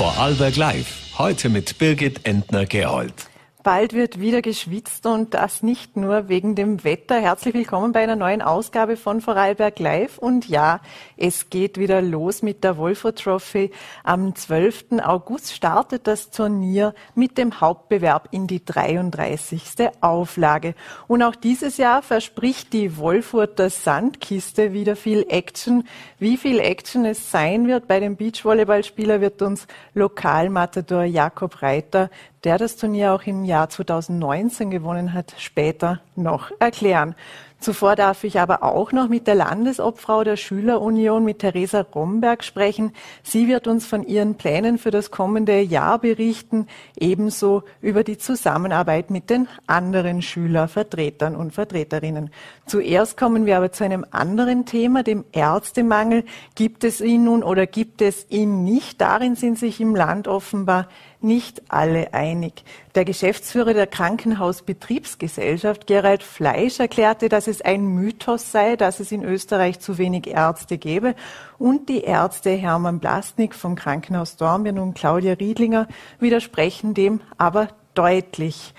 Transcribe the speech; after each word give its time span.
Vorarlberg 0.00 0.56
Live. 0.56 1.18
Heute 1.18 1.50
mit 1.50 1.76
Birgit 1.76 2.24
Entner-Gerold. 2.24 3.29
Bald 3.62 3.92
wird 3.92 4.18
wieder 4.18 4.40
geschwitzt 4.40 5.04
und 5.04 5.34
das 5.34 5.62
nicht 5.62 5.94
nur 5.94 6.30
wegen 6.30 6.54
dem 6.54 6.82
Wetter. 6.82 7.20
Herzlich 7.20 7.52
willkommen 7.52 7.92
bei 7.92 8.00
einer 8.00 8.16
neuen 8.16 8.40
Ausgabe 8.40 8.96
von 8.96 9.20
Vorarlberg 9.20 9.78
Live. 9.78 10.16
Und 10.16 10.48
ja, 10.48 10.80
es 11.18 11.50
geht 11.50 11.76
wieder 11.76 12.00
los 12.00 12.40
mit 12.40 12.64
der 12.64 12.78
Wolfo 12.78 13.10
Trophy. 13.12 13.70
Am 14.02 14.34
12. 14.34 15.00
August 15.02 15.52
startet 15.52 16.06
das 16.06 16.30
Turnier 16.30 16.94
mit 17.14 17.36
dem 17.36 17.60
Hauptbewerb 17.60 18.28
in 18.30 18.46
die 18.46 18.64
33. 18.64 19.90
Auflage. 20.00 20.74
Und 21.06 21.22
auch 21.22 21.36
dieses 21.36 21.76
Jahr 21.76 22.00
verspricht 22.00 22.72
die 22.72 22.96
Wolfurter 22.96 23.68
Sandkiste 23.68 24.72
wieder 24.72 24.96
viel 24.96 25.26
Action. 25.28 25.86
Wie 26.18 26.38
viel 26.38 26.60
Action 26.60 27.04
es 27.04 27.30
sein 27.30 27.68
wird 27.68 27.88
bei 27.88 28.00
dem 28.00 28.16
Beachvolleyballspieler 28.16 29.20
wird 29.20 29.42
uns 29.42 29.66
Lokalmatador 29.92 31.04
Jakob 31.04 31.60
Reiter 31.60 32.08
der 32.44 32.58
das 32.58 32.76
Turnier 32.76 33.12
auch 33.12 33.22
im 33.24 33.44
Jahr 33.44 33.68
2019 33.68 34.70
gewonnen 34.70 35.12
hat, 35.12 35.34
später 35.38 36.00
noch 36.16 36.50
erklären. 36.58 37.14
Zuvor 37.60 37.94
darf 37.94 38.24
ich 38.24 38.40
aber 38.40 38.62
auch 38.62 38.90
noch 38.90 39.08
mit 39.08 39.26
der 39.26 39.34
Landesobfrau 39.34 40.24
der 40.24 40.38
Schülerunion, 40.38 41.22
mit 41.22 41.40
Theresa 41.40 41.82
Romberg, 41.94 42.42
sprechen. 42.42 42.94
Sie 43.22 43.48
wird 43.48 43.66
uns 43.66 43.84
von 43.84 44.02
ihren 44.02 44.36
Plänen 44.36 44.78
für 44.78 44.90
das 44.90 45.10
kommende 45.10 45.60
Jahr 45.60 45.98
berichten, 45.98 46.66
ebenso 46.98 47.62
über 47.82 48.02
die 48.02 48.16
Zusammenarbeit 48.16 49.10
mit 49.10 49.28
den 49.28 49.46
anderen 49.66 50.22
Schülervertretern 50.22 51.36
und 51.36 51.52
Vertreterinnen. 51.52 52.30
Zuerst 52.64 53.18
kommen 53.18 53.44
wir 53.44 53.58
aber 53.58 53.72
zu 53.72 53.84
einem 53.84 54.06
anderen 54.10 54.64
Thema, 54.64 55.02
dem 55.02 55.26
Ärztemangel. 55.32 56.24
Gibt 56.54 56.82
es 56.82 57.02
ihn 57.02 57.24
nun 57.24 57.42
oder 57.42 57.66
gibt 57.66 58.00
es 58.00 58.24
ihn 58.30 58.64
nicht? 58.64 59.02
Darin 59.02 59.36
sind 59.36 59.58
sich 59.58 59.82
im 59.82 59.94
Land 59.94 60.28
offenbar 60.28 60.88
nicht 61.22 61.62
alle 61.68 62.14
einig. 62.14 62.64
Der 62.94 63.04
Geschäftsführer 63.04 63.74
der 63.74 63.86
Krankenhausbetriebsgesellschaft, 63.86 65.86
Gerald 65.86 66.22
Fleisch, 66.22 66.80
erklärte, 66.80 67.28
dass 67.28 67.46
es 67.46 67.62
ein 67.62 67.86
Mythos 67.86 68.52
sei, 68.52 68.76
dass 68.76 69.00
es 69.00 69.12
in 69.12 69.24
Österreich 69.24 69.80
zu 69.80 69.98
wenig 69.98 70.26
Ärzte 70.26 70.78
gäbe. 70.78 71.14
Und 71.58 71.88
die 71.88 72.02
Ärzte 72.02 72.50
Hermann 72.50 72.98
Blasnik 72.98 73.54
vom 73.54 73.74
Krankenhaus 73.74 74.36
Dornbirn 74.36 74.78
und 74.78 74.94
Claudia 74.94 75.34
Riedlinger 75.34 75.88
widersprechen 76.18 76.94
dem 76.94 77.20
aber 77.38 77.68
deutlich. 77.94 78.74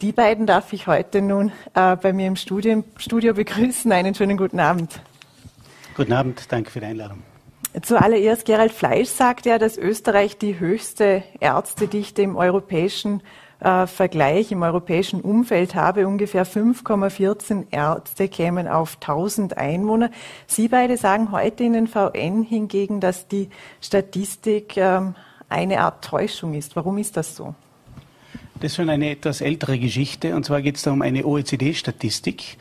Die 0.00 0.12
beiden 0.12 0.46
darf 0.46 0.72
ich 0.72 0.86
heute 0.86 1.22
nun 1.22 1.52
äh, 1.74 1.96
bei 1.96 2.12
mir 2.12 2.26
im 2.26 2.36
Studio, 2.36 2.84
Studio 2.96 3.34
begrüßen. 3.34 3.90
Einen 3.92 4.14
schönen 4.14 4.36
guten 4.36 4.60
Abend. 4.60 5.00
Guten 5.96 6.12
Abend, 6.12 6.50
danke 6.50 6.70
für 6.70 6.80
die 6.80 6.86
Einladung. 6.86 7.22
Zuallererst, 7.82 8.46
Gerald 8.46 8.72
Fleisch 8.72 9.08
sagt 9.08 9.44
ja, 9.44 9.58
dass 9.58 9.76
Österreich 9.76 10.38
die 10.38 10.58
höchste 10.58 11.22
Ärztedichte 11.40 12.22
im 12.22 12.36
europäischen 12.36 13.22
äh, 13.60 13.86
Vergleich, 13.86 14.50
im 14.50 14.62
europäischen 14.62 15.20
Umfeld 15.20 15.74
habe. 15.74 16.06
Ungefähr 16.06 16.46
5,14 16.46 17.66
Ärzte 17.70 18.28
kämen 18.28 18.66
auf 18.66 18.94
1000 18.94 19.58
Einwohner. 19.58 20.10
Sie 20.46 20.68
beide 20.68 20.96
sagen 20.96 21.32
heute 21.32 21.64
in 21.64 21.74
den 21.74 21.86
VN 21.86 22.42
hingegen, 22.42 23.00
dass 23.00 23.28
die 23.28 23.50
Statistik 23.82 24.76
ähm, 24.76 25.14
eine 25.48 25.80
Art 25.80 26.04
Täuschung 26.04 26.54
ist. 26.54 26.76
Warum 26.76 26.96
ist 26.96 27.16
das 27.16 27.36
so? 27.36 27.54
Das 28.56 28.72
ist 28.72 28.76
schon 28.76 28.88
eine 28.88 29.10
etwas 29.10 29.42
ältere 29.42 29.78
Geschichte. 29.78 30.34
Und 30.34 30.46
zwar 30.46 30.62
geht 30.62 30.76
es 30.76 30.82
da 30.82 30.92
um 30.92 31.02
eine 31.02 31.26
OECD-Statistik. 31.26 32.56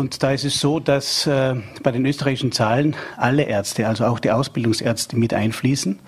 Und 0.00 0.22
da 0.22 0.32
ist 0.32 0.46
es 0.46 0.58
so, 0.58 0.80
dass 0.80 1.26
äh, 1.26 1.56
bei 1.82 1.90
den 1.90 2.06
österreichischen 2.06 2.52
Zahlen 2.52 2.96
alle 3.18 3.42
Ärzte, 3.42 3.86
also 3.86 4.06
auch 4.06 4.18
die 4.18 4.30
Ausbildungsärzte 4.30 5.14
mit 5.18 5.34
einfließen 5.34 5.98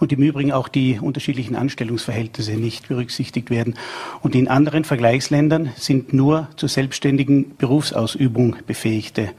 und 0.00 0.10
im 0.10 0.22
Übrigen 0.22 0.52
auch 0.52 0.68
die 0.68 0.98
unterschiedlichen 0.98 1.54
Anstellungsverhältnisse 1.54 2.52
nicht 2.52 2.88
berücksichtigt 2.88 3.50
werden. 3.50 3.74
Und 4.22 4.34
in 4.34 4.48
anderen 4.48 4.84
Vergleichsländern 4.84 5.70
sind 5.76 6.14
nur 6.14 6.48
zur 6.56 6.70
selbstständigen 6.70 7.54
Berufsausübung 7.58 8.56
Befähigte 8.66 9.32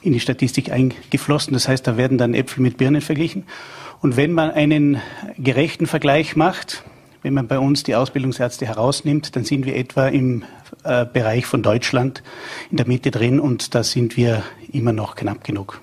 in 0.00 0.12
die 0.12 0.20
Statistik 0.20 0.70
eingeflossen. 0.70 1.52
Das 1.52 1.66
heißt, 1.66 1.84
da 1.88 1.96
werden 1.96 2.18
dann 2.18 2.34
Äpfel 2.34 2.62
mit 2.62 2.76
Birnen 2.76 3.00
verglichen. 3.00 3.46
Und 4.00 4.16
wenn 4.16 4.30
man 4.30 4.52
einen 4.52 5.00
gerechten 5.38 5.88
Vergleich 5.88 6.36
macht, 6.36 6.84
wenn 7.22 7.34
man 7.34 7.48
bei 7.48 7.58
uns 7.58 7.82
die 7.82 7.96
Ausbildungsärzte 7.96 8.64
herausnimmt, 8.64 9.34
dann 9.34 9.44
sind 9.44 9.66
wir 9.66 9.74
etwa 9.74 10.06
im 10.06 10.44
äh, 10.84 11.04
Bereich 11.04 11.46
von 11.46 11.62
Deutschland 11.62 12.22
in 12.70 12.76
der 12.76 12.86
Mitte 12.86 13.10
drin 13.10 13.40
und 13.40 13.74
da 13.74 13.82
sind 13.82 14.16
wir 14.16 14.42
immer 14.72 14.92
noch 14.92 15.14
knapp 15.14 15.44
genug. 15.44 15.80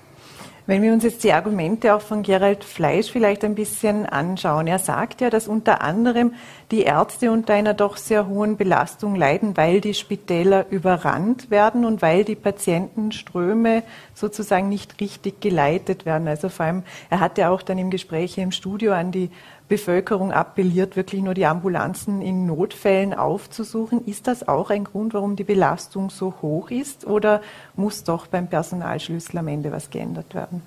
Wenn 0.68 0.82
wir 0.82 0.92
uns 0.92 1.02
jetzt 1.02 1.24
die 1.24 1.32
Argumente 1.32 1.94
auch 1.94 2.02
von 2.02 2.22
Gerald 2.22 2.62
Fleisch 2.62 3.10
vielleicht 3.10 3.42
ein 3.42 3.54
bisschen 3.54 4.04
anschauen. 4.04 4.66
Er 4.66 4.78
sagt 4.78 5.22
ja, 5.22 5.30
dass 5.30 5.48
unter 5.48 5.80
anderem 5.80 6.34
die 6.70 6.82
Ärzte 6.82 7.32
unter 7.32 7.54
einer 7.54 7.72
doch 7.72 7.96
sehr 7.96 8.26
hohen 8.28 8.58
Belastung 8.58 9.14
leiden, 9.14 9.56
weil 9.56 9.80
die 9.80 9.94
Spitäler 9.94 10.66
überrannt 10.68 11.50
werden 11.50 11.86
und 11.86 12.02
weil 12.02 12.22
die 12.22 12.34
Patientenströme 12.34 13.82
sozusagen 14.12 14.68
nicht 14.68 15.00
richtig 15.00 15.40
geleitet 15.40 16.04
werden. 16.04 16.28
Also 16.28 16.50
vor 16.50 16.66
allem, 16.66 16.82
er 17.08 17.20
hat 17.20 17.38
ja 17.38 17.48
auch 17.48 17.62
dann 17.62 17.78
im 17.78 17.88
Gespräch 17.88 18.36
im 18.36 18.52
Studio 18.52 18.92
an 18.92 19.10
die 19.10 19.30
Bevölkerung 19.68 20.32
appelliert, 20.32 20.96
wirklich 20.96 21.22
nur 21.22 21.34
die 21.34 21.46
Ambulanzen 21.46 22.22
in 22.22 22.46
Notfällen 22.46 23.12
aufzusuchen. 23.12 24.04
Ist 24.06 24.26
das 24.26 24.48
auch 24.48 24.70
ein 24.70 24.84
Grund, 24.84 25.14
warum 25.14 25.36
die 25.36 25.44
Belastung 25.44 26.08
so 26.10 26.34
hoch 26.40 26.70
ist 26.70 27.06
oder 27.06 27.42
muss 27.76 28.02
doch 28.04 28.26
beim 28.26 28.48
Personalschlüssel 28.48 29.38
am 29.38 29.48
Ende 29.48 29.70
was 29.70 29.90
geändert 29.90 30.34
werden? 30.34 30.62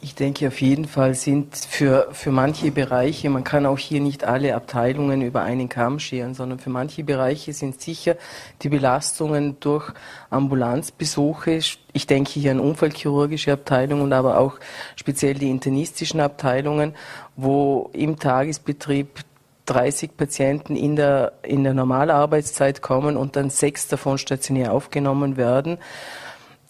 Ich 0.00 0.14
denke, 0.14 0.46
auf 0.46 0.60
jeden 0.60 0.84
Fall 0.84 1.14
sind 1.14 1.56
für, 1.56 2.06
für 2.12 2.30
manche 2.30 2.70
Bereiche, 2.70 3.30
man 3.30 3.42
kann 3.42 3.66
auch 3.66 3.78
hier 3.78 4.00
nicht 4.00 4.22
alle 4.22 4.54
Abteilungen 4.54 5.22
über 5.22 5.42
einen 5.42 5.68
Kamm 5.68 5.98
scheren, 5.98 6.34
sondern 6.34 6.60
für 6.60 6.70
manche 6.70 7.02
Bereiche 7.02 7.52
sind 7.52 7.80
sicher 7.80 8.14
die 8.62 8.68
Belastungen 8.68 9.56
durch 9.58 9.92
Ambulanzbesuche, 10.30 11.58
ich 11.92 12.06
denke 12.06 12.30
hier 12.30 12.52
an 12.52 12.60
unfallchirurgische 12.60 13.52
Abteilungen, 13.52 14.12
aber 14.12 14.38
auch 14.38 14.60
speziell 14.94 15.34
die 15.34 15.50
internistischen 15.50 16.20
Abteilungen, 16.20 16.94
wo 17.34 17.90
im 17.92 18.20
Tagesbetrieb 18.20 19.24
30 19.66 20.16
Patienten 20.16 20.76
in 20.76 20.94
der, 20.94 21.32
in 21.42 21.64
der 21.64 21.74
Normalarbeitszeit 21.74 22.82
kommen 22.82 23.16
und 23.16 23.34
dann 23.34 23.50
sechs 23.50 23.88
davon 23.88 24.16
stationär 24.16 24.72
aufgenommen 24.72 25.36
werden 25.36 25.78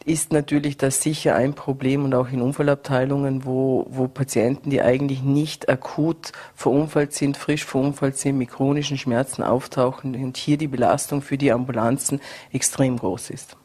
ist 0.09 0.33
natürlich 0.33 0.79
das 0.79 1.03
sicher 1.03 1.35
ein 1.35 1.53
Problem 1.53 2.05
und 2.05 2.15
auch 2.15 2.31
in 2.31 2.41
Unfallabteilungen, 2.41 3.45
wo, 3.45 3.87
wo 3.91 4.09
Patienten, 4.09 4.71
die 4.71 4.81
eigentlich 4.81 5.23
nicht 5.23 5.69
akut 5.69 6.33
verunfallt 6.55 7.13
sind, 7.13 7.37
frisch 7.37 7.67
verunfallt 7.67 8.17
sind, 8.17 8.39
mit 8.39 8.49
chronischen 8.49 8.97
Schmerzen 8.97 9.43
auftauchen 9.43 10.15
und 10.15 10.39
hier 10.39 10.57
die 10.57 10.67
Belastung 10.67 11.21
für 11.21 11.37
die 11.37 11.53
Ambulanzen 11.53 12.21
extrem 12.53 12.97
groß 12.97 13.29
ist. 13.29 13.58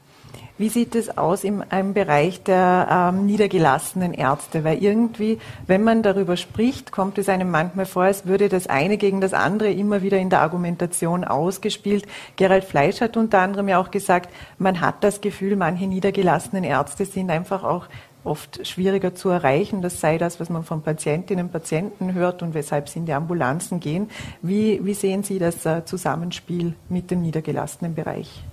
Wie 0.57 0.69
sieht 0.69 0.93
es 0.93 1.17
aus 1.17 1.43
im, 1.43 1.63
im 1.71 1.93
Bereich 1.93 2.43
der 2.43 3.11
ähm, 3.11 3.25
niedergelassenen 3.25 4.13
Ärzte? 4.13 4.63
Weil 4.63 4.83
irgendwie, 4.83 5.39
wenn 5.65 5.83
man 5.83 6.03
darüber 6.03 6.37
spricht, 6.37 6.91
kommt 6.91 7.17
es 7.17 7.27
einem 7.27 7.49
manchmal 7.49 7.87
vor, 7.87 8.03
als 8.03 8.27
würde 8.27 8.49
das 8.49 8.67
eine 8.67 8.97
gegen 8.97 9.19
das 9.19 9.33
andere 9.33 9.71
immer 9.71 10.03
wieder 10.03 10.19
in 10.19 10.29
der 10.29 10.41
Argumentation 10.41 11.23
ausgespielt. 11.23 12.05
Gerald 12.35 12.65
Fleisch 12.65 13.01
hat 13.01 13.17
unter 13.17 13.39
anderem 13.39 13.67
ja 13.67 13.79
auch 13.79 13.89
gesagt, 13.89 14.29
man 14.59 14.79
hat 14.79 15.03
das 15.03 15.21
Gefühl, 15.21 15.55
manche 15.55 15.87
niedergelassenen 15.87 16.63
Ärzte 16.63 17.05
sind 17.05 17.31
einfach 17.31 17.63
auch 17.63 17.87
oft 18.23 18.65
schwieriger 18.65 19.15
zu 19.15 19.29
erreichen. 19.29 19.81
Das 19.81 19.99
sei 19.99 20.17
das, 20.17 20.39
was 20.39 20.49
man 20.49 20.63
von 20.63 20.81
Patientinnen 20.81 21.47
und 21.47 21.51
Patienten 21.51 22.13
hört 22.13 22.41
und 22.41 22.53
weshalb 22.53 22.89
sie 22.89 22.99
in 22.99 23.05
die 23.05 23.13
Ambulanzen 23.13 23.79
gehen. 23.79 24.09
Wie, 24.41 24.79
wie 24.85 24.93
sehen 24.93 25.23
Sie 25.23 25.39
das 25.39 25.65
äh, 25.65 25.83
Zusammenspiel 25.83 26.75
mit 26.89 27.11
dem 27.11 27.21
niedergelassenen 27.21 27.95
Bereich? 27.95 28.43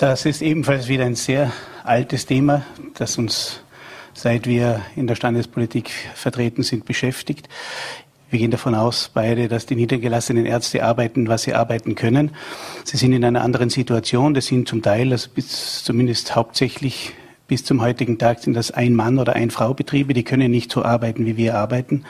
Das 0.00 0.24
ist 0.24 0.40
ebenfalls 0.40 0.88
wieder 0.88 1.04
ein 1.04 1.14
sehr 1.14 1.52
altes 1.84 2.24
Thema, 2.24 2.64
das 2.94 3.18
uns, 3.18 3.60
seit 4.14 4.46
wir 4.46 4.80
in 4.96 5.06
der 5.06 5.14
Standespolitik 5.14 5.90
vertreten 6.14 6.62
sind, 6.62 6.86
beschäftigt. 6.86 7.50
Wir 8.30 8.38
gehen 8.38 8.50
davon 8.50 8.74
aus, 8.74 9.10
beide, 9.12 9.46
dass 9.46 9.66
die 9.66 9.76
niedergelassenen 9.76 10.46
Ärzte 10.46 10.84
arbeiten, 10.84 11.28
was 11.28 11.42
sie 11.42 11.52
arbeiten 11.52 11.96
können. 11.96 12.30
Sie 12.82 12.96
sind 12.96 13.12
in 13.12 13.22
einer 13.26 13.42
anderen 13.42 13.68
Situation. 13.68 14.32
Das 14.32 14.46
sind 14.46 14.66
zum 14.66 14.80
Teil, 14.80 15.12
also 15.12 15.28
bis 15.34 15.84
zumindest 15.84 16.34
hauptsächlich 16.34 17.12
bis 17.46 17.64
zum 17.64 17.82
heutigen 17.82 18.16
Tag 18.16 18.38
sind 18.38 18.54
das 18.54 18.70
Ein-Mann- 18.70 19.18
oder 19.18 19.34
Ein-Frau-Betriebe, 19.34 20.14
die 20.14 20.22
können 20.22 20.50
nicht 20.50 20.72
so 20.72 20.82
arbeiten, 20.82 21.26
wie 21.26 21.36
wir 21.36 21.56
arbeiten. 21.56 22.04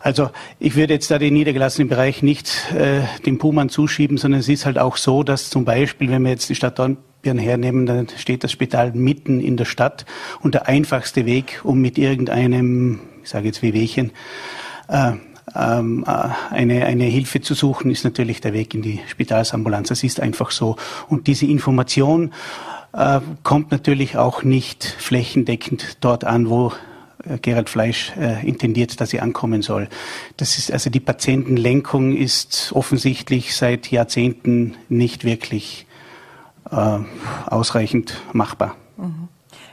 Also 0.00 0.30
ich 0.58 0.74
würde 0.74 0.94
jetzt 0.94 1.10
da 1.10 1.18
den 1.18 1.34
niedergelassenen 1.34 1.88
Bereich 1.88 2.22
nicht 2.22 2.72
äh, 2.72 3.02
dem 3.26 3.38
Puman 3.38 3.68
zuschieben, 3.68 4.16
sondern 4.16 4.40
es 4.40 4.48
ist 4.48 4.66
halt 4.66 4.78
auch 4.78 4.96
so, 4.96 5.22
dass 5.22 5.50
zum 5.50 5.64
Beispiel, 5.64 6.10
wenn 6.10 6.22
wir 6.22 6.30
jetzt 6.30 6.48
die 6.48 6.54
Stadt 6.54 6.78
Dornbirn 7.22 7.38
hernehmen, 7.38 7.86
dann 7.86 8.08
steht 8.16 8.44
das 8.44 8.52
Spital 8.52 8.92
mitten 8.92 9.40
in 9.40 9.56
der 9.56 9.64
Stadt 9.64 10.04
und 10.40 10.54
der 10.54 10.68
einfachste 10.68 11.24
Weg, 11.24 11.60
um 11.62 11.80
mit 11.80 11.98
irgendeinem, 11.98 13.00
ich 13.22 13.30
sage 13.30 13.46
jetzt 13.46 13.62
Wehwehchen, 13.62 14.10
äh, 14.88 15.12
ähm, 15.54 16.04
äh, 16.06 16.28
eine, 16.54 16.86
eine 16.86 17.04
Hilfe 17.04 17.40
zu 17.40 17.54
suchen, 17.54 17.90
ist 17.90 18.04
natürlich 18.04 18.40
der 18.40 18.52
Weg 18.52 18.74
in 18.74 18.82
die 18.82 19.00
Spitalsambulanz. 19.08 19.88
Das 19.88 20.02
ist 20.02 20.20
einfach 20.20 20.50
so. 20.50 20.76
Und 21.08 21.26
diese 21.26 21.46
Information 21.46 22.32
äh, 22.92 23.20
kommt 23.42 23.70
natürlich 23.70 24.16
auch 24.16 24.42
nicht 24.42 24.84
flächendeckend 24.84 25.98
dort 26.00 26.24
an, 26.24 26.48
wo 26.48 26.72
äh, 27.24 27.38
Gerald 27.40 27.70
Fleisch 27.70 28.12
äh, 28.18 28.46
intendiert, 28.46 29.00
dass 29.00 29.10
sie 29.10 29.20
ankommen 29.20 29.62
soll. 29.62 29.88
Das 30.36 30.58
ist 30.58 30.72
also 30.72 30.90
die 30.90 31.00
Patientenlenkung 31.00 32.16
ist 32.16 32.72
offensichtlich 32.74 33.54
seit 33.54 33.90
Jahrzehnten 33.90 34.74
nicht 34.88 35.24
wirklich 35.24 35.86
äh, 36.70 36.98
ausreichend 37.46 38.20
machbar. 38.32 38.76
Mhm. 38.96 39.28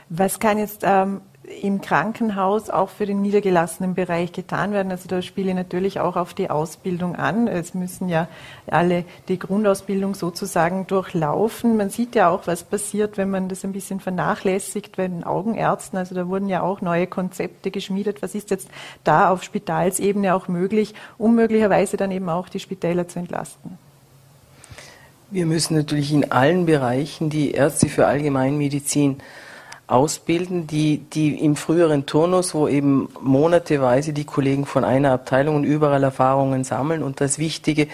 Was 0.08 0.40
kann 0.40 0.58
jetzt 0.58 0.82
ähm, 0.84 1.20
im 1.62 1.80
Krankenhaus 1.80 2.70
auch 2.70 2.88
für 2.88 3.06
den 3.06 3.22
niedergelassenen 3.22 3.94
Bereich 3.94 4.32
getan 4.32 4.72
werden. 4.72 4.90
Also 4.92 5.08
da 5.08 5.20
spiele 5.20 5.50
ich 5.50 5.56
natürlich 5.56 6.00
auch 6.00 6.16
auf 6.16 6.34
die 6.34 6.50
Ausbildung 6.50 7.16
an. 7.16 7.48
Es 7.48 7.74
müssen 7.74 8.08
ja 8.08 8.28
alle 8.66 9.04
die 9.28 9.38
Grundausbildung 9.38 10.14
sozusagen 10.14 10.86
durchlaufen. 10.86 11.76
Man 11.76 11.90
sieht 11.90 12.14
ja 12.14 12.30
auch, 12.30 12.46
was 12.46 12.62
passiert, 12.62 13.18
wenn 13.18 13.30
man 13.30 13.48
das 13.48 13.64
ein 13.64 13.72
bisschen 13.72 14.00
vernachlässigt, 14.00 14.96
wenn 14.96 15.24
Augenärzten, 15.24 15.98
also 15.98 16.14
da 16.14 16.28
wurden 16.28 16.48
ja 16.48 16.62
auch 16.62 16.80
neue 16.80 17.06
Konzepte 17.06 17.70
geschmiedet. 17.70 18.22
Was 18.22 18.34
ist 18.34 18.50
jetzt 18.50 18.68
da 19.04 19.30
auf 19.30 19.42
Spitalsebene 19.42 20.34
auch 20.34 20.48
möglich, 20.48 20.94
um 21.18 21.34
möglicherweise 21.34 21.96
dann 21.96 22.10
eben 22.10 22.28
auch 22.28 22.48
die 22.48 22.60
Spitäler 22.60 23.08
zu 23.08 23.18
entlasten? 23.18 23.78
Wir 25.32 25.46
müssen 25.46 25.76
natürlich 25.76 26.12
in 26.12 26.32
allen 26.32 26.66
Bereichen 26.66 27.30
die 27.30 27.52
Ärzte 27.52 27.88
für 27.88 28.08
Allgemeinmedizin 28.08 29.18
ausbilden, 29.86 30.66
die, 30.66 30.98
die 30.98 31.38
im 31.44 31.54
früheren 31.54 32.04
Turnus, 32.04 32.52
wo 32.52 32.66
eben 32.66 33.08
monateweise 33.20 34.12
die 34.12 34.24
Kollegen 34.24 34.66
von 34.66 34.82
einer 34.82 35.12
Abteilung 35.12 35.54
und 35.54 35.62
überall 35.62 36.02
Erfahrungen 36.02 36.64
sammeln 36.64 37.04
und 37.04 37.20
das 37.20 37.38
Wichtige 37.38 37.86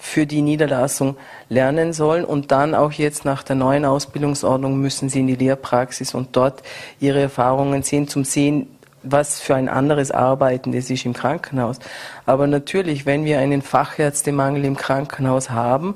für 0.00 0.26
die 0.26 0.42
Niederlassung 0.42 1.16
lernen 1.48 1.92
sollen. 1.92 2.24
Und 2.24 2.50
dann 2.50 2.74
auch 2.74 2.90
jetzt 2.90 3.24
nach 3.24 3.44
der 3.44 3.54
neuen 3.54 3.84
Ausbildungsordnung 3.84 4.76
müssen 4.76 5.08
sie 5.08 5.20
in 5.20 5.28
die 5.28 5.36
Lehrpraxis 5.36 6.12
und 6.12 6.34
dort 6.34 6.60
ihre 6.98 7.20
Erfahrungen 7.20 7.84
sehen, 7.84 8.08
zum 8.08 8.24
Sehen, 8.24 8.66
was 9.04 9.40
für 9.40 9.54
ein 9.54 9.68
anderes 9.68 10.10
Arbeiten 10.10 10.72
das 10.72 10.90
ist 10.90 11.04
im 11.04 11.12
Krankenhaus. 11.12 11.78
Aber 12.26 12.48
natürlich, 12.48 13.06
wenn 13.06 13.24
wir 13.24 13.38
einen 13.38 13.62
Fachärztemangel 13.62 14.64
im 14.64 14.76
Krankenhaus 14.76 15.50
haben, 15.50 15.94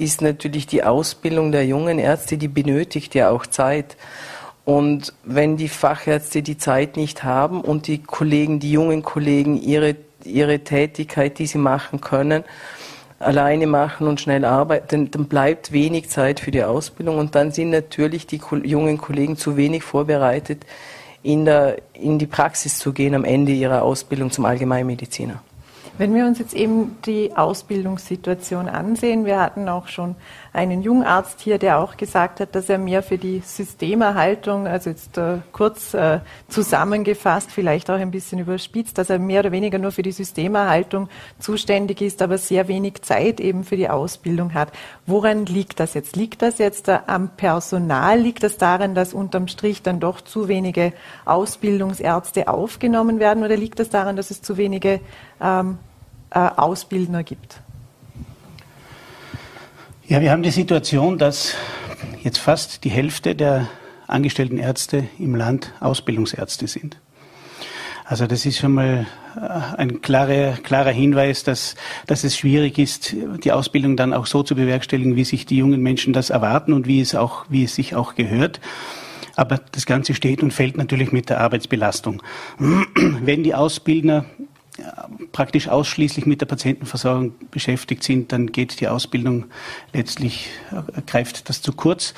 ist 0.00 0.22
natürlich 0.22 0.66
die 0.66 0.82
Ausbildung 0.82 1.52
der 1.52 1.66
jungen 1.66 1.98
Ärzte, 1.98 2.38
die 2.38 2.48
benötigt 2.48 3.14
ja 3.14 3.30
auch 3.30 3.46
Zeit. 3.46 3.96
Und 4.64 5.12
wenn 5.24 5.56
die 5.56 5.68
Fachärzte 5.68 6.42
die 6.42 6.56
Zeit 6.56 6.96
nicht 6.96 7.22
haben 7.22 7.60
und 7.60 7.86
die 7.86 7.98
Kollegen, 8.02 8.60
die 8.60 8.72
jungen 8.72 9.02
Kollegen 9.02 9.60
ihre, 9.60 9.96
ihre 10.24 10.60
Tätigkeit, 10.60 11.38
die 11.38 11.46
sie 11.46 11.58
machen 11.58 12.00
können, 12.00 12.44
alleine 13.18 13.66
machen 13.66 14.06
und 14.06 14.20
schnell 14.20 14.44
arbeiten, 14.44 15.10
dann 15.10 15.26
bleibt 15.26 15.72
wenig 15.72 16.08
Zeit 16.08 16.40
für 16.40 16.50
die 16.50 16.64
Ausbildung 16.64 17.18
und 17.18 17.34
dann 17.34 17.52
sind 17.52 17.70
natürlich 17.70 18.26
die 18.26 18.40
jungen 18.64 18.96
Kollegen 18.96 19.36
zu 19.36 19.56
wenig 19.56 19.82
vorbereitet, 19.82 20.64
in, 21.22 21.44
der, 21.44 21.76
in 21.92 22.18
die 22.18 22.26
Praxis 22.26 22.78
zu 22.78 22.94
gehen 22.94 23.14
am 23.14 23.24
Ende 23.24 23.52
ihrer 23.52 23.82
Ausbildung 23.82 24.30
zum 24.30 24.46
Allgemeinmediziner. 24.46 25.42
Wenn 25.98 26.14
wir 26.14 26.26
uns 26.26 26.38
jetzt 26.38 26.54
eben 26.54 26.96
die 27.04 27.36
Ausbildungssituation 27.36 28.68
ansehen, 28.68 29.24
wir 29.24 29.40
hatten 29.40 29.68
auch 29.68 29.88
schon 29.88 30.14
einen 30.52 30.82
Jungarzt 30.82 31.40
hier, 31.40 31.58
der 31.58 31.78
auch 31.78 31.96
gesagt 31.96 32.40
hat, 32.40 32.54
dass 32.54 32.68
er 32.68 32.78
mehr 32.78 33.02
für 33.02 33.18
die 33.18 33.40
Systemerhaltung, 33.44 34.66
also 34.66 34.90
jetzt 34.90 35.16
äh, 35.16 35.38
kurz 35.52 35.94
äh, 35.94 36.20
zusammengefasst, 36.48 37.52
vielleicht 37.52 37.88
auch 37.88 37.98
ein 37.98 38.10
bisschen 38.10 38.40
überspitzt, 38.40 38.98
dass 38.98 39.10
er 39.10 39.20
mehr 39.20 39.40
oder 39.40 39.52
weniger 39.52 39.78
nur 39.78 39.92
für 39.92 40.02
die 40.02 40.12
Systemerhaltung 40.12 41.08
zuständig 41.38 42.00
ist, 42.00 42.20
aber 42.20 42.36
sehr 42.36 42.66
wenig 42.66 43.02
Zeit 43.02 43.38
eben 43.38 43.62
für 43.62 43.76
die 43.76 43.88
Ausbildung 43.88 44.52
hat. 44.52 44.72
Woran 45.06 45.46
liegt 45.46 45.78
das 45.78 45.94
jetzt? 45.94 46.16
Liegt 46.16 46.42
das 46.42 46.58
jetzt 46.58 46.88
äh, 46.88 46.98
am 47.06 47.28
Personal? 47.36 48.18
Liegt 48.18 48.42
das 48.42 48.58
daran, 48.58 48.96
dass 48.96 49.14
unterm 49.14 49.46
Strich 49.46 49.82
dann 49.82 50.00
doch 50.00 50.20
zu 50.20 50.48
wenige 50.48 50.92
Ausbildungsärzte 51.26 52.48
aufgenommen 52.48 53.20
werden? 53.20 53.44
Oder 53.44 53.56
liegt 53.56 53.78
das 53.78 53.88
daran, 53.88 54.16
dass 54.16 54.32
es 54.32 54.42
zu 54.42 54.56
wenige 54.56 55.00
ähm, 55.40 55.78
äh, 56.30 56.38
Ausbildner 56.38 57.22
gibt? 57.22 57.60
Ja, 60.10 60.20
wir 60.20 60.32
haben 60.32 60.42
die 60.42 60.50
Situation, 60.50 61.18
dass 61.18 61.54
jetzt 62.24 62.38
fast 62.38 62.82
die 62.82 62.90
Hälfte 62.90 63.36
der 63.36 63.68
angestellten 64.08 64.58
Ärzte 64.58 65.04
im 65.20 65.36
Land 65.36 65.72
Ausbildungsärzte 65.78 66.66
sind. 66.66 66.98
Also 68.06 68.26
das 68.26 68.44
ist 68.44 68.58
schon 68.58 68.72
mal 68.72 69.06
äh, 69.36 69.76
ein 69.76 70.02
klarer, 70.02 70.54
klarer 70.64 70.90
Hinweis, 70.90 71.44
dass, 71.44 71.76
dass 72.08 72.24
es 72.24 72.36
schwierig 72.36 72.76
ist, 72.76 73.14
die 73.44 73.52
Ausbildung 73.52 73.96
dann 73.96 74.12
auch 74.12 74.26
so 74.26 74.42
zu 74.42 74.56
bewerkstelligen, 74.56 75.14
wie 75.14 75.22
sich 75.22 75.46
die 75.46 75.58
jungen 75.58 75.80
Menschen 75.80 76.12
das 76.12 76.30
erwarten 76.30 76.72
und 76.72 76.88
wie 76.88 77.00
es 77.00 77.14
auch, 77.14 77.44
wie 77.48 77.62
es 77.62 77.76
sich 77.76 77.94
auch 77.94 78.16
gehört. 78.16 78.60
Aber 79.36 79.60
das 79.70 79.86
Ganze 79.86 80.14
steht 80.14 80.42
und 80.42 80.52
fällt 80.52 80.76
natürlich 80.76 81.12
mit 81.12 81.30
der 81.30 81.40
Arbeitsbelastung. 81.40 82.20
Wenn 82.58 83.44
die 83.44 83.54
Ausbildner 83.54 84.24
praktisch 85.32 85.68
ausschließlich 85.68 86.26
mit 86.26 86.40
der 86.40 86.46
Patientenversorgung 86.46 87.34
beschäftigt 87.50 88.02
sind, 88.02 88.32
dann 88.32 88.52
geht 88.52 88.80
die 88.80 88.88
Ausbildung 88.88 89.46
letztlich, 89.92 90.48
äh, 90.70 91.02
greift 91.06 91.48
das 91.48 91.62
zu 91.62 91.72
kurz 91.72 92.14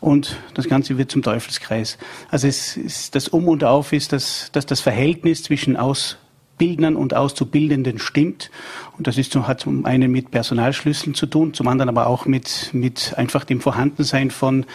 und 0.00 0.36
das 0.54 0.68
Ganze 0.68 0.98
wird 0.98 1.10
zum 1.10 1.22
Teufelskreis. 1.22 1.98
Also 2.30 2.46
es 2.46 2.76
ist 2.76 3.14
das 3.14 3.28
Um 3.28 3.48
und 3.48 3.64
Auf 3.64 3.92
ist, 3.92 4.12
dass, 4.12 4.50
dass 4.52 4.66
das 4.66 4.80
Verhältnis 4.80 5.42
zwischen 5.42 5.76
Ausbildnern 5.76 6.96
und 6.96 7.14
Auszubildenden 7.14 7.98
stimmt. 7.98 8.50
Und 8.96 9.06
das 9.06 9.18
ist, 9.18 9.34
hat 9.34 9.60
zum 9.60 9.84
einen 9.84 10.10
mit 10.10 10.30
Personalschlüsseln 10.30 11.14
zu 11.14 11.26
tun, 11.26 11.54
zum 11.54 11.68
anderen 11.68 11.88
aber 11.88 12.06
auch 12.06 12.26
mit, 12.26 12.70
mit 12.72 13.14
einfach 13.16 13.44
dem 13.44 13.60
Vorhandensein 13.60 14.30
von, 14.30 14.66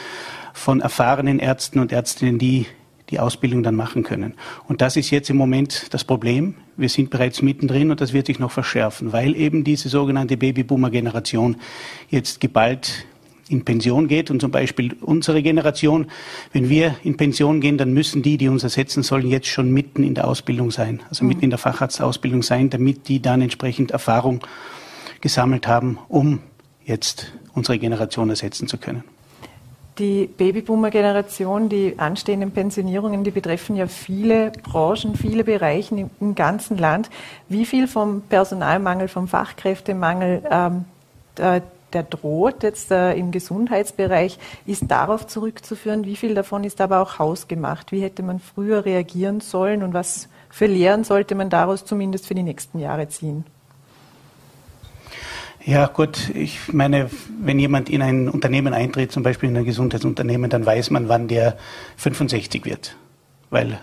von 0.54 0.82
erfahrenen 0.82 1.40
Ärzten 1.40 1.80
und 1.80 1.92
Ärztinnen, 1.92 2.40
die 2.40 2.68
die 3.10 3.20
Ausbildung 3.20 3.64
dann 3.64 3.76
machen 3.76 4.04
können. 4.04 4.34
Und 4.68 4.82
das 4.82 4.96
ist 4.96 5.12
jetzt 5.12 5.30
im 5.30 5.38
Moment 5.38 5.94
das 5.94 6.04
Problem. 6.04 6.56
Wir 6.76 6.90
sind 6.90 7.10
bereits 7.10 7.42
mittendrin 7.42 7.92
und 7.92 8.02
das 8.02 8.14
wird 8.14 8.28
sich 8.28 8.40
noch 8.40 8.52
verschärfen, 8.52 9.14
weil 9.14 9.36
eben 9.36 9.64
diese 9.64 9.90
sogenannte 9.90 10.38
Babyboomer-Generation 10.38 11.58
jetzt 12.10 12.40
geballt 12.40 13.06
in 13.48 13.64
Pension 13.64 14.08
geht 14.08 14.32
und 14.32 14.42
zum 14.42 14.50
Beispiel 14.50 14.96
unsere 15.02 15.44
Generation, 15.44 16.08
wenn 16.52 16.70
wir 16.70 16.96
in 17.04 17.16
Pension 17.16 17.62
gehen, 17.62 17.78
dann 17.78 17.94
müssen 17.94 18.24
die, 18.24 18.38
die 18.38 18.48
uns 18.48 18.64
ersetzen 18.64 19.04
sollen, 19.04 19.28
jetzt 19.28 19.48
schon 19.48 19.72
mitten 19.72 20.04
in 20.04 20.16
der 20.16 20.28
Ausbildung 20.28 20.72
sein, 20.72 21.04
also 21.10 21.26
mitten 21.26 21.44
in 21.44 21.52
der 21.52 21.60
Facharztausbildung 21.60 22.42
sein, 22.42 22.72
damit 22.72 23.08
die 23.08 23.22
dann 23.22 23.42
entsprechend 23.42 23.92
Erfahrung 23.92 24.40
gesammelt 25.22 25.68
haben, 25.68 26.00
um 26.08 26.40
jetzt 26.86 27.34
unsere 27.54 27.78
Generation 27.78 28.30
ersetzen 28.30 28.68
zu 28.68 28.78
können. 28.78 29.04
Die 29.98 30.28
Babyboomer-Generation, 30.28 31.70
die 31.70 31.98
anstehenden 31.98 32.52
Pensionierungen, 32.52 33.24
die 33.24 33.32
betreffen 33.32 33.78
ja 33.78 33.88
viele 33.88 34.52
Branchen, 34.52 35.16
viele 35.16 35.46
Bereiche 35.46 36.10
im, 36.20 36.36
ganzen 36.36 36.78
Land. 36.78 37.10
Wie 37.48 37.66
viel 37.66 37.88
vom 37.88 38.22
Personalmangel, 38.22 39.08
vom 39.08 39.30
Fachkräftemangel, 39.30 40.44
ähm, 40.52 40.84
der, 41.38 41.62
der, 41.94 42.04
droht 42.04 42.64
jetzt 42.64 42.92
äh, 42.92 43.14
im 43.14 43.32
Gesundheitsbereich, 43.32 44.38
ist 44.66 44.92
darauf 44.92 45.28
zurückzuführen? 45.28 46.04
Wie 46.04 46.18
viel 46.18 46.36
davon 46.36 46.66
ist 46.66 46.82
aber 46.82 47.00
auch 47.00 47.18
hausgemacht? 47.18 47.94
Wie 47.94 48.02
hätte 48.02 48.22
man 48.22 48.40
früher 48.40 48.84
reagieren 48.84 49.40
sollen 49.40 49.82
und 49.82 49.94
was 49.94 50.28
für 50.50 50.66
Lehren 50.66 51.06
sollte 51.06 51.36
man 51.36 51.50
daraus 51.50 51.86
zumindest 51.86 52.28
für 52.28 52.36
die 52.36 52.44
nächsten 52.44 52.80
Jahre 52.80 53.08
ziehen? 53.08 53.46
Ja, 55.68 55.88
gut, 55.88 56.30
ich 56.36 56.72
meine, 56.72 57.10
wenn 57.42 57.58
jemand 57.58 57.90
in 57.90 58.04
ein 58.04 58.30
Unternehmen 58.30 58.76
eintritt, 58.76 59.12
zum 59.12 59.24
Beispiel 59.24 59.50
in 59.50 59.58
ein 59.58 59.66
Gesundheitsunternehmen, 59.66 60.48
dann 60.48 60.64
weiß 60.64 60.92
man, 60.92 61.10
wann 61.10 61.28
der 61.28 61.58
65 61.98 62.66
wird. 62.66 62.96
Weil 63.50 63.80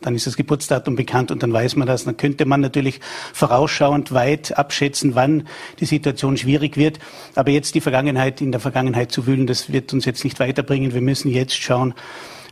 dann 0.00 0.16
ist 0.16 0.26
das 0.26 0.36
Geburtsdatum 0.36 0.96
bekannt 0.96 1.30
und 1.30 1.44
dann 1.44 1.52
weiß 1.52 1.76
man 1.76 1.86
das. 1.86 2.04
Dann 2.04 2.16
könnte 2.16 2.46
man 2.46 2.60
natürlich 2.60 3.00
vorausschauend 3.32 4.12
weit 4.12 4.58
abschätzen, 4.58 5.14
wann 5.14 5.46
die 5.78 5.86
Situation 5.86 6.36
schwierig 6.36 6.76
wird. 6.76 6.98
Aber 7.36 7.52
jetzt 7.52 7.76
die 7.76 7.80
Vergangenheit 7.80 8.40
in 8.40 8.50
der 8.50 8.60
Vergangenheit 8.60 9.12
zu 9.12 9.24
wühlen, 9.24 9.46
das 9.46 9.72
wird 9.72 9.92
uns 9.92 10.04
jetzt 10.04 10.24
nicht 10.24 10.40
weiterbringen. 10.40 10.94
Wir 10.94 11.00
müssen 11.00 11.30
jetzt 11.30 11.54
schauen, 11.54 11.94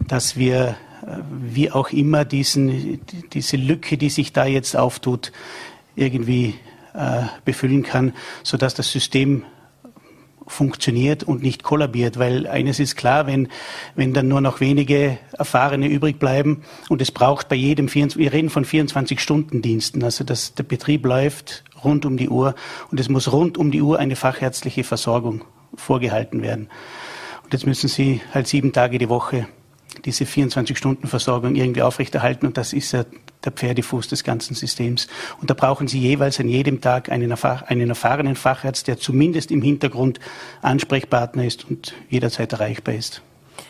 dass 0.07 0.37
wir 0.37 0.77
äh, 1.05 1.17
wie 1.43 1.73
auch 1.73 1.91
immer 1.91 2.25
diesen, 2.25 3.01
diese 3.33 3.57
Lücke, 3.57 3.99
die 3.99 4.11
sich 4.11 4.33
da 4.33 4.47
jetzt 4.47 4.77
auftut, 4.77 5.33
irgendwie 5.97 6.55
befüllen 7.45 7.83
kann, 7.83 8.13
sodass 8.43 8.75
das 8.75 8.91
System 8.91 9.45
funktioniert 10.47 11.25
und 11.25 11.43
nicht 11.43 11.63
kollabiert, 11.63 12.19
weil 12.19 12.47
eines 12.47 12.79
ist 12.79 12.97
klar, 12.97 13.27
wenn, 13.27 13.49
wenn 13.95 14.13
dann 14.13 14.29
nur 14.29 14.41
noch 14.41 14.61
wenige 14.61 15.19
Erfahrene 15.37 15.89
übrig 15.89 16.19
bleiben 16.19 16.63
und 16.89 17.03
es 17.03 17.11
braucht 17.11 17.49
bei 17.49 17.57
jedem, 17.57 17.89
24, 17.89 18.19
wir 18.19 18.33
reden 18.33 18.51
von 18.51 18.65
24-Stunden-Diensten, 18.65 20.05
also 20.05 20.25
dass 20.25 20.55
der 20.55 20.63
Betrieb 20.63 21.05
läuft 21.05 21.65
rund 21.83 22.07
um 22.07 22.17
die 22.17 22.29
Uhr 22.29 22.55
und 22.91 23.01
es 23.01 23.09
muss 23.09 23.33
rund 23.33 23.59
um 23.59 23.71
die 23.71 23.83
Uhr 23.83 23.99
eine 23.99 24.17
fachärztliche 24.17 24.85
Versorgung 24.85 25.45
vorgehalten 25.75 26.43
werden. 26.43 26.69
Und 27.45 27.53
jetzt 27.53 27.67
müssen 27.67 27.89
Sie 27.89 28.21
halt 28.33 28.47
sieben 28.47 28.73
Tage 28.73 28.99
die 28.99 29.09
Woche 29.09 29.49
diese 30.05 30.25
24-Stunden-Versorgung 30.25 31.55
irgendwie 31.55 31.83
aufrechterhalten 31.83 32.47
und 32.47 32.57
das 32.57 32.73
ist 32.73 32.93
ja 32.93 33.05
der 33.47 33.53
Pferdefuß 33.53 34.09
des 34.09 34.25
ganzen 34.25 34.55
Systems. 34.55 35.07
Und 35.41 35.49
da 35.49 35.55
brauchen 35.55 35.89
Sie 35.89 35.99
jeweils 35.99 36.39
an 36.41 36.49
jedem 36.49 36.81
Tag 36.81 37.11
einen, 37.11 37.33
einen 37.33 37.89
erfahrenen 37.89 38.37
Facharzt, 38.37 38.89
der 38.89 38.99
zumindest 38.99 39.51
im 39.51 39.63
Hintergrund 39.63 40.21
Ansprechpartner 40.63 41.45
ist 41.45 41.69
und 41.69 41.95
jederzeit 42.11 42.53
erreichbar 42.53 42.95
ist. 42.95 43.23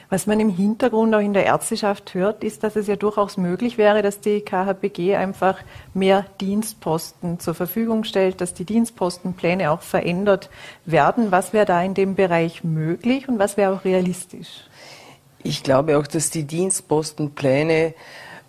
Was 0.09 0.26
man 0.26 0.38
im 0.38 0.50
Hintergrund 0.50 1.14
auch 1.14 1.21
in 1.21 1.33
der 1.33 1.47
Ärzteschaft 1.47 2.14
hört, 2.14 2.45
ist, 2.45 2.62
dass 2.62 2.76
es 2.76 2.87
ja 2.87 2.95
durchaus 2.95 3.37
möglich 3.37 3.76
wäre, 3.76 4.02
dass 4.02 4.21
die 4.21 4.40
KHBG 4.40 5.16
einfach 5.16 5.59
mehr 5.95 6.26
Dienstposten 6.40 7.40
zur 7.40 7.54
Verfügung 7.54 8.04
stellt, 8.04 8.40
dass 8.40 8.54
die 8.54 8.64
Dienstpostenpläne 8.64 9.71
auch 9.71 9.83
verändert 9.83 10.49
werden. 10.85 11.33
Was 11.33 11.52
wäre 11.52 11.66
da 11.66 11.83
in 11.83 11.95
dem 11.95 12.14
Bereich 12.14 12.62
möglich 12.62 13.28
und 13.28 13.38
was 13.40 13.56
wäre 13.56 13.75
auch 13.75 13.85
realistisch? 13.85 14.64
Ich 15.42 15.62
glaube 15.62 15.99
auch, 15.99 16.06
dass 16.06 16.30
die 16.30 16.45
Dienstpostenpläne 16.45 17.95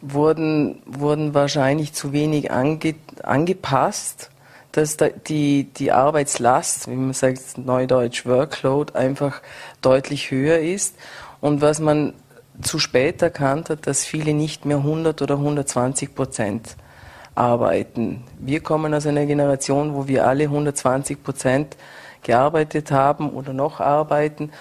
wurden, 0.02 0.82
wurden 0.86 1.34
wahrscheinlich 1.34 1.94
zu 1.94 2.12
wenig 2.12 2.52
ange, 2.52 2.96
angepasst, 3.24 4.30
dass 4.72 4.98
die, 5.28 5.64
die 5.64 5.92
Arbeitslast, 5.92 6.90
wie 6.90 6.96
man 6.96 7.14
sagt, 7.14 7.58
neudeutsch 7.58 8.26
Workload, 8.26 8.94
einfach 8.94 9.42
deutlich 9.82 10.30
höher 10.30 10.60
ist. 10.60 10.96
Und 11.42 11.62
was 11.62 11.80
man 11.80 12.14
zu 12.62 12.80
spät 12.80 13.22
erkannt 13.22 13.70
hat, 13.70 13.88
dass 13.88 14.06
viele 14.06 14.34
nicht 14.34 14.66
mehr 14.66 14.78
100 14.78 15.22
oder 15.22 15.36
120 15.36 16.14
Prozent 16.14 16.76
arbeiten. 17.36 18.24
Wir 18.40 18.62
kommen 18.62 18.94
aus 18.94 19.06
einer 19.06 19.26
Generation, 19.26 19.96
wo 19.96 20.08
wir 20.08 20.28
alle 20.28 20.46
120 20.46 21.24
Prozent 21.24 21.78
gearbeitet 22.24 22.92
haben 22.92 23.30
oder 23.30 23.54
noch 23.54 23.80
arbeiten 23.80 24.52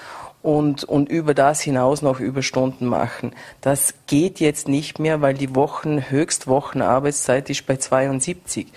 und, 0.46 0.84
und 0.84 1.08
über 1.08 1.34
das 1.34 1.60
hinaus 1.60 2.02
noch 2.02 2.20
Überstunden 2.20 2.86
machen. 2.86 3.32
Das 3.62 3.94
geht 4.06 4.38
jetzt 4.38 4.68
nicht 4.68 5.00
mehr, 5.00 5.20
weil 5.20 5.34
die 5.34 5.56
Wochen, 5.56 6.08
Höchstwochenarbeitszeit 6.08 7.50
ist 7.50 7.66
bei 7.66 7.78
72. 7.78 8.68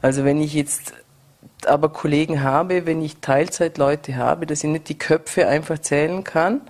Also 0.00 0.24
wenn 0.24 0.40
ich 0.40 0.54
jetzt 0.54 0.94
aber 1.66 1.90
Kollegen 1.90 2.42
habe, 2.42 2.86
wenn 2.86 3.02
ich 3.02 3.18
Teilzeitleute 3.18 4.16
habe, 4.16 4.46
dass 4.46 4.64
ich 4.64 4.70
nicht 4.70 4.88
die 4.88 4.96
Köpfe 4.96 5.46
einfach 5.48 5.78
zählen 5.80 6.24
kann, 6.24 6.62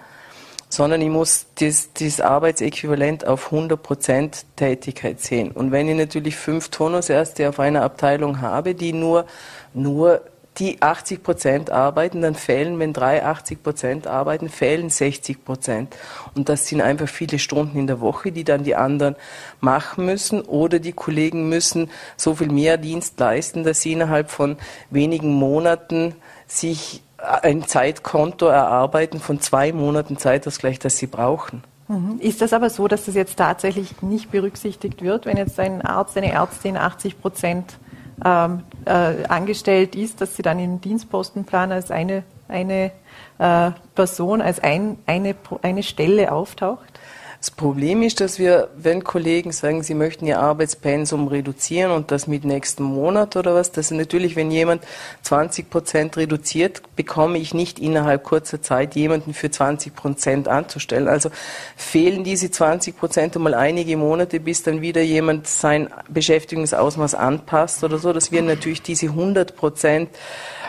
sondern 0.68 1.02
ich 1.02 1.08
muss 1.08 1.46
das, 1.60 2.20
Arbeitsäquivalent 2.20 3.24
auf 3.24 3.52
100% 3.52 4.42
Tätigkeit 4.56 5.20
sehen. 5.20 5.52
Und 5.52 5.70
wenn 5.70 5.88
ich 5.88 5.96
natürlich 5.96 6.34
fünf 6.34 6.68
Tonusärzte 6.70 7.48
auf 7.48 7.60
einer 7.60 7.82
Abteilung 7.82 8.40
habe, 8.40 8.74
die 8.74 8.92
nur, 8.92 9.24
nur 9.72 10.20
die 10.58 10.82
80 10.82 11.22
Prozent 11.22 11.70
arbeiten, 11.70 12.20
dann 12.20 12.34
fehlen, 12.34 12.78
wenn 12.78 12.92
drei 12.92 13.24
80 13.24 13.62
Prozent 13.62 14.06
arbeiten, 14.06 14.50
fehlen 14.50 14.90
60 14.90 15.44
Prozent. 15.44 15.96
Und 16.34 16.48
das 16.48 16.66
sind 16.66 16.82
einfach 16.82 17.08
viele 17.08 17.38
Stunden 17.38 17.78
in 17.78 17.86
der 17.86 18.00
Woche, 18.00 18.32
die 18.32 18.44
dann 18.44 18.62
die 18.62 18.74
anderen 18.74 19.16
machen 19.60 20.04
müssen. 20.04 20.42
Oder 20.42 20.78
die 20.78 20.92
Kollegen 20.92 21.48
müssen 21.48 21.90
so 22.16 22.34
viel 22.34 22.52
mehr 22.52 22.76
Dienst 22.76 23.18
leisten, 23.18 23.64
dass 23.64 23.80
sie 23.80 23.92
innerhalb 23.92 24.30
von 24.30 24.56
wenigen 24.90 25.32
Monaten 25.32 26.14
sich 26.46 27.02
ein 27.16 27.66
Zeitkonto 27.66 28.46
erarbeiten 28.46 29.20
von 29.20 29.40
zwei 29.40 29.72
Monaten 29.72 30.18
Zeitausgleich, 30.18 30.78
das 30.78 30.98
sie 30.98 31.06
brauchen. 31.06 31.62
Mhm. 31.88 32.18
Ist 32.20 32.42
das 32.42 32.52
aber 32.52 32.68
so, 32.68 32.88
dass 32.88 33.06
das 33.06 33.14
jetzt 33.14 33.36
tatsächlich 33.36 34.02
nicht 34.02 34.30
berücksichtigt 34.30 35.02
wird, 35.02 35.24
wenn 35.24 35.36
jetzt 35.36 35.58
ein 35.58 35.82
Arzt, 35.82 36.16
eine 36.16 36.32
Ärztin 36.32 36.76
80 36.76 37.20
Prozent 37.20 37.78
ähm, 38.24 38.62
äh, 38.84 39.24
angestellt 39.28 39.94
ist, 39.94 40.20
dass 40.20 40.36
sie 40.36 40.42
dann 40.42 40.58
im 40.58 40.80
Dienstpostenplan 40.80 41.72
als 41.72 41.90
eine, 41.90 42.24
eine 42.48 42.92
äh, 43.38 43.70
Person, 43.94 44.40
als 44.40 44.60
ein, 44.60 44.98
eine, 45.06 45.34
eine 45.62 45.82
Stelle 45.82 46.32
auftaucht? 46.32 47.00
Das 47.42 47.50
Problem 47.50 48.02
ist, 48.02 48.20
dass 48.20 48.38
wir, 48.38 48.70
wenn 48.76 49.02
Kollegen 49.02 49.50
sagen, 49.50 49.82
sie 49.82 49.94
möchten 49.94 50.28
ihr 50.28 50.38
Arbeitspensum 50.38 51.26
reduzieren 51.26 51.90
und 51.90 52.12
das 52.12 52.28
mit 52.28 52.44
nächsten 52.44 52.84
Monat 52.84 53.34
oder 53.34 53.52
was, 53.52 53.72
dass 53.72 53.90
natürlich, 53.90 54.36
wenn 54.36 54.52
jemand 54.52 54.84
20 55.22 55.68
Prozent 55.68 56.16
reduziert, 56.16 56.82
bekomme 56.94 57.38
ich 57.38 57.52
nicht 57.52 57.80
innerhalb 57.80 58.22
kurzer 58.22 58.62
Zeit 58.62 58.94
jemanden 58.94 59.34
für 59.34 59.50
20 59.50 59.92
Prozent 59.92 60.46
anzustellen. 60.46 61.08
Also 61.08 61.30
fehlen 61.74 62.22
diese 62.22 62.48
20 62.48 62.96
Prozent 62.96 63.34
einmal 63.34 63.54
einige 63.54 63.96
Monate, 63.96 64.38
bis 64.38 64.62
dann 64.62 64.80
wieder 64.80 65.02
jemand 65.02 65.48
sein 65.48 65.90
Beschäftigungsausmaß 66.10 67.16
anpasst 67.16 67.82
oder 67.82 67.98
so, 67.98 68.12
dass 68.12 68.30
wir 68.30 68.42
natürlich 68.42 68.82
diese 68.82 69.06
100 69.06 69.56
Prozent 69.56 70.10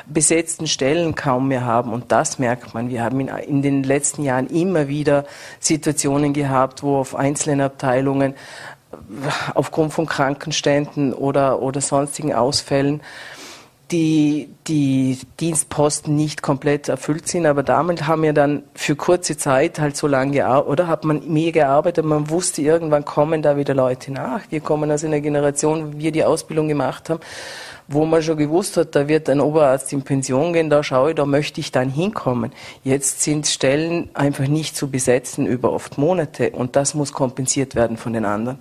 besetzten 0.05 0.67
Stellen 0.67 1.15
kaum 1.15 1.47
mehr 1.47 1.65
haben. 1.65 1.93
Und 1.93 2.11
das 2.11 2.39
merkt 2.39 2.73
man. 2.73 2.89
Wir 2.89 3.03
haben 3.03 3.19
in, 3.19 3.27
in 3.27 3.61
den 3.61 3.83
letzten 3.83 4.23
Jahren 4.23 4.47
immer 4.47 4.87
wieder 4.87 5.25
Situationen 5.59 6.33
gehabt, 6.33 6.83
wo 6.83 6.97
auf 6.97 7.15
einzelnen 7.15 7.61
Abteilungen 7.61 8.33
äh, 8.33 8.95
aufgrund 9.53 9.93
von 9.93 10.05
Krankenständen 10.05 11.13
oder, 11.13 11.61
oder 11.61 11.81
sonstigen 11.81 12.33
Ausfällen 12.33 13.01
die, 13.93 14.49
die 14.67 15.19
Dienstposten 15.39 16.15
nicht 16.15 16.41
komplett 16.41 16.89
erfüllt 16.89 17.27
sind, 17.27 17.45
aber 17.45 17.61
damit 17.61 18.07
haben 18.07 18.23
wir 18.23 18.33
dann 18.33 18.63
für 18.73 18.95
kurze 18.95 19.37
Zeit 19.37 19.79
halt 19.79 19.95
so 19.95 20.07
lange 20.07 20.31
gearbeitet, 20.31 20.71
oder 20.71 20.87
hat 20.87 21.05
man 21.05 21.31
mehr 21.31 21.51
gearbeitet, 21.51 22.03
man 22.03 22.29
wusste, 22.29 22.63
irgendwann 22.63 23.05
kommen 23.05 23.43
da 23.43 23.55
wieder 23.55 23.75
Leute 23.75 24.11
nach. 24.11 24.41
Wir 24.49 24.61
kommen 24.61 24.91
aus 24.91 25.03
einer 25.03 25.21
Generation, 25.21 25.99
wir 25.99 26.11
die 26.11 26.25
Ausbildung 26.25 26.67
gemacht 26.67 27.11
haben, 27.11 27.19
wo 27.87 28.05
man 28.05 28.23
schon 28.23 28.37
gewusst 28.37 28.77
hat, 28.77 28.95
da 28.95 29.07
wird 29.07 29.29
ein 29.29 29.39
Oberarzt 29.39 29.93
in 29.93 30.01
Pension 30.01 30.53
gehen, 30.53 30.71
da 30.71 30.81
schaue 30.81 31.11
ich, 31.11 31.15
da 31.15 31.27
möchte 31.27 31.59
ich 31.61 31.71
dann 31.71 31.89
hinkommen. 31.89 32.51
Jetzt 32.83 33.21
sind 33.21 33.45
Stellen 33.45 34.09
einfach 34.15 34.47
nicht 34.47 34.75
zu 34.75 34.89
besetzen 34.89 35.45
über 35.45 35.71
oft 35.71 35.99
Monate 35.99 36.49
und 36.49 36.75
das 36.75 36.95
muss 36.95 37.13
kompensiert 37.13 37.75
werden 37.75 37.97
von 37.97 38.13
den 38.13 38.25
anderen. 38.25 38.57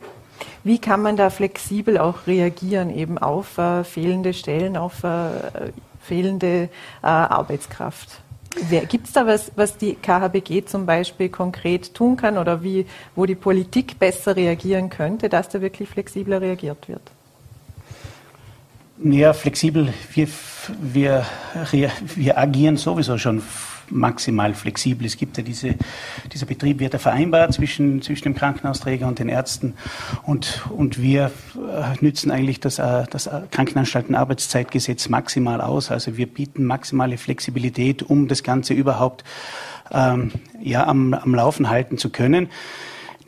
Wie 0.65 0.79
kann 0.79 1.03
man 1.03 1.17
da 1.17 1.31
flexibel 1.31 1.99
auch 1.99 2.27
reagieren, 2.27 2.97
eben 2.97 3.19
auf 3.19 3.59
äh, 3.59 3.83
fehlende 3.85 4.33
Stellen, 4.33 4.77
auf 4.77 5.03
äh, 5.03 5.29
fehlende 6.01 6.69
äh, 7.03 7.07
Arbeitskraft? 7.07 8.21
Gibt 8.89 9.07
es 9.07 9.13
da 9.13 9.27
was, 9.27 9.51
was 9.57 9.79
die 9.79 9.95
KHBG 9.95 10.67
zum 10.67 10.85
Beispiel 10.85 11.31
konkret 11.31 11.95
tun 11.95 12.17
kann 12.17 12.37
oder 12.37 12.63
wie, 12.63 12.87
wo 13.17 13.25
die 13.25 13.35
Politik 13.35 13.99
besser 13.99 14.37
reagieren 14.37 14.91
könnte, 14.91 15.31
dass 15.31 15.49
da 15.49 15.63
wirklich 15.63 15.89
flexibler 15.89 16.41
reagiert 16.41 16.87
wird? 16.87 17.01
Ja, 19.03 19.33
flexibel. 19.33 19.93
Wir, 20.13 20.29
wir, 20.81 21.27
wir 21.73 22.39
agieren 22.39 22.77
sowieso 22.77 23.17
schon 23.17 23.43
maximal 23.93 24.55
flexibel. 24.55 25.07
Es 25.07 25.17
gibt 25.17 25.37
ja 25.37 25.43
diese, 25.43 25.75
dieser 26.33 26.47
Betrieb 26.47 26.81
wird 26.81 26.93
ja 26.93 26.99
vereinbart 26.99 27.55
zwischen, 27.55 28.03
zwischen 28.03 28.25
dem 28.25 28.35
Krankenhausträger 28.35 29.07
und 29.07 29.19
den 29.19 29.29
Ärzten 29.29 29.75
und, 30.25 30.67
und 30.71 31.01
wir 31.01 31.31
äh, 31.57 32.03
nützen 32.05 32.31
eigentlich 32.31 32.61
das, 32.61 32.79
äh, 32.79 33.05
das 33.11 33.29
Krankenanstaltenarbeitszeitgesetz 33.51 35.09
maximal 35.09 35.61
aus. 35.61 35.91
Also 35.91 36.17
wir 36.17 36.27
bieten 36.27 36.65
maximale 36.65 37.19
Flexibilität, 37.19 38.03
um 38.03 38.29
das 38.29 38.43
Ganze 38.43 38.75
überhaupt 38.75 39.25
ähm, 39.91 40.33
ja, 40.61 40.87
am, 40.87 41.15
am 41.15 41.35
Laufen 41.35 41.69
halten 41.69 41.99
zu 41.99 42.11
können. 42.11 42.49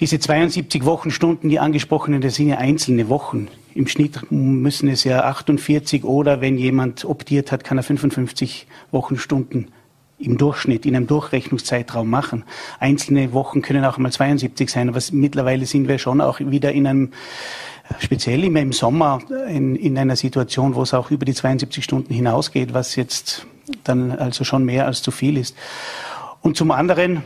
Diese 0.01 0.19
72 0.19 0.85
Wochenstunden, 0.85 1.49
die 1.49 1.61
angesprochenen, 1.61 2.21
das 2.21 2.35
sind 2.35 2.49
ja 2.49 2.59
einzelne 2.59 3.09
Wochen. 3.09 3.49
Im 3.75 3.87
Schnitt 3.87 4.31
müssen 4.31 4.89
es 4.89 5.05
ja 5.05 5.25
48 5.25 6.05
oder 6.05 6.41
wenn 6.41 6.59
jemand 6.59 7.05
optiert 7.05 7.53
hat, 7.53 7.63
kann 7.63 7.79
er 7.79 7.85
55 7.85 8.67
Wochenstunden 8.91 9.69
im 10.19 10.39
Durchschnitt, 10.39 10.87
in 10.87 10.97
einem 10.97 11.07
Durchrechnungszeitraum 11.07 12.09
machen. 12.09 12.45
Einzelne 12.79 13.33
Wochen 13.33 13.63
können 13.63 13.85
auch 13.85 13.99
mal 13.99 14.13
72 14.13 14.71
sein, 14.71 14.89
aber 14.89 15.01
mittlerweile 15.13 15.67
sind 15.67 15.89
wir 15.89 15.99
schon 15.99 16.21
auch 16.21 16.41
wieder 16.41 16.73
in 16.73 16.87
einem, 16.87 17.13
speziell 17.99 18.45
immer 18.45 18.61
im 18.61 18.73
Sommer, 18.73 19.21
in, 19.49 19.77
in 19.77 19.99
einer 19.99 20.17
Situation, 20.17 20.75
wo 20.75 20.83
es 20.83 20.95
auch 20.95 21.11
über 21.11 21.25
die 21.25 21.35
72 21.35 21.83
Stunden 21.83 22.15
hinausgeht, 22.15 22.75
was 22.75 22.97
jetzt 22.97 23.47
dann 23.83 24.13
also 24.13 24.45
schon 24.45 24.65
mehr 24.65 24.87
als 24.87 25.03
zu 25.03 25.11
viel 25.11 25.37
ist. 25.37 25.57
Und 26.43 26.57
zum 26.57 26.71
anderen, 26.71 27.23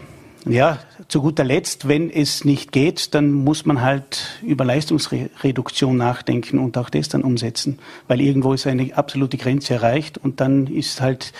ja, 0.46 0.78
zu 1.08 1.20
guter 1.20 1.44
Letzt, 1.44 1.88
wenn 1.88 2.10
es 2.10 2.44
nicht 2.44 2.72
geht, 2.72 3.14
dann 3.14 3.32
muss 3.32 3.66
man 3.66 3.82
halt 3.82 4.40
über 4.42 4.64
Leistungsreduktion 4.64 5.96
nachdenken 5.96 6.58
und 6.58 6.76
auch 6.78 6.90
das 6.90 7.08
dann 7.08 7.22
umsetzen, 7.22 7.78
weil 8.06 8.20
irgendwo 8.20 8.52
ist 8.52 8.66
eine 8.66 8.96
absolute 8.96 9.36
Grenze 9.36 9.74
erreicht 9.74 10.18
und 10.18 10.40
dann 10.40 10.66
ist 10.66 11.00
halt 11.00 11.32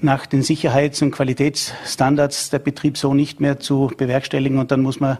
nach 0.00 0.26
den 0.26 0.42
Sicherheits- 0.42 1.02
und 1.02 1.10
Qualitätsstandards 1.10 2.50
der 2.50 2.58
Betrieb 2.58 2.96
so 2.96 3.14
nicht 3.14 3.40
mehr 3.40 3.60
zu 3.60 3.90
bewerkstelligen 3.96 4.58
und 4.58 4.70
dann 4.70 4.82
muss 4.82 5.00
man 5.00 5.18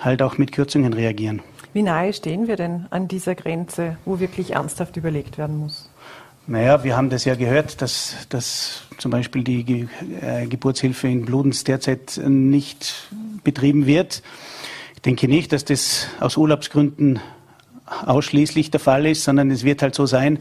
halt 0.00 0.22
auch 0.22 0.38
mit 0.38 0.52
Kürzungen 0.52 0.92
reagieren. 0.92 1.42
Wie 1.72 1.82
nahe 1.82 2.12
stehen 2.12 2.48
wir 2.48 2.56
denn 2.56 2.86
an 2.90 3.06
dieser 3.08 3.34
Grenze, 3.34 3.98
wo 4.04 4.18
wirklich 4.18 4.52
ernsthaft 4.52 4.96
überlegt 4.96 5.36
werden 5.36 5.58
muss? 5.58 5.90
Naja, 6.48 6.84
wir 6.84 6.96
haben 6.96 7.10
das 7.10 7.24
ja 7.24 7.34
gehört, 7.34 7.82
dass, 7.82 8.14
dass 8.28 8.82
zum 8.98 9.10
Beispiel 9.10 9.42
die 9.42 9.64
Ge 9.64 9.88
äh, 10.20 10.46
Geburtshilfe 10.46 11.08
in 11.08 11.24
Bludenz 11.24 11.64
derzeit 11.64 12.20
nicht 12.24 13.08
betrieben 13.42 13.86
wird. 13.86 14.22
Ich 14.94 15.02
denke 15.02 15.26
nicht, 15.26 15.52
dass 15.52 15.64
das 15.64 16.06
aus 16.20 16.36
Urlaubsgründen 16.36 17.18
ausschließlich 18.04 18.70
der 18.70 18.78
Fall 18.78 19.06
ist, 19.06 19.24
sondern 19.24 19.50
es 19.50 19.64
wird 19.64 19.82
halt 19.82 19.96
so 19.96 20.06
sein, 20.06 20.38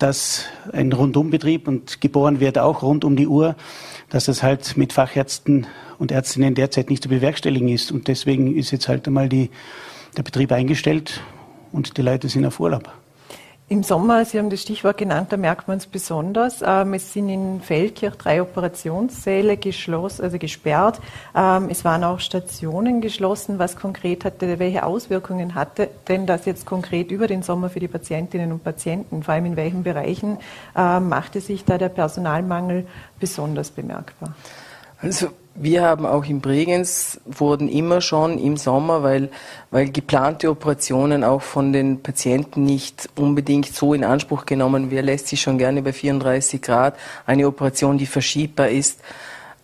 dass 0.00 0.46
ein 0.72 0.92
Rundumbetrieb 0.92 1.68
und 1.68 2.00
geboren 2.00 2.40
wird 2.40 2.58
auch 2.58 2.82
rund 2.82 3.04
um 3.04 3.14
die 3.14 3.28
Uhr, 3.28 3.54
dass 4.08 4.26
es 4.26 4.42
halt 4.42 4.76
mit 4.76 4.92
Fachärzten 4.92 5.68
und 5.98 6.10
Ärztinnen 6.10 6.56
derzeit 6.56 6.90
nicht 6.90 7.04
zu 7.04 7.08
bewerkstelligen 7.08 7.68
ist. 7.68 7.92
Und 7.92 8.08
deswegen 8.08 8.56
ist 8.56 8.72
jetzt 8.72 8.88
halt 8.88 9.06
einmal 9.06 9.28
die, 9.28 9.50
der 10.16 10.24
Betrieb 10.24 10.50
eingestellt 10.50 11.22
und 11.70 11.96
die 11.96 12.02
Leute 12.02 12.28
sind 12.28 12.44
auf 12.44 12.58
Urlaub. 12.58 12.92
Im 13.68 13.82
Sommer, 13.82 14.24
Sie 14.24 14.38
haben 14.38 14.48
das 14.48 14.62
Stichwort 14.62 14.96
genannt, 14.96 15.32
da 15.32 15.36
merkt 15.36 15.66
man 15.66 15.78
es 15.78 15.88
besonders. 15.88 16.62
Ähm, 16.64 16.94
es 16.94 17.12
sind 17.12 17.28
in 17.28 17.60
Feldkirch 17.60 18.14
drei 18.14 18.40
Operationssäle 18.40 19.56
geschlossen, 19.56 20.22
also 20.22 20.38
gesperrt. 20.38 21.00
Ähm, 21.34 21.66
es 21.68 21.84
waren 21.84 22.04
auch 22.04 22.20
Stationen 22.20 23.00
geschlossen. 23.00 23.58
Was 23.58 23.74
konkret 23.74 24.24
hatte, 24.24 24.60
welche 24.60 24.84
Auswirkungen 24.84 25.56
hatte 25.56 25.90
denn 26.06 26.26
das 26.26 26.44
jetzt 26.44 26.64
konkret 26.64 27.10
über 27.10 27.26
den 27.26 27.42
Sommer 27.42 27.68
für 27.68 27.80
die 27.80 27.88
Patientinnen 27.88 28.52
und 28.52 28.62
Patienten? 28.62 29.24
Vor 29.24 29.34
allem 29.34 29.46
in 29.46 29.56
welchen 29.56 29.82
Bereichen 29.82 30.38
ähm, 30.76 31.08
machte 31.08 31.40
sich 31.40 31.64
da 31.64 31.76
der 31.76 31.88
Personalmangel 31.88 32.86
besonders 33.18 33.72
bemerkbar? 33.72 34.36
Also 35.02 35.30
wir 35.58 35.82
haben 35.82 36.06
auch 36.06 36.24
in 36.24 36.40
Bregenz 36.40 37.20
wurden 37.24 37.68
immer 37.68 38.00
schon 38.00 38.38
im 38.38 38.56
Sommer, 38.56 39.02
weil, 39.02 39.30
weil 39.70 39.90
geplante 39.90 40.50
Operationen 40.50 41.24
auch 41.24 41.42
von 41.42 41.72
den 41.72 42.02
Patienten 42.02 42.64
nicht 42.64 43.08
unbedingt 43.16 43.74
so 43.74 43.94
in 43.94 44.04
Anspruch 44.04 44.46
genommen. 44.46 44.90
Wer 44.90 45.02
lässt 45.02 45.28
sich 45.28 45.40
schon 45.40 45.58
gerne 45.58 45.82
bei 45.82 45.92
34 45.92 46.60
Grad 46.60 46.96
eine 47.26 47.46
Operation, 47.46 47.98
die 47.98 48.06
verschiebbar 48.06 48.68
ist, 48.68 49.00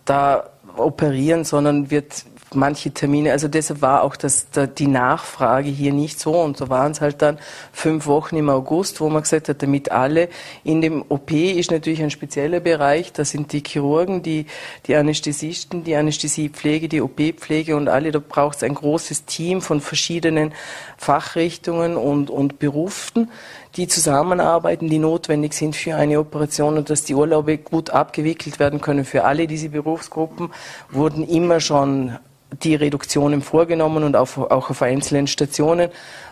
da 0.05 0.49
operieren, 0.75 1.43
sondern 1.43 1.91
wird 1.91 2.25
manche 2.55 2.91
Termine, 2.91 3.31
also 3.31 3.47
deshalb 3.47 3.81
war 3.81 4.03
auch 4.03 4.15
das, 4.15 4.47
die 4.77 4.87
Nachfrage 4.87 5.69
hier 5.69 5.93
nicht 5.93 6.19
so. 6.19 6.39
Und 6.39 6.57
so 6.57 6.69
waren 6.69 6.91
es 6.91 7.01
halt 7.01 7.21
dann 7.21 7.37
fünf 7.71 8.07
Wochen 8.07 8.35
im 8.35 8.49
August, 8.49 9.01
wo 9.01 9.09
man 9.09 9.23
gesagt 9.23 9.49
hat, 9.49 9.61
damit 9.61 9.91
alle 9.91 10.29
in 10.63 10.81
dem 10.81 11.03
OP 11.09 11.31
ist 11.31 11.71
natürlich 11.71 12.01
ein 12.01 12.11
spezieller 12.11 12.59
Bereich, 12.59 13.13
da 13.13 13.25
sind 13.25 13.53
die 13.53 13.63
Chirurgen, 13.65 14.23
die, 14.23 14.45
die 14.85 14.95
Anästhesisten, 14.95 15.83
die 15.83 15.95
Anästhesiepflege, 15.95 16.87
die 16.87 17.01
OP-Pflege 17.01 17.75
und 17.75 17.87
alle, 17.87 18.11
da 18.11 18.19
braucht 18.19 18.57
es 18.57 18.63
ein 18.63 18.75
großes 18.75 19.25
Team 19.25 19.61
von 19.61 19.81
verschiedenen 19.81 20.53
Fachrichtungen 20.97 21.97
und, 21.97 22.29
und 22.29 22.59
Berufen, 22.59 23.29
die 23.75 23.87
zusammenarbeiten, 23.87 24.89
die 24.89 24.99
notwendig 24.99 25.53
sind 25.53 25.75
für 25.75 25.95
eine 25.95 26.19
Operation 26.19 26.77
und 26.77 26.89
dass 26.89 27.03
die 27.03 27.15
Urlaube 27.15 27.57
gut 27.57 27.89
abgewickelt 27.89 28.59
werden 28.59 28.81
können. 28.81 29.05
Für 29.05 29.23
alle 29.23 29.47
diese 29.47 29.69
Berufsgruppen, 29.69 30.51
wurden 30.89 31.27
immer 31.27 31.59
schon 31.59 32.17
die 32.61 32.75
Reduktionen 32.75 33.41
vorgenommen 33.41 34.03
und 34.03 34.15
auch, 34.15 34.37
auch 34.37 34.69
auf 34.69 34.81
einzelnen 34.81 35.27
Stationen 35.27 35.89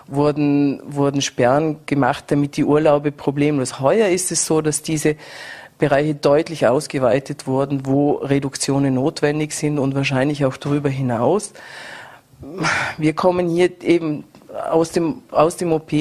wurden, 0.07 0.81
wurden 0.85 1.21
Sperren 1.21 1.77
gemacht, 1.85 2.25
damit 2.27 2.57
die 2.57 2.65
Urlaube 2.65 3.11
problemlos. 3.11 3.79
Heuer 3.79 4.09
ist 4.09 4.31
es 4.31 4.45
so, 4.45 4.61
dass 4.61 4.81
diese 4.81 5.15
Bereiche 5.77 6.13
deutlich 6.13 6.67
ausgeweitet 6.67 7.47
wurden, 7.47 7.85
wo 7.85 8.13
Reduktionen 8.13 8.93
notwendig 8.93 9.53
sind 9.53 9.79
und 9.79 9.95
wahrscheinlich 9.95 10.45
auch 10.45 10.57
darüber 10.57 10.89
hinaus. 10.89 11.53
Wir 12.97 13.13
kommen 13.13 13.49
hier 13.49 13.71
eben 13.81 14.23
aus 14.69 14.91
dem, 14.91 15.23
aus 15.31 15.57
dem 15.57 15.71
OP 15.71 15.91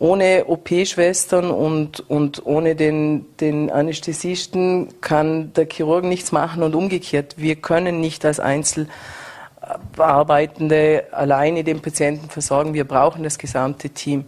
ohne 0.00 0.44
OP-Schwestern 0.46 1.50
und, 1.50 2.08
und 2.08 2.46
ohne 2.46 2.76
den, 2.76 3.26
den 3.38 3.70
Anästhesisten 3.70 5.00
kann 5.00 5.52
der 5.54 5.66
Chirurg 5.68 6.04
nichts 6.04 6.30
machen 6.30 6.62
und 6.62 6.74
umgekehrt. 6.74 7.34
Wir 7.36 7.56
können 7.56 8.00
nicht 8.00 8.24
als 8.24 8.38
Einzel 8.38 8.88
Arbeitende 9.96 11.04
alleine 11.12 11.64
den 11.64 11.80
Patienten 11.80 12.30
versorgen. 12.30 12.74
Wir 12.74 12.86
brauchen 12.86 13.22
das 13.22 13.38
gesamte 13.38 13.90
Team. 13.90 14.24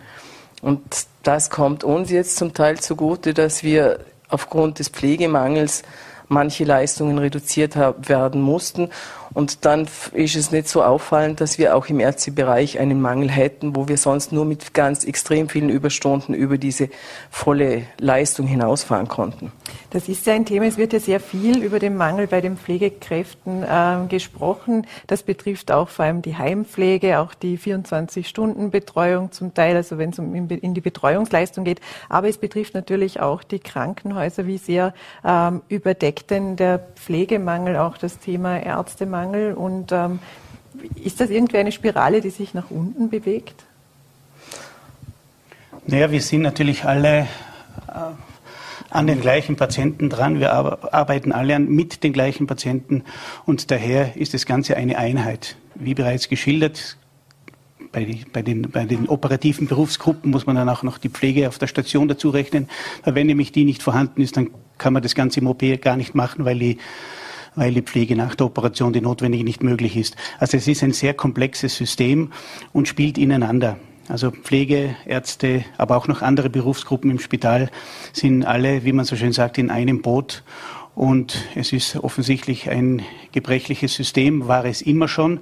Und 0.63 0.83
das 1.23 1.51
kommt 1.51 1.85
uns 1.85 2.11
jetzt 2.11 2.37
zum 2.37 2.53
Teil 2.55 2.81
zugute, 2.81 3.35
dass 3.35 3.63
wir 3.63 4.01
aufgrund 4.29 4.79
des 4.79 4.89
Pflegemangels 4.89 5.83
manche 6.29 6.65
Leistungen 6.65 7.19
reduziert 7.19 7.77
werden 7.77 8.41
mussten. 8.41 8.91
Und 9.33 9.65
dann 9.65 9.87
ist 10.13 10.35
es 10.35 10.51
nicht 10.51 10.69
so 10.69 10.83
auffallend, 10.83 11.41
dass 11.41 11.59
wir 11.59 11.77
auch 11.77 11.87
im 11.87 12.01
Ärztebereich 12.01 12.79
einen 12.79 13.01
Mangel 13.01 13.31
hätten, 13.31 13.77
wo 13.77 13.87
wir 13.87 13.97
sonst 13.97 14.33
nur 14.33 14.45
mit 14.45 14.75
ganz 14.75 15.05
extrem 15.05 15.49
vielen 15.49 15.71
Überstunden 15.71 16.35
über 16.35 16.59
diese 16.59 16.89
volle 17.31 17.85
Leistung 17.99 18.47
hinausfahren 18.47 19.07
konnten. 19.07 19.53
Das 19.91 20.09
ist 20.09 20.27
ja 20.27 20.35
ein 20.35 20.47
Thema. 20.47 20.67
Es 20.67 20.79
wird 20.79 20.93
ja 20.93 21.01
sehr 21.01 21.21
viel 21.21 21.63
über 21.63 21.79
den 21.79 21.97
Mangel 21.97 22.27
bei 22.27 22.41
den 22.41 22.57
Pflegekräften 22.57 23.63
äh, 23.63 24.07
gesprochen. 24.09 24.87
Das 25.07 25.23
betrifft 25.23 25.71
auch 25.71 25.89
vor 25.89 26.07
allem 26.07 26.23
die 26.23 26.37
Heimpflege, 26.37 27.21
auch 27.21 27.35
die 27.35 27.57
24-Stunden-Betreuung 27.57 29.31
zum 29.31 29.55
Teil, 29.55 29.77
also 29.77 29.99
wenn 29.99 30.11
es 30.11 30.19
um 30.19 30.35
in 30.35 30.75
die 30.75 30.81
Betreuungsleistung 30.81 31.65
geht. 31.65 31.81
Aber 32.09 32.29
es 32.29 32.39
betrifft 32.39 32.75
natürlich 32.75 33.21
auch 33.21 33.45
die 33.45 33.61
Krankenhäuser. 33.61 34.47
Wie 34.47 34.59
sehr 34.59 34.93
ähm, 35.25 35.63
überdeckt 35.69 36.31
denn 36.31 36.57
der 36.57 36.81
Pflegemangel 36.97 37.77
auch 37.77 37.97
das 37.97 38.19
Thema 38.19 38.59
Ärztemangel? 38.59 39.20
Mangel 39.21 39.53
und 39.53 39.93
ähm, 39.93 40.19
ist 41.03 41.21
das 41.21 41.31
irgendwie 41.31 41.59
eine 41.59 41.73
Spirale, 41.73 42.21
die 42.21 42.31
sich 42.31 42.55
nach 42.55 42.71
unten 42.71 43.11
bewegt? 43.11 43.65
Naja, 45.87 46.11
wir 46.11 46.23
sind 46.23 46.43
natürlich 46.43 46.85
alle 46.85 47.21
äh, 47.89 48.87
an 48.89 49.07
den 49.07 49.21
gleichen 49.21 49.57
Patienten 49.57 50.09
dran. 50.09 50.41
Wir 50.41 50.53
arbeiten 50.53 51.33
alle 51.33 51.59
mit 51.59 52.03
den 52.03 52.13
gleichen 52.13 52.47
Patienten 52.47 53.05
und 53.45 53.71
daher 53.71 54.17
ist 54.17 54.33
das 54.33 54.47
Ganze 54.47 54.77
eine 54.77 54.97
Einheit. 54.97 55.57
Wie 55.75 55.95
bereits 55.95 56.29
geschildert, 56.29 56.97
bei, 57.93 58.19
bei, 58.33 58.43
den, 58.43 58.63
bei 58.63 58.85
den 58.85 59.09
operativen 59.09 59.67
Berufsgruppen 59.67 60.31
muss 60.31 60.47
man 60.47 60.57
dann 60.57 60.69
auch 60.69 60.83
noch 60.83 60.97
die 60.99 61.09
Pflege 61.09 61.49
auf 61.49 61.59
der 61.59 61.67
Station 61.67 62.09
dazu 62.09 62.31
rechnen. 62.31 62.69
Wenn 63.05 63.27
nämlich 63.27 63.53
die 63.53 63.65
nicht 63.65 63.83
vorhanden 63.83 64.23
ist, 64.23 64.37
dann 64.37 64.51
kann 64.79 64.93
man 64.93 65.03
das 65.03 65.15
Ganze 65.15 65.41
im 65.41 65.47
OP 65.47 65.63
gar 65.81 65.97
nicht 65.97 66.15
machen, 66.15 66.45
weil 66.45 66.59
die 66.59 66.79
weil 67.55 67.75
die 67.75 67.83
Pflege 67.83 68.17
nach 68.17 68.35
der 68.35 68.47
Operation, 68.47 68.93
die 68.93 69.01
notwendige, 69.01 69.45
nicht 69.45 69.63
möglich 69.63 69.97
ist. 69.97 70.17
Also 70.39 70.57
es 70.57 70.69
ist 70.69 70.83
ein 70.83 70.93
sehr 70.93 71.15
komplexes 71.15 71.77
System 71.77 72.33
und 72.73 72.89
spielt 72.89 73.19
ineinander. 73.19 73.77
Also 74.09 74.31
Pflege, 74.33 74.97
Ärzte, 75.07 75.65
aber 75.79 75.97
auch 75.97 76.09
noch 76.09 76.21
andere 76.21 76.51
Berufsgruppen 76.51 77.11
im 77.11 77.21
Spital 77.21 77.71
sind 78.13 78.45
alle, 78.45 78.85
wie 78.85 78.93
man 78.93 79.05
so 79.05 79.15
schön 79.15 79.33
sagt, 79.33 79.57
in 79.57 79.71
einem 79.71 80.03
Boot. 80.03 80.43
Und 80.97 81.47
es 81.55 81.73
ist 81.73 81.97
offensichtlich 81.97 82.69
ein 82.69 83.03
gebrechliches 83.31 83.95
System, 83.95 84.49
war 84.49 84.65
es 84.65 84.83
immer 84.83 85.07
schon. 85.07 85.41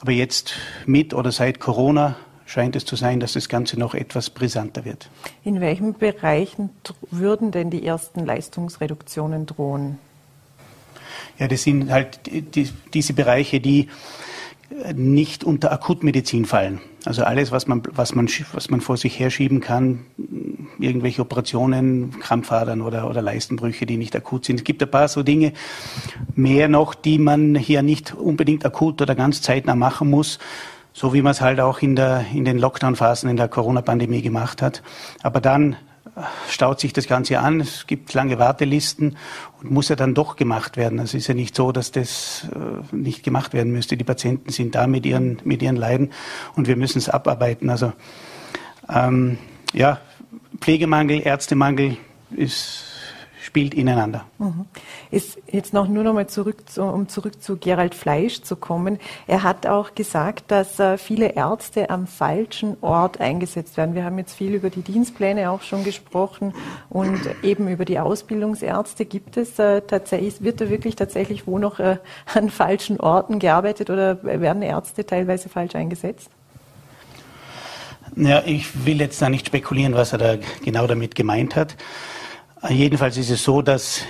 Aber 0.00 0.12
jetzt 0.12 0.54
mit 0.86 1.12
oder 1.12 1.32
seit 1.32 1.58
Corona 1.58 2.16
scheint 2.46 2.76
es 2.76 2.84
zu 2.84 2.94
sein, 2.94 3.20
dass 3.20 3.32
das 3.32 3.48
Ganze 3.48 3.78
noch 3.78 3.94
etwas 3.94 4.30
brisanter 4.30 4.84
wird. 4.84 5.08
In 5.42 5.60
welchen 5.60 5.94
Bereichen 5.94 6.70
würden 7.10 7.50
denn 7.50 7.70
die 7.70 7.84
ersten 7.84 8.24
Leistungsreduktionen 8.24 9.46
drohen? 9.46 9.98
Ja, 11.38 11.48
das 11.48 11.62
sind 11.62 11.90
halt 11.90 12.20
die, 12.26 12.68
diese 12.92 13.12
Bereiche, 13.12 13.60
die 13.60 13.88
nicht 14.94 15.44
unter 15.44 15.72
Akutmedizin 15.72 16.44
fallen. 16.46 16.80
Also 17.04 17.22
alles, 17.22 17.52
was 17.52 17.66
man, 17.66 17.82
was 17.92 18.14
man, 18.14 18.28
was 18.52 18.70
man 18.70 18.80
vor 18.80 18.96
sich 18.96 19.18
herschieben 19.18 19.60
kann, 19.60 20.06
irgendwelche 20.78 21.22
Operationen, 21.22 22.18
Krampfadern 22.18 22.80
oder, 22.80 23.08
oder 23.08 23.22
Leistenbrüche, 23.22 23.86
die 23.86 23.96
nicht 23.96 24.16
akut 24.16 24.44
sind. 24.44 24.56
Es 24.56 24.64
gibt 24.64 24.82
ein 24.82 24.90
paar 24.90 25.08
so 25.08 25.22
Dinge, 25.22 25.52
mehr 26.34 26.68
noch, 26.68 26.94
die 26.94 27.18
man 27.18 27.54
hier 27.54 27.82
nicht 27.82 28.14
unbedingt 28.14 28.64
akut 28.64 29.00
oder 29.02 29.14
ganz 29.14 29.42
zeitnah 29.42 29.74
machen 29.74 30.10
muss, 30.10 30.38
so 30.92 31.12
wie 31.12 31.22
man 31.22 31.32
es 31.32 31.40
halt 31.40 31.60
auch 31.60 31.80
in, 31.80 31.94
der, 31.94 32.24
in 32.32 32.44
den 32.44 32.58
Lockdown-Phasen 32.58 33.28
in 33.28 33.36
der 33.36 33.48
Corona-Pandemie 33.48 34.22
gemacht 34.22 34.62
hat. 34.62 34.82
Aber 35.22 35.40
dann 35.40 35.76
staut 36.48 36.80
sich 36.80 36.92
das 36.92 37.06
Ganze 37.06 37.40
an, 37.40 37.60
es 37.60 37.86
gibt 37.86 38.12
lange 38.14 38.38
Wartelisten 38.38 39.16
und 39.60 39.70
muss 39.70 39.88
ja 39.88 39.96
dann 39.96 40.14
doch 40.14 40.36
gemacht 40.36 40.76
werden. 40.76 41.00
Also 41.00 41.16
es 41.16 41.24
ist 41.24 41.28
ja 41.28 41.34
nicht 41.34 41.56
so, 41.56 41.72
dass 41.72 41.92
das 41.92 42.46
äh, 42.54 42.94
nicht 42.94 43.22
gemacht 43.22 43.52
werden 43.52 43.72
müsste. 43.72 43.96
Die 43.96 44.04
Patienten 44.04 44.50
sind 44.50 44.74
da 44.74 44.86
mit 44.86 45.06
ihren, 45.06 45.38
mit 45.44 45.62
ihren 45.62 45.76
Leiden 45.76 46.10
und 46.54 46.68
wir 46.68 46.76
müssen 46.76 46.98
es 46.98 47.08
abarbeiten. 47.08 47.70
Also 47.70 47.92
ähm, 48.88 49.38
ja, 49.72 50.00
Pflegemangel, 50.60 51.20
Ärztemangel 51.26 51.96
ist 52.30 52.93
spielt 53.54 53.74
ineinander. 53.74 54.24
Mhm. 54.40 54.64
Ist 55.12 55.38
jetzt 55.46 55.72
noch 55.72 55.86
nur 55.86 56.02
noch 56.02 56.12
mal 56.12 56.26
zurück, 56.26 56.68
zu, 56.68 56.82
um 56.82 57.08
zurück 57.08 57.40
zu 57.40 57.56
Gerald 57.56 57.94
Fleisch 57.94 58.42
zu 58.42 58.56
kommen. 58.56 58.98
Er 59.28 59.44
hat 59.44 59.68
auch 59.68 59.94
gesagt, 59.94 60.50
dass 60.50 60.80
äh, 60.80 60.98
viele 60.98 61.36
Ärzte 61.36 61.88
am 61.88 62.08
falschen 62.08 62.76
Ort 62.80 63.20
eingesetzt 63.20 63.76
werden. 63.76 63.94
Wir 63.94 64.02
haben 64.02 64.18
jetzt 64.18 64.34
viel 64.34 64.54
über 64.54 64.70
die 64.70 64.82
Dienstpläne 64.82 65.50
auch 65.50 65.62
schon 65.62 65.84
gesprochen 65.84 66.52
und 66.90 67.20
eben 67.44 67.68
über 67.68 67.84
die 67.84 68.00
Ausbildungsärzte. 68.00 69.04
Gibt 69.04 69.36
es 69.36 69.56
äh, 69.60 69.82
tatsächlich, 69.82 70.42
wird 70.42 70.60
da 70.60 70.68
wirklich 70.68 70.96
tatsächlich 70.96 71.46
wo 71.46 71.60
noch 71.60 71.78
äh, 71.78 71.98
an 72.34 72.50
falschen 72.50 72.98
Orten 72.98 73.38
gearbeitet 73.38 73.88
oder 73.88 74.20
werden 74.24 74.62
Ärzte 74.62 75.06
teilweise 75.06 75.48
falsch 75.48 75.76
eingesetzt? 75.76 76.28
Ja, 78.16 78.42
ich 78.44 78.84
will 78.84 79.00
jetzt 79.00 79.22
da 79.22 79.28
nicht 79.28 79.46
spekulieren, 79.46 79.94
was 79.94 80.12
er 80.12 80.18
da 80.18 80.36
genau 80.64 80.88
damit 80.88 81.14
gemeint 81.14 81.54
hat. 81.54 81.76
Jedenfalls 82.68 83.18
ist 83.18 83.30
es 83.30 83.44
so, 83.44 83.60
dass 83.60 84.02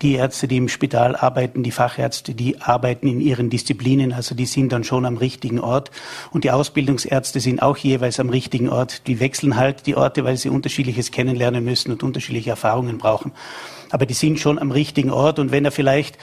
die 0.00 0.14
Ärzte, 0.14 0.48
die 0.48 0.56
im 0.56 0.68
Spital 0.68 1.14
arbeiten, 1.14 1.62
die 1.62 1.70
Fachärzte, 1.70 2.34
die 2.34 2.58
arbeiten 2.60 3.06
in 3.06 3.20
ihren 3.20 3.50
Disziplinen, 3.50 4.14
also 4.14 4.34
die 4.34 4.46
sind 4.46 4.72
dann 4.72 4.82
schon 4.82 5.04
am 5.04 5.18
richtigen 5.18 5.60
Ort. 5.60 5.90
Und 6.30 6.44
die 6.44 6.50
Ausbildungsärzte 6.50 7.38
sind 7.40 7.60
auch 7.60 7.76
jeweils 7.76 8.18
am 8.18 8.30
richtigen 8.30 8.70
Ort. 8.70 9.06
Die 9.06 9.20
wechseln 9.20 9.56
halt 9.56 9.86
die 9.86 9.96
Orte, 9.96 10.24
weil 10.24 10.38
sie 10.38 10.48
unterschiedliches 10.48 11.10
kennenlernen 11.10 11.62
müssen 11.62 11.92
und 11.92 12.02
unterschiedliche 12.02 12.50
Erfahrungen 12.50 12.96
brauchen. 12.96 13.32
Aber 13.90 14.06
die 14.06 14.14
sind 14.14 14.40
schon 14.40 14.58
am 14.58 14.70
richtigen 14.70 15.10
Ort. 15.10 15.38
Und 15.38 15.52
wenn 15.52 15.66
er 15.66 15.72
vielleicht 15.72 16.16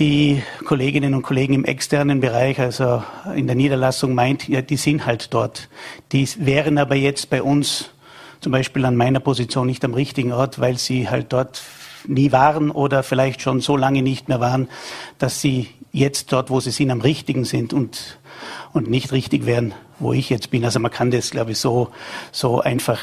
die 0.00 0.42
Kolleginnen 0.64 1.14
und 1.14 1.22
Kollegen 1.22 1.54
im 1.54 1.64
externen 1.64 2.20
Bereich, 2.20 2.58
also 2.58 3.04
in 3.34 3.46
der 3.46 3.54
Niederlassung 3.54 4.14
meint, 4.14 4.48
ja, 4.48 4.62
die 4.62 4.76
sind 4.76 5.06
halt 5.06 5.32
dort. 5.32 5.68
Die 6.10 6.28
wären 6.38 6.76
aber 6.76 6.96
jetzt 6.96 7.30
bei 7.30 7.40
uns 7.40 7.90
zum 8.40 8.52
Beispiel 8.52 8.84
an 8.84 8.96
meiner 8.96 9.20
Position 9.20 9.66
nicht 9.66 9.84
am 9.84 9.94
richtigen 9.94 10.32
Ort, 10.32 10.58
weil 10.58 10.78
sie 10.78 11.08
halt 11.08 11.32
dort 11.32 11.62
nie 12.06 12.32
waren 12.32 12.70
oder 12.70 13.02
vielleicht 13.02 13.42
schon 13.42 13.60
so 13.60 13.76
lange 13.76 14.02
nicht 14.02 14.28
mehr 14.28 14.40
waren, 14.40 14.68
dass 15.18 15.40
sie 15.40 15.68
jetzt 15.92 16.32
dort, 16.32 16.50
wo 16.50 16.60
sie 16.60 16.70
sind, 16.70 16.90
am 16.90 17.00
richtigen 17.00 17.44
sind 17.44 17.72
und, 17.72 18.18
und 18.72 18.90
nicht 18.90 19.12
richtig 19.12 19.46
wären, 19.46 19.74
wo 19.98 20.12
ich 20.12 20.30
jetzt 20.30 20.50
bin. 20.50 20.64
Also 20.64 20.78
man 20.78 20.90
kann 20.90 21.10
das, 21.10 21.30
glaube 21.30 21.52
ich, 21.52 21.58
so, 21.58 21.88
so 22.32 22.60
einfach 22.60 23.00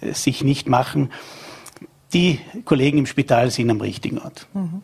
äh, 0.00 0.12
sich 0.12 0.44
nicht 0.44 0.68
machen. 0.68 1.10
Die 2.14 2.38
Kollegen 2.64 2.98
im 2.98 3.06
Spital 3.06 3.50
sind 3.50 3.68
am 3.70 3.80
richtigen 3.80 4.20
Ort. 4.20 4.46
Mhm. 4.54 4.82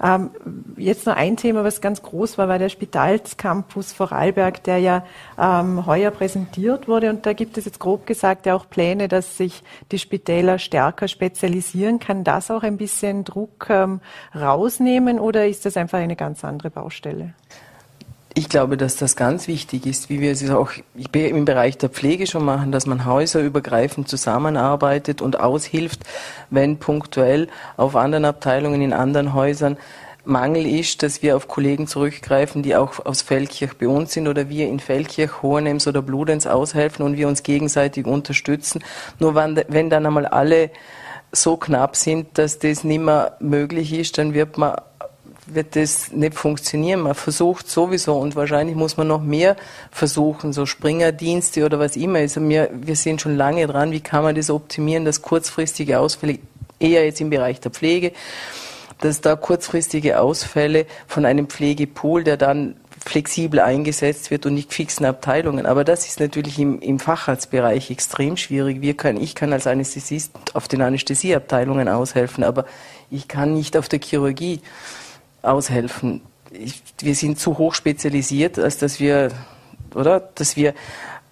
Ähm, 0.00 0.30
jetzt 0.76 1.06
noch 1.06 1.16
ein 1.16 1.36
Thema, 1.36 1.64
was 1.64 1.80
ganz 1.80 2.02
groß 2.02 2.38
war, 2.38 2.46
war 2.46 2.60
der 2.60 2.68
Spitalscampus 2.68 3.92
Vorarlberg, 3.92 4.62
der 4.62 4.78
ja 4.78 5.04
ähm, 5.36 5.86
heuer 5.86 6.12
präsentiert 6.12 6.86
wurde. 6.86 7.10
Und 7.10 7.26
da 7.26 7.32
gibt 7.32 7.58
es 7.58 7.64
jetzt 7.64 7.80
grob 7.80 8.06
gesagt 8.06 8.46
ja 8.46 8.54
auch 8.54 8.70
Pläne, 8.70 9.08
dass 9.08 9.36
sich 9.36 9.64
die 9.90 9.98
Spitäler 9.98 10.60
stärker 10.60 11.08
spezialisieren. 11.08 11.98
Kann 11.98 12.22
das 12.22 12.48
auch 12.48 12.62
ein 12.62 12.76
bisschen 12.76 13.24
Druck 13.24 13.66
ähm, 13.70 14.00
rausnehmen 14.32 15.18
oder 15.18 15.48
ist 15.48 15.66
das 15.66 15.76
einfach 15.76 15.98
eine 15.98 16.14
ganz 16.14 16.44
andere 16.44 16.70
Baustelle? 16.70 17.34
Ich 18.38 18.48
glaube, 18.48 18.76
dass 18.76 18.94
das 18.94 19.16
ganz 19.16 19.48
wichtig 19.48 19.84
ist, 19.84 20.10
wie 20.10 20.20
wir 20.20 20.30
es 20.30 20.48
auch 20.48 20.70
im 21.12 21.44
Bereich 21.44 21.76
der 21.76 21.88
Pflege 21.88 22.28
schon 22.28 22.44
machen, 22.44 22.70
dass 22.70 22.86
man 22.86 23.04
häuserübergreifend 23.04 24.08
zusammenarbeitet 24.08 25.20
und 25.20 25.40
aushilft, 25.40 26.04
wenn 26.48 26.78
punktuell 26.78 27.48
auf 27.76 27.96
anderen 27.96 28.24
Abteilungen 28.24 28.80
in 28.80 28.92
anderen 28.92 29.34
Häusern 29.34 29.76
Mangel 30.24 30.66
ist, 30.66 31.02
dass 31.02 31.20
wir 31.20 31.34
auf 31.34 31.48
Kollegen 31.48 31.88
zurückgreifen, 31.88 32.62
die 32.62 32.76
auch 32.76 33.04
aus 33.04 33.22
Feldkirch 33.22 33.76
bei 33.76 33.88
uns 33.88 34.12
sind 34.12 34.28
oder 34.28 34.48
wir 34.48 34.68
in 34.68 34.78
Feldkirch, 34.78 35.42
Hohenems 35.42 35.88
oder 35.88 36.00
Bludenz 36.00 36.46
aushelfen 36.46 37.04
und 37.04 37.16
wir 37.16 37.26
uns 37.26 37.42
gegenseitig 37.42 38.06
unterstützen. 38.06 38.84
Nur 39.18 39.34
wenn, 39.34 39.60
wenn 39.66 39.90
dann 39.90 40.06
einmal 40.06 40.26
alle 40.26 40.70
so 41.32 41.56
knapp 41.56 41.96
sind, 41.96 42.38
dass 42.38 42.60
das 42.60 42.84
nicht 42.84 43.00
mehr 43.00 43.36
möglich 43.40 43.92
ist, 43.92 44.16
dann 44.16 44.32
wird 44.32 44.58
man 44.58 44.76
wird 45.54 45.76
das 45.76 46.12
nicht 46.12 46.34
funktionieren. 46.34 47.00
Man 47.00 47.14
versucht 47.14 47.68
sowieso 47.68 48.16
und 48.16 48.36
wahrscheinlich 48.36 48.76
muss 48.76 48.96
man 48.96 49.08
noch 49.08 49.22
mehr 49.22 49.56
versuchen, 49.90 50.52
so 50.52 50.66
Springerdienste 50.66 51.64
oder 51.64 51.78
was 51.78 51.96
immer. 51.96 52.18
Also 52.20 52.46
wir, 52.48 52.70
wir 52.72 52.96
sind 52.96 53.20
schon 53.20 53.36
lange 53.36 53.66
dran, 53.66 53.92
wie 53.92 54.00
kann 54.00 54.22
man 54.22 54.34
das 54.34 54.50
optimieren, 54.50 55.04
dass 55.04 55.22
kurzfristige 55.22 55.98
Ausfälle, 56.00 56.38
eher 56.80 57.04
jetzt 57.04 57.20
im 57.20 57.30
Bereich 57.30 57.60
der 57.60 57.70
Pflege, 57.70 58.12
dass 59.00 59.20
da 59.20 59.36
kurzfristige 59.36 60.20
Ausfälle 60.20 60.86
von 61.06 61.24
einem 61.24 61.48
Pflegepool, 61.48 62.24
der 62.24 62.36
dann 62.36 62.76
flexibel 63.04 63.60
eingesetzt 63.60 64.30
wird 64.30 64.44
und 64.46 64.54
nicht 64.54 64.72
fixen 64.72 65.06
Abteilungen. 65.06 65.66
Aber 65.66 65.84
das 65.84 66.06
ist 66.06 66.20
natürlich 66.20 66.58
im, 66.58 66.80
im 66.80 66.98
Facharztbereich 66.98 67.90
extrem 67.90 68.36
schwierig. 68.36 68.80
Wir 68.80 68.94
können, 68.94 69.20
ich 69.20 69.34
kann 69.34 69.52
als 69.52 69.66
Anästhesist 69.66 70.32
auf 70.54 70.68
den 70.68 70.82
Anästhesieabteilungen 70.82 71.88
aushelfen, 71.88 72.44
aber 72.44 72.66
ich 73.10 73.28
kann 73.28 73.54
nicht 73.54 73.76
auf 73.76 73.88
der 73.88 74.00
Chirurgie 74.00 74.60
aushelfen. 75.42 76.22
Wir 77.00 77.14
sind 77.14 77.38
zu 77.38 77.58
hoch 77.58 77.74
spezialisiert, 77.74 78.58
als 78.58 78.78
dass 78.78 79.00
wir, 79.00 79.30
oder, 79.94 80.20
dass 80.34 80.56
wir 80.56 80.74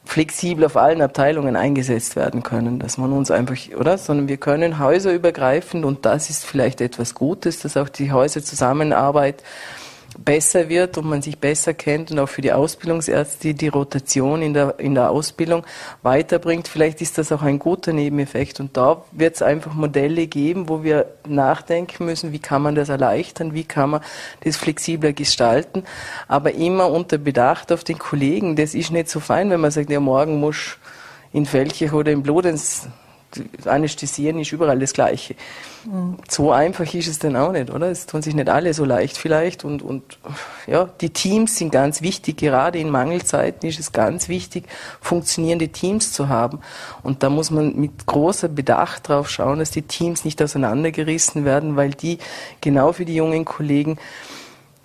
flexibel 0.04 0.64
auf 0.64 0.76
allen 0.76 1.02
Abteilungen 1.02 1.56
eingesetzt 1.56 2.16
werden 2.16 2.42
können, 2.42 2.78
dass 2.78 2.96
man 2.96 3.12
uns 3.12 3.30
einfach, 3.30 3.56
oder, 3.76 3.98
sondern 3.98 4.28
wir 4.28 4.36
können 4.36 4.78
häuserübergreifend 4.78 5.84
und 5.84 6.06
das 6.06 6.30
ist 6.30 6.44
vielleicht 6.44 6.80
etwas 6.80 7.14
Gutes, 7.14 7.58
dass 7.60 7.76
auch 7.76 7.88
die 7.88 8.12
Häuserzusammenarbeit 8.12 9.42
besser 10.18 10.68
wird 10.68 10.98
und 10.98 11.06
man 11.06 11.22
sich 11.22 11.38
besser 11.38 11.74
kennt 11.74 12.10
und 12.10 12.18
auch 12.18 12.28
für 12.28 12.42
die 12.42 12.52
Ausbildungsärzte 12.52 13.54
die 13.54 13.68
Rotation 13.68 14.42
in 14.42 14.54
der, 14.54 14.78
in 14.78 14.94
der 14.94 15.10
Ausbildung 15.10 15.64
weiterbringt. 16.02 16.68
Vielleicht 16.68 17.00
ist 17.00 17.18
das 17.18 17.32
auch 17.32 17.42
ein 17.42 17.58
guter 17.58 17.92
Nebeneffekt. 17.92 18.60
Und 18.60 18.76
da 18.76 19.02
wird 19.12 19.36
es 19.36 19.42
einfach 19.42 19.74
Modelle 19.74 20.26
geben, 20.26 20.68
wo 20.68 20.82
wir 20.82 21.06
nachdenken 21.26 22.06
müssen, 22.06 22.32
wie 22.32 22.38
kann 22.38 22.62
man 22.62 22.74
das 22.74 22.88
erleichtern, 22.88 23.54
wie 23.54 23.64
kann 23.64 23.90
man 23.90 24.00
das 24.44 24.56
flexibler 24.56 25.12
gestalten, 25.12 25.84
aber 26.28 26.54
immer 26.54 26.90
unter 26.90 27.18
Bedacht 27.18 27.72
auf 27.72 27.84
den 27.84 27.98
Kollegen. 27.98 28.56
Das 28.56 28.74
ist 28.74 28.90
nicht 28.90 29.08
so 29.08 29.20
fein, 29.20 29.50
wenn 29.50 29.60
man 29.60 29.70
sagt, 29.70 29.90
ja, 29.90 30.00
morgen 30.00 30.40
muss 30.40 30.78
in 31.32 31.46
Felchich 31.46 31.92
oder 31.92 32.12
in 32.12 32.22
Bludenz 32.22 32.88
Anästhesieren 33.64 34.38
ist 34.38 34.52
überall 34.52 34.78
das 34.78 34.92
Gleiche. 34.92 35.34
Mhm. 35.84 36.16
So 36.28 36.52
einfach 36.52 36.92
ist 36.94 37.06
es 37.06 37.18
dann 37.18 37.36
auch 37.36 37.52
nicht, 37.52 37.70
oder? 37.70 37.90
Es 37.90 38.06
tun 38.06 38.22
sich 38.22 38.34
nicht 38.34 38.48
alle 38.48 38.74
so 38.74 38.84
leicht 38.84 39.18
vielleicht 39.18 39.64
und, 39.64 39.82
und 39.82 40.18
ja, 40.66 40.88
die 41.00 41.10
Teams 41.10 41.56
sind 41.56 41.70
ganz 41.70 42.02
wichtig. 42.02 42.38
Gerade 42.38 42.78
in 42.78 42.90
Mangelzeiten 42.90 43.68
ist 43.68 43.78
es 43.78 43.92
ganz 43.92 44.28
wichtig, 44.28 44.66
funktionierende 45.00 45.68
Teams 45.68 46.12
zu 46.12 46.28
haben. 46.28 46.60
Und 47.02 47.22
da 47.22 47.30
muss 47.30 47.50
man 47.50 47.76
mit 47.76 48.06
großer 48.06 48.48
Bedacht 48.48 49.08
drauf 49.08 49.28
schauen, 49.30 49.58
dass 49.58 49.70
die 49.70 49.82
Teams 49.82 50.24
nicht 50.24 50.42
auseinandergerissen 50.42 51.44
werden, 51.44 51.76
weil 51.76 51.90
die 51.90 52.18
genau 52.60 52.92
für 52.92 53.04
die 53.04 53.14
jungen 53.14 53.44
Kollegen 53.44 53.98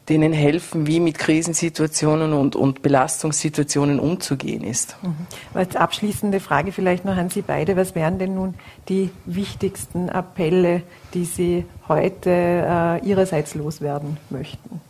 denen 0.10 0.34
helfen, 0.34 0.88
wie 0.88 1.00
mit 1.00 1.20
Krisensituationen 1.20 2.34
und, 2.34 2.56
und 2.56 2.82
Belastungssituationen 2.82 4.00
umzugehen 4.00 4.64
ist. 4.64 4.98
Mhm. 5.02 5.16
Als 5.54 5.76
abschließende 5.76 6.40
Frage 6.40 6.72
vielleicht 6.72 7.06
noch 7.06 7.16
an 7.16 7.30
Sie 7.30 7.42
beide. 7.42 7.78
Was 7.78 7.96
wären 7.96 8.18
denn 8.18 8.34
nun 8.34 8.56
die 8.90 9.12
wichtigsten 9.26 10.10
Appelle, 10.10 10.82
die 11.14 11.26
Sie 11.26 11.66
heute 11.88 12.30
äh, 12.30 13.08
Ihrerseits 13.08 13.56
loswerden 13.56 14.18
möchten? 14.30 14.82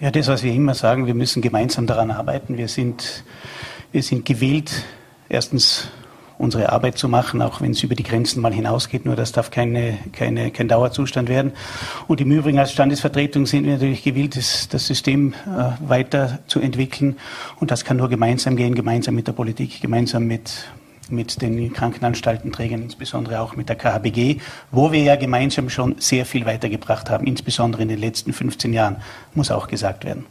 Ja, 0.00 0.10
das, 0.10 0.26
was 0.26 0.42
wir 0.42 0.52
immer 0.52 0.74
sagen, 0.74 1.06
wir 1.06 1.14
müssen 1.14 1.40
gemeinsam 1.40 1.86
daran 1.86 2.10
arbeiten. 2.10 2.58
Wir 2.58 2.68
sind, 2.68 3.24
wir 3.92 4.02
sind 4.02 4.26
gewillt, 4.26 4.84
erstens 5.28 5.88
unsere 6.38 6.72
Arbeit 6.72 6.98
zu 6.98 7.08
machen, 7.08 7.42
auch 7.42 7.60
wenn 7.60 7.72
es 7.72 7.82
über 7.82 7.94
die 7.94 8.02
Grenzen 8.02 8.40
mal 8.40 8.52
hinausgeht. 8.52 9.04
Nur 9.04 9.16
das 9.16 9.32
darf 9.32 9.50
keine, 9.50 9.98
keine, 10.12 10.50
kein 10.50 10.68
Dauerzustand 10.68 11.28
werden. 11.28 11.52
Und 12.08 12.20
im 12.20 12.30
Übrigen 12.30 12.58
als 12.58 12.72
Standesvertretung 12.72 13.46
sind 13.46 13.64
wir 13.64 13.74
natürlich 13.74 14.02
gewillt, 14.02 14.36
das, 14.36 14.68
das 14.68 14.86
System 14.86 15.34
äh, 15.46 15.88
weiterzuentwickeln. 15.88 17.16
Und 17.60 17.70
das 17.70 17.84
kann 17.84 17.96
nur 17.96 18.08
gemeinsam 18.08 18.56
gehen, 18.56 18.74
gemeinsam 18.74 19.14
mit 19.14 19.26
der 19.26 19.32
Politik, 19.32 19.80
gemeinsam 19.80 20.24
mit, 20.24 20.66
mit 21.08 21.40
den 21.40 21.72
Krankenanstaltenträgern, 21.72 22.82
insbesondere 22.82 23.40
auch 23.40 23.56
mit 23.56 23.68
der 23.68 23.76
KHBG, 23.76 24.40
wo 24.70 24.92
wir 24.92 25.02
ja 25.02 25.16
gemeinsam 25.16 25.70
schon 25.70 25.96
sehr 25.98 26.26
viel 26.26 26.46
weitergebracht 26.46 27.10
haben, 27.10 27.26
insbesondere 27.26 27.82
in 27.82 27.88
den 27.88 27.98
letzten 27.98 28.32
15 28.32 28.72
Jahren, 28.72 28.96
muss 29.34 29.50
auch 29.50 29.68
gesagt 29.68 30.04
werden. 30.04 30.26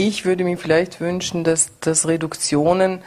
Ich 0.00 0.24
würde 0.24 0.44
mir 0.44 0.56
vielleicht 0.56 1.00
wünschen, 1.00 1.42
dass, 1.42 1.72
dass 1.80 2.06
Reduktionen 2.06 3.00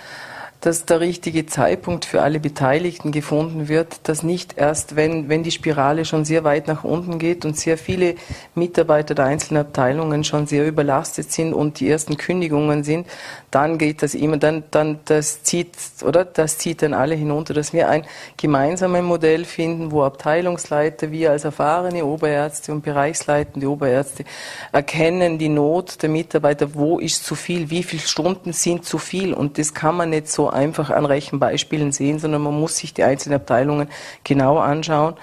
dass 0.61 0.85
der 0.85 0.99
richtige 0.99 1.47
Zeitpunkt 1.47 2.05
für 2.05 2.21
alle 2.21 2.39
Beteiligten 2.39 3.11
gefunden 3.11 3.67
wird, 3.67 4.07
dass 4.07 4.21
nicht 4.21 4.57
erst, 4.57 4.95
wenn, 4.95 5.27
wenn 5.27 5.41
die 5.41 5.49
Spirale 5.49 6.05
schon 6.05 6.23
sehr 6.23 6.43
weit 6.43 6.67
nach 6.67 6.83
unten 6.83 7.17
geht 7.17 7.45
und 7.45 7.57
sehr 7.57 7.79
viele 7.79 8.13
Mitarbeiter 8.53 9.15
der 9.15 9.25
einzelnen 9.25 9.61
Abteilungen 9.61 10.23
schon 10.23 10.45
sehr 10.45 10.67
überlastet 10.67 11.31
sind 11.31 11.55
und 11.55 11.79
die 11.79 11.89
ersten 11.89 12.15
Kündigungen 12.15 12.83
sind, 12.83 13.07
dann 13.49 13.79
geht 13.79 14.03
das 14.03 14.13
immer, 14.13 14.37
dann, 14.37 14.63
dann 14.69 14.99
das 15.05 15.41
zieht, 15.41 15.75
oder? 16.05 16.25
Das 16.25 16.59
zieht 16.59 16.83
dann 16.83 16.93
alle 16.93 17.15
hinunter, 17.15 17.55
dass 17.55 17.73
wir 17.73 17.89
ein 17.89 18.05
gemeinsames 18.37 19.01
Modell 19.01 19.45
finden, 19.45 19.91
wo 19.91 20.03
Abteilungsleiter, 20.03 21.11
wir 21.11 21.31
als 21.31 21.43
erfahrene 21.43 22.05
Oberärzte 22.05 22.71
und 22.71 22.83
bereichsleitende 22.83 23.67
Oberärzte 23.67 24.25
erkennen 24.71 25.39
die 25.39 25.49
Not 25.49 26.03
der 26.03 26.09
Mitarbeiter, 26.09 26.75
wo 26.75 26.99
ist 26.99 27.25
zu 27.25 27.33
viel, 27.33 27.71
wie 27.71 27.81
viele 27.81 28.03
Stunden 28.03 28.53
sind 28.53 28.85
zu 28.85 28.99
viel 28.99 29.33
und 29.33 29.57
das 29.57 29.73
kann 29.73 29.95
man 29.97 30.11
nicht 30.11 30.29
so 30.29 30.50
einfach 30.51 30.89
an 30.89 31.05
Rechenbeispielen 31.05 31.91
sehen, 31.91 32.19
sondern 32.19 32.41
man 32.41 32.59
muss 32.59 32.77
sich 32.77 32.93
die 32.93 33.03
einzelnen 33.03 33.39
Abteilungen 33.39 33.87
genau 34.23 34.57
anschauen 34.57 35.15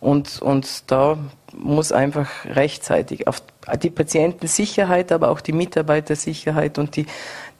und, 0.00 0.40
und 0.40 0.90
da 0.90 1.18
muss 1.52 1.92
einfach 1.92 2.28
rechtzeitig 2.46 3.26
auf 3.28 3.42
die 3.82 3.90
Patientensicherheit, 3.90 5.12
aber 5.12 5.28
auch 5.28 5.40
die 5.40 5.52
Mitarbeitersicherheit 5.52 6.78
und 6.78 6.96
die, 6.96 7.06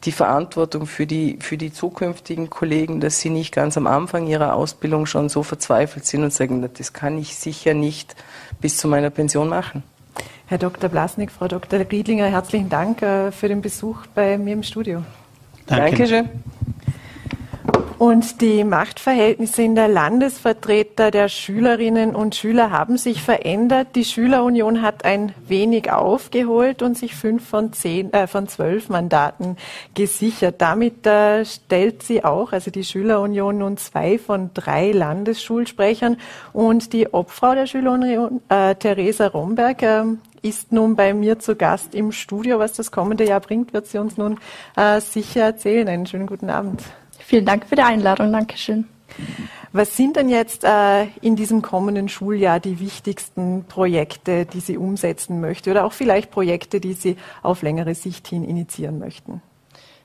die 0.04 0.12
Verantwortung 0.12 0.86
für 0.86 1.06
die, 1.06 1.38
für 1.40 1.58
die 1.58 1.72
zukünftigen 1.72 2.48
Kollegen, 2.48 3.00
dass 3.00 3.20
sie 3.20 3.28
nicht 3.28 3.52
ganz 3.52 3.76
am 3.76 3.86
Anfang 3.86 4.26
ihrer 4.26 4.54
Ausbildung 4.54 5.04
schon 5.04 5.28
so 5.28 5.42
verzweifelt 5.42 6.06
sind 6.06 6.24
und 6.24 6.32
sagen, 6.32 6.66
das 6.72 6.92
kann 6.94 7.18
ich 7.18 7.36
sicher 7.36 7.74
nicht 7.74 8.16
bis 8.60 8.78
zu 8.78 8.88
meiner 8.88 9.10
Pension 9.10 9.48
machen. 9.48 9.82
Herr 10.46 10.58
Dr. 10.58 10.88
Blasnik, 10.88 11.30
Frau 11.30 11.46
Dr. 11.46 11.80
Riedlinger, 11.80 12.26
herzlichen 12.26 12.70
Dank 12.70 13.02
äh, 13.02 13.30
für 13.30 13.48
den 13.48 13.60
Besuch 13.60 14.06
bei 14.14 14.38
mir 14.38 14.54
im 14.54 14.62
Studio. 14.62 15.04
Danke. 15.66 15.90
Dankeschön. 15.90 16.28
Und 18.00 18.40
die 18.40 18.64
Machtverhältnisse 18.64 19.62
in 19.62 19.74
der 19.74 19.86
Landesvertreter 19.86 21.10
der 21.10 21.28
Schülerinnen 21.28 22.16
und 22.16 22.34
Schüler 22.34 22.70
haben 22.70 22.96
sich 22.96 23.22
verändert. 23.22 23.88
Die 23.94 24.06
Schülerunion 24.06 24.80
hat 24.80 25.04
ein 25.04 25.34
wenig 25.46 25.92
aufgeholt 25.92 26.80
und 26.80 26.96
sich 26.96 27.14
fünf 27.14 27.46
von 27.46 27.74
zehn, 27.74 28.10
äh, 28.14 28.26
von 28.26 28.48
zwölf 28.48 28.88
Mandaten 28.88 29.58
gesichert. 29.94 30.62
Damit 30.62 31.06
äh, 31.06 31.44
stellt 31.44 32.02
sie 32.02 32.24
auch, 32.24 32.52
also 32.52 32.70
die 32.70 32.84
Schülerunion, 32.84 33.58
nun 33.58 33.76
zwei 33.76 34.18
von 34.18 34.48
drei 34.54 34.92
Landesschulsprechern. 34.92 36.16
Und 36.54 36.94
die 36.94 37.12
Obfrau 37.12 37.54
der 37.54 37.66
Schülerunion, 37.66 38.40
äh, 38.48 38.76
Theresa 38.76 39.26
Romberg, 39.26 39.82
äh, 39.82 40.04
ist 40.40 40.72
nun 40.72 40.96
bei 40.96 41.12
mir 41.12 41.38
zu 41.38 41.54
Gast 41.54 41.94
im 41.94 42.12
Studio. 42.12 42.60
Was 42.60 42.72
das 42.72 42.92
kommende 42.92 43.26
Jahr 43.26 43.40
bringt, 43.40 43.74
wird 43.74 43.88
sie 43.88 43.98
uns 43.98 44.16
nun 44.16 44.38
äh, 44.74 45.02
sicher 45.02 45.42
erzählen. 45.42 45.86
Einen 45.86 46.06
schönen 46.06 46.26
guten 46.26 46.48
Abend. 46.48 46.82
Vielen 47.30 47.44
Dank 47.44 47.64
für 47.64 47.76
die 47.76 47.82
Einladung. 47.82 48.32
Dankeschön. 48.32 48.86
Was 49.72 49.96
sind 49.96 50.16
denn 50.16 50.28
jetzt 50.28 50.64
äh, 50.64 51.04
in 51.22 51.36
diesem 51.36 51.62
kommenden 51.62 52.08
Schuljahr 52.08 52.58
die 52.58 52.80
wichtigsten 52.80 53.66
Projekte, 53.68 54.46
die 54.46 54.58
Sie 54.58 54.76
umsetzen 54.76 55.40
möchten 55.40 55.70
oder 55.70 55.84
auch 55.84 55.92
vielleicht 55.92 56.32
Projekte, 56.32 56.80
die 56.80 56.94
Sie 56.94 57.16
auf 57.44 57.62
längere 57.62 57.94
Sicht 57.94 58.26
hin 58.26 58.42
initiieren 58.42 58.98
möchten? 58.98 59.42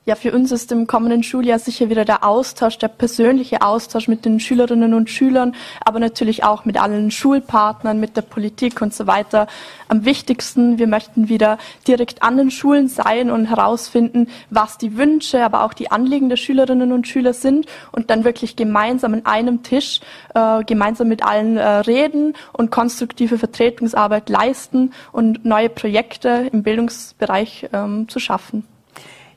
Ja, 0.08 0.13
für 0.13 0.34
uns 0.34 0.52
ist 0.52 0.72
im 0.72 0.86
kommenden 0.86 1.24
Schuljahr 1.24 1.58
sicher 1.58 1.89
wieder 1.89 2.06
der 2.06 2.24
Austausch, 2.24 2.78
der 2.78 2.89
persönliche 2.89 3.63
Austausch 3.63 4.08
mit 4.08 4.24
den 4.24 4.39
Schülerinnen 4.39 4.94
und 4.94 5.10
Schülern, 5.10 5.56
aber 5.84 6.00
natürlich 6.00 6.44
auch 6.44 6.63
mit 6.63 6.80
allen 6.80 7.10
Schulpartnern, 7.10 8.00
mit 8.00 8.15
der 8.15 8.22
Politik 8.22 8.84
und 8.84 8.94
so 8.94 9.08
weiter 9.08 9.48
am 9.88 10.06
wichtigsten. 10.06 10.78
Wir 10.78 10.86
möchten 10.86 11.28
wieder 11.28 11.58
direkt 11.88 12.22
an 12.22 12.38
den 12.38 12.52
Schulen 12.52 12.88
sein 12.88 13.32
und 13.32 13.48
herausfinden, 13.48 14.28
was 14.52 14.78
die 14.78 14.96
Wünsche, 14.96 15.44
aber 15.44 15.63
auch 15.63 15.74
die 15.74 15.89
Anliegen 15.89 16.30
der 16.30 16.38
Schülerinnen 16.38 16.91
und 16.91 17.08
Schüler 17.08 17.34
sind 17.34 17.65
und 17.91 18.12
dann 18.12 18.26
wirklich 18.26 18.56
gemeinsam 18.56 19.15
an 19.15 19.26
einem 19.26 19.63
Tisch, 19.63 20.02
äh, 20.36 20.63
gemeinsam 20.65 21.08
mit 21.08 21.24
allen 21.24 21.58
äh, 21.58 21.68
reden 21.68 22.36
und 22.54 22.70
konstruktive 22.70 23.39
Vertretungsarbeit 23.39 24.30
leisten 24.30 24.94
und 25.12 25.46
neue 25.46 25.70
Projekte 25.70 26.48
im 26.52 26.62
Bildungsbereich 26.62 27.70
ähm, 27.74 28.08
zu 28.08 28.20
schaffen. 28.20 28.75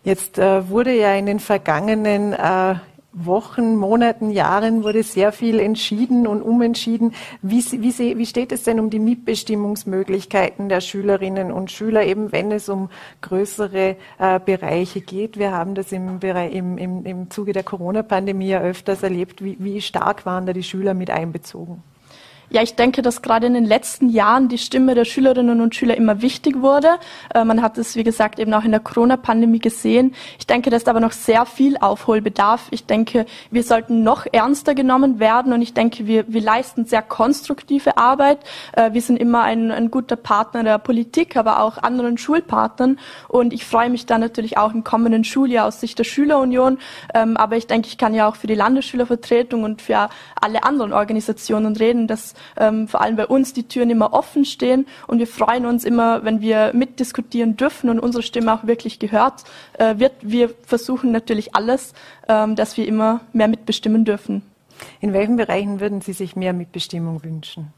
Jetzt 0.04 0.38
äh, 0.38 0.68
wurde 0.68 0.94
ja 0.94 1.14
in 1.14 1.26
den 1.26 1.40
vergangenen 1.40 2.32
äh, 2.32 2.76
Wochen, 3.12 3.76
Monaten, 3.76 4.30
Jahren 4.30 4.84
wurde 4.84 5.02
sehr 5.02 5.32
viel 5.32 5.58
entschieden 5.58 6.26
und 6.26 6.42
umentschieden. 6.42 7.14
Wie, 7.42 7.64
wie, 7.72 8.18
wie, 8.18 8.26
steht 8.26 8.52
es 8.52 8.62
denn 8.62 8.78
um 8.78 8.90
die 8.90 8.98
Mitbestimmungsmöglichkeiten 8.98 10.68
der 10.68 10.80
Schülerinnen 10.80 11.50
und 11.50 11.70
Schüler, 11.70 12.04
eben 12.04 12.32
wenn 12.32 12.52
es 12.52 12.68
um 12.68 12.90
größere 13.22 13.96
äh, 14.18 14.40
Bereiche 14.44 15.00
geht? 15.00 15.38
Wir 15.38 15.52
haben 15.52 15.74
das 15.74 15.90
im, 15.90 16.20
im, 16.20 16.78
im, 16.78 17.06
im 17.06 17.30
Zuge 17.30 17.52
der 17.52 17.64
Corona-Pandemie 17.64 18.48
ja 18.48 18.60
öfters 18.60 19.02
erlebt. 19.02 19.42
Wie, 19.42 19.56
wie 19.58 19.80
stark 19.80 20.26
waren 20.26 20.46
da 20.46 20.52
die 20.52 20.62
Schüler 20.62 20.94
mit 20.94 21.10
einbezogen? 21.10 21.82
Ja, 22.50 22.62
ich 22.62 22.76
denke, 22.76 23.02
dass 23.02 23.20
gerade 23.20 23.46
in 23.46 23.52
den 23.52 23.66
letzten 23.66 24.08
Jahren 24.08 24.48
die 24.48 24.56
Stimme 24.56 24.94
der 24.94 25.04
Schülerinnen 25.04 25.60
und 25.60 25.74
Schüler 25.74 25.98
immer 25.98 26.22
wichtig 26.22 26.62
wurde. 26.62 26.88
Äh, 27.34 27.44
man 27.44 27.60
hat 27.60 27.76
es, 27.76 27.94
wie 27.94 28.04
gesagt, 28.04 28.38
eben 28.38 28.54
auch 28.54 28.64
in 28.64 28.70
der 28.70 28.80
Corona-Pandemie 28.80 29.58
gesehen. 29.58 30.14
Ich 30.38 30.46
denke, 30.46 30.70
da 30.70 30.76
ist 30.76 30.88
aber 30.88 31.00
noch 31.00 31.12
sehr 31.12 31.44
viel 31.44 31.76
Aufholbedarf. 31.76 32.68
Ich 32.70 32.86
denke, 32.86 33.26
wir 33.50 33.62
sollten 33.62 34.02
noch 34.02 34.24
ernster 34.32 34.74
genommen 34.74 35.20
werden 35.20 35.52
und 35.52 35.60
ich 35.60 35.74
denke, 35.74 36.06
wir, 36.06 36.24
wir 36.32 36.40
leisten 36.40 36.86
sehr 36.86 37.02
konstruktive 37.02 37.98
Arbeit. 37.98 38.38
Äh, 38.72 38.94
wir 38.94 39.02
sind 39.02 39.18
immer 39.18 39.42
ein, 39.42 39.70
ein 39.70 39.90
guter 39.90 40.16
Partner 40.16 40.64
der 40.64 40.78
Politik, 40.78 41.36
aber 41.36 41.60
auch 41.60 41.76
anderen 41.76 42.16
Schulpartnern 42.16 42.98
und 43.28 43.52
ich 43.52 43.66
freue 43.66 43.90
mich 43.90 44.06
dann 44.06 44.22
natürlich 44.22 44.56
auch 44.56 44.72
im 44.72 44.84
kommenden 44.84 45.24
Schuljahr 45.24 45.66
aus 45.66 45.80
Sicht 45.80 45.98
der 45.98 46.04
Schülerunion. 46.04 46.78
Ähm, 47.12 47.36
aber 47.36 47.58
ich 47.58 47.66
denke, 47.66 47.88
ich 47.88 47.98
kann 47.98 48.14
ja 48.14 48.26
auch 48.26 48.36
für 48.36 48.46
die 48.46 48.54
Landesschülervertretung 48.54 49.64
und 49.64 49.82
für 49.82 50.08
alle 50.40 50.64
anderen 50.64 50.94
Organisationen 50.94 51.76
reden, 51.76 52.06
dass 52.06 52.34
ähm, 52.56 52.88
vor 52.88 53.00
allem 53.00 53.16
bei 53.16 53.26
uns 53.26 53.52
die 53.52 53.64
Türen 53.64 53.90
immer 53.90 54.12
offen 54.12 54.44
stehen 54.44 54.86
und 55.06 55.18
wir 55.18 55.26
freuen 55.26 55.66
uns 55.66 55.84
immer, 55.84 56.24
wenn 56.24 56.40
wir 56.40 56.72
mitdiskutieren 56.74 57.56
dürfen 57.56 57.90
und 57.90 58.00
unsere 58.00 58.22
Stimme 58.22 58.52
auch 58.54 58.66
wirklich 58.66 58.98
gehört 58.98 59.44
äh, 59.74 59.98
wird. 59.98 60.12
Wir 60.22 60.50
versuchen 60.66 61.12
natürlich 61.12 61.54
alles, 61.54 61.94
ähm, 62.28 62.56
dass 62.56 62.76
wir 62.76 62.86
immer 62.86 63.20
mehr 63.32 63.48
mitbestimmen 63.48 64.04
dürfen. 64.04 64.42
In 65.00 65.12
welchen 65.12 65.36
Bereichen 65.36 65.80
würden 65.80 66.00
Sie 66.00 66.12
sich 66.12 66.36
mehr 66.36 66.52
Mitbestimmung 66.52 67.22
wünschen? 67.24 67.72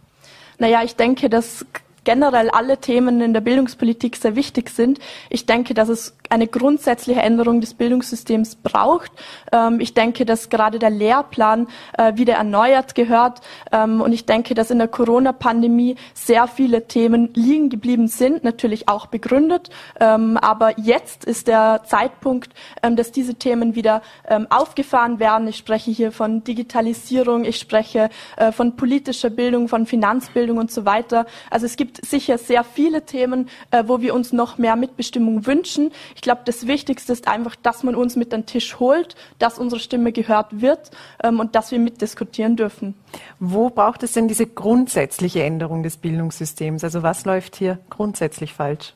Naja, 0.59 0.83
ich 0.85 0.97
denke, 0.97 1.31
dass 1.31 1.65
generell 2.05 2.51
alle 2.51 2.79
Themen 2.79 3.21
in 3.21 3.33
der 3.33 3.41
Bildungspolitik 3.41 4.17
sehr 4.17 4.37
wichtig 4.37 4.71
sind. 4.71 4.99
Ich 5.29 5.47
denke, 5.47 5.75
dass 5.75 5.89
es 5.89 6.17
eine 6.31 6.47
grundsätzliche 6.47 7.21
Änderung 7.21 7.61
des 7.61 7.75
Bildungssystems 7.75 8.57
braucht. 8.57 9.13
Ähm, 9.53 9.81
ich 9.81 9.95
denke, 9.95 10.25
dass 10.25 10.49
gerade 10.49 10.79
der 10.79 10.91
Lehrplan 10.91 11.69
äh, 11.99 12.17
wieder 12.17 12.35
erneuert 12.35 12.95
gehört. 12.95 13.41
Ähm, 13.73 14.01
und 14.01 14.13
ich 14.13 14.27
denke, 14.27 14.55
dass 14.55 14.71
in 14.71 14.79
der 14.79 14.89
Corona-Pandemie 14.89 15.97
sehr 16.15 16.47
viele 16.47 16.87
Themen 16.87 17.31
liegen 17.35 17.69
geblieben 17.69 18.09
sind, 18.09 18.45
natürlich 18.45 18.89
auch 18.89 19.07
begründet. 19.07 19.71
Ähm, 20.01 20.37
aber 20.39 20.79
jetzt 20.79 21.25
ist 21.25 21.49
der 21.49 21.83
Zeitpunkt, 21.85 22.55
dass 22.83 23.13
diese 23.13 23.35
Themen 23.35 23.75
wieder 23.75 24.03
aufgefahren 24.51 25.19
werden. 25.19 25.49
Ich 25.49 25.57
spreche 25.57 25.91
hier 25.91 26.13
von 26.13 26.45
Digitalisierung, 26.45 27.45
ich 27.45 27.59
spreche 27.59 28.11
äh, 28.37 28.53
von 28.53 28.77
politischer 28.77 29.31
Bildung, 29.31 29.69
von 29.69 29.87
Finanzbildung 29.87 30.59
und 30.59 30.71
so 30.71 30.85
weiter. 30.85 31.27
Also 31.51 31.67
es 31.67 31.77
gibt 31.77 32.05
sicher 32.05 32.39
sehr 32.39 32.65
viele 32.65 33.05
Themen, 33.05 33.49
äh, 33.71 33.85
wo 33.87 34.01
wir 34.01 34.15
uns 34.15 34.33
noch 34.33 34.59
mehr 34.59 34.77
Mitbestimmung 34.77 35.47
wünschen. 35.47 35.91
Ich 36.21 36.23
glaube, 36.23 36.43
das 36.45 36.67
Wichtigste 36.67 37.15
ist 37.15 37.29
einfach, 37.29 37.57
dass 37.57 37.83
man 37.83 37.95
uns 37.95 38.15
mit 38.15 38.35
an 38.35 38.43
den 38.43 38.47
Tisch 38.47 38.79
holt, 38.79 39.17
dass 39.39 39.59
unsere 39.59 39.81
Stimme 39.81 40.13
gehört 40.13 40.61
wird 40.61 40.91
ähm, 41.25 41.41
und 41.41 41.55
dass 41.55 41.71
wir 41.71 41.79
mitdiskutieren 41.79 42.57
dürfen. 42.57 42.95
Wo 43.39 43.71
braucht 43.71 44.03
es 44.03 44.13
denn 44.13 44.29
diese 44.29 44.47
grundsätzliche 44.47 45.43
Änderung 45.43 45.83
des 45.83 45.97
Bildungssystems? 45.97 46.85
Also 46.85 47.03
was 47.03 47.25
läuft 47.25 47.57
hier 47.57 47.79
grundsätzlich 47.89 48.53
falsch? 48.53 48.93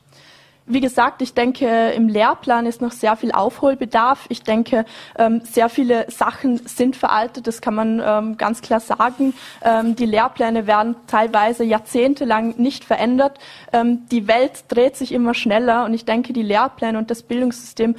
Wie 0.67 0.81
gesagt, 0.81 1.21
ich 1.21 1.35
denke, 1.35 1.91
im 1.91 2.07
Lehrplan 2.07 2.65
ist 2.65 2.81
noch 2.81 2.91
sehr 2.91 3.15
viel 3.15 3.31
Aufholbedarf. 3.31 4.25
Ich 4.29 4.41
denke, 4.41 4.85
ähm, 5.15 5.41
sehr 5.43 5.69
viele 5.69 6.09
Sachen 6.09 6.57
sind 6.65 6.95
veraltet, 6.95 7.45
das 7.45 7.61
kann 7.61 7.75
man 7.75 8.01
ähm, 8.03 8.37
ganz 8.37 8.63
klar 8.63 8.79
sagen. 8.79 9.35
Ähm, 9.63 9.95
die 9.95 10.07
Lehrpläne 10.07 10.65
werden 10.65 10.95
teilweise 11.05 11.63
jahrzehntelang 11.63 12.55
nicht 12.57 12.83
verändert. 12.83 13.37
Die 13.73 14.27
Welt 14.27 14.65
dreht 14.69 14.95
sich 14.95 15.11
immer 15.11 15.33
schneller 15.33 15.85
und 15.85 15.93
ich 15.93 16.05
denke, 16.05 16.33
die 16.33 16.43
Lehrpläne 16.43 16.97
und 16.97 17.11
das 17.11 17.23
Bildungssystem 17.23 17.95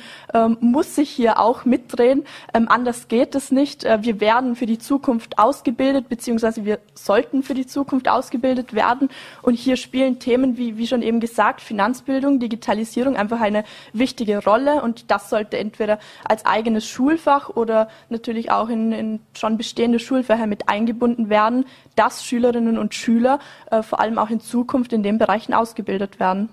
muss 0.60 0.94
sich 0.94 1.10
hier 1.10 1.38
auch 1.38 1.64
mitdrehen. 1.64 2.24
Anders 2.52 3.08
geht 3.08 3.34
es 3.34 3.50
nicht. 3.50 3.84
Äh, 3.84 3.98
wir 4.02 4.20
werden 4.20 4.56
für 4.56 4.66
die 4.66 4.78
Zukunft 4.78 5.38
ausgebildet, 5.38 6.08
beziehungsweise 6.08 6.64
wir 6.64 6.78
sollten 6.94 7.42
für 7.42 7.54
die 7.54 7.66
Zukunft 7.66 8.08
ausgebildet 8.08 8.72
werden. 8.72 9.10
Und 9.42 9.54
hier 9.54 9.76
spielen 9.76 10.18
Themen 10.18 10.56
wie, 10.56 10.78
wie 10.78 10.86
schon 10.86 11.02
eben 11.02 11.20
gesagt, 11.20 11.60
Finanzbildung, 11.60 12.38
die 12.38 12.48
Digitalisierung 12.56 13.16
einfach 13.16 13.40
eine 13.40 13.64
wichtige 13.92 14.42
Rolle 14.42 14.82
und 14.82 15.10
das 15.10 15.30
sollte 15.30 15.58
entweder 15.58 15.98
als 16.24 16.46
eigenes 16.46 16.86
Schulfach 16.86 17.50
oder 17.50 17.88
natürlich 18.08 18.50
auch 18.50 18.68
in, 18.68 18.92
in 18.92 19.20
schon 19.34 19.58
bestehende 19.58 19.98
Schulfächer 19.98 20.46
mit 20.46 20.68
eingebunden 20.68 21.28
werden, 21.28 21.66
dass 21.94 22.24
Schülerinnen 22.24 22.78
und 22.78 22.94
Schüler 22.94 23.38
äh, 23.70 23.82
vor 23.82 24.00
allem 24.00 24.18
auch 24.18 24.30
in 24.30 24.40
Zukunft 24.40 24.92
in 24.92 25.02
den 25.02 25.18
Bereichen 25.18 25.52
ausgebildet 25.52 26.18
werden. 26.18 26.48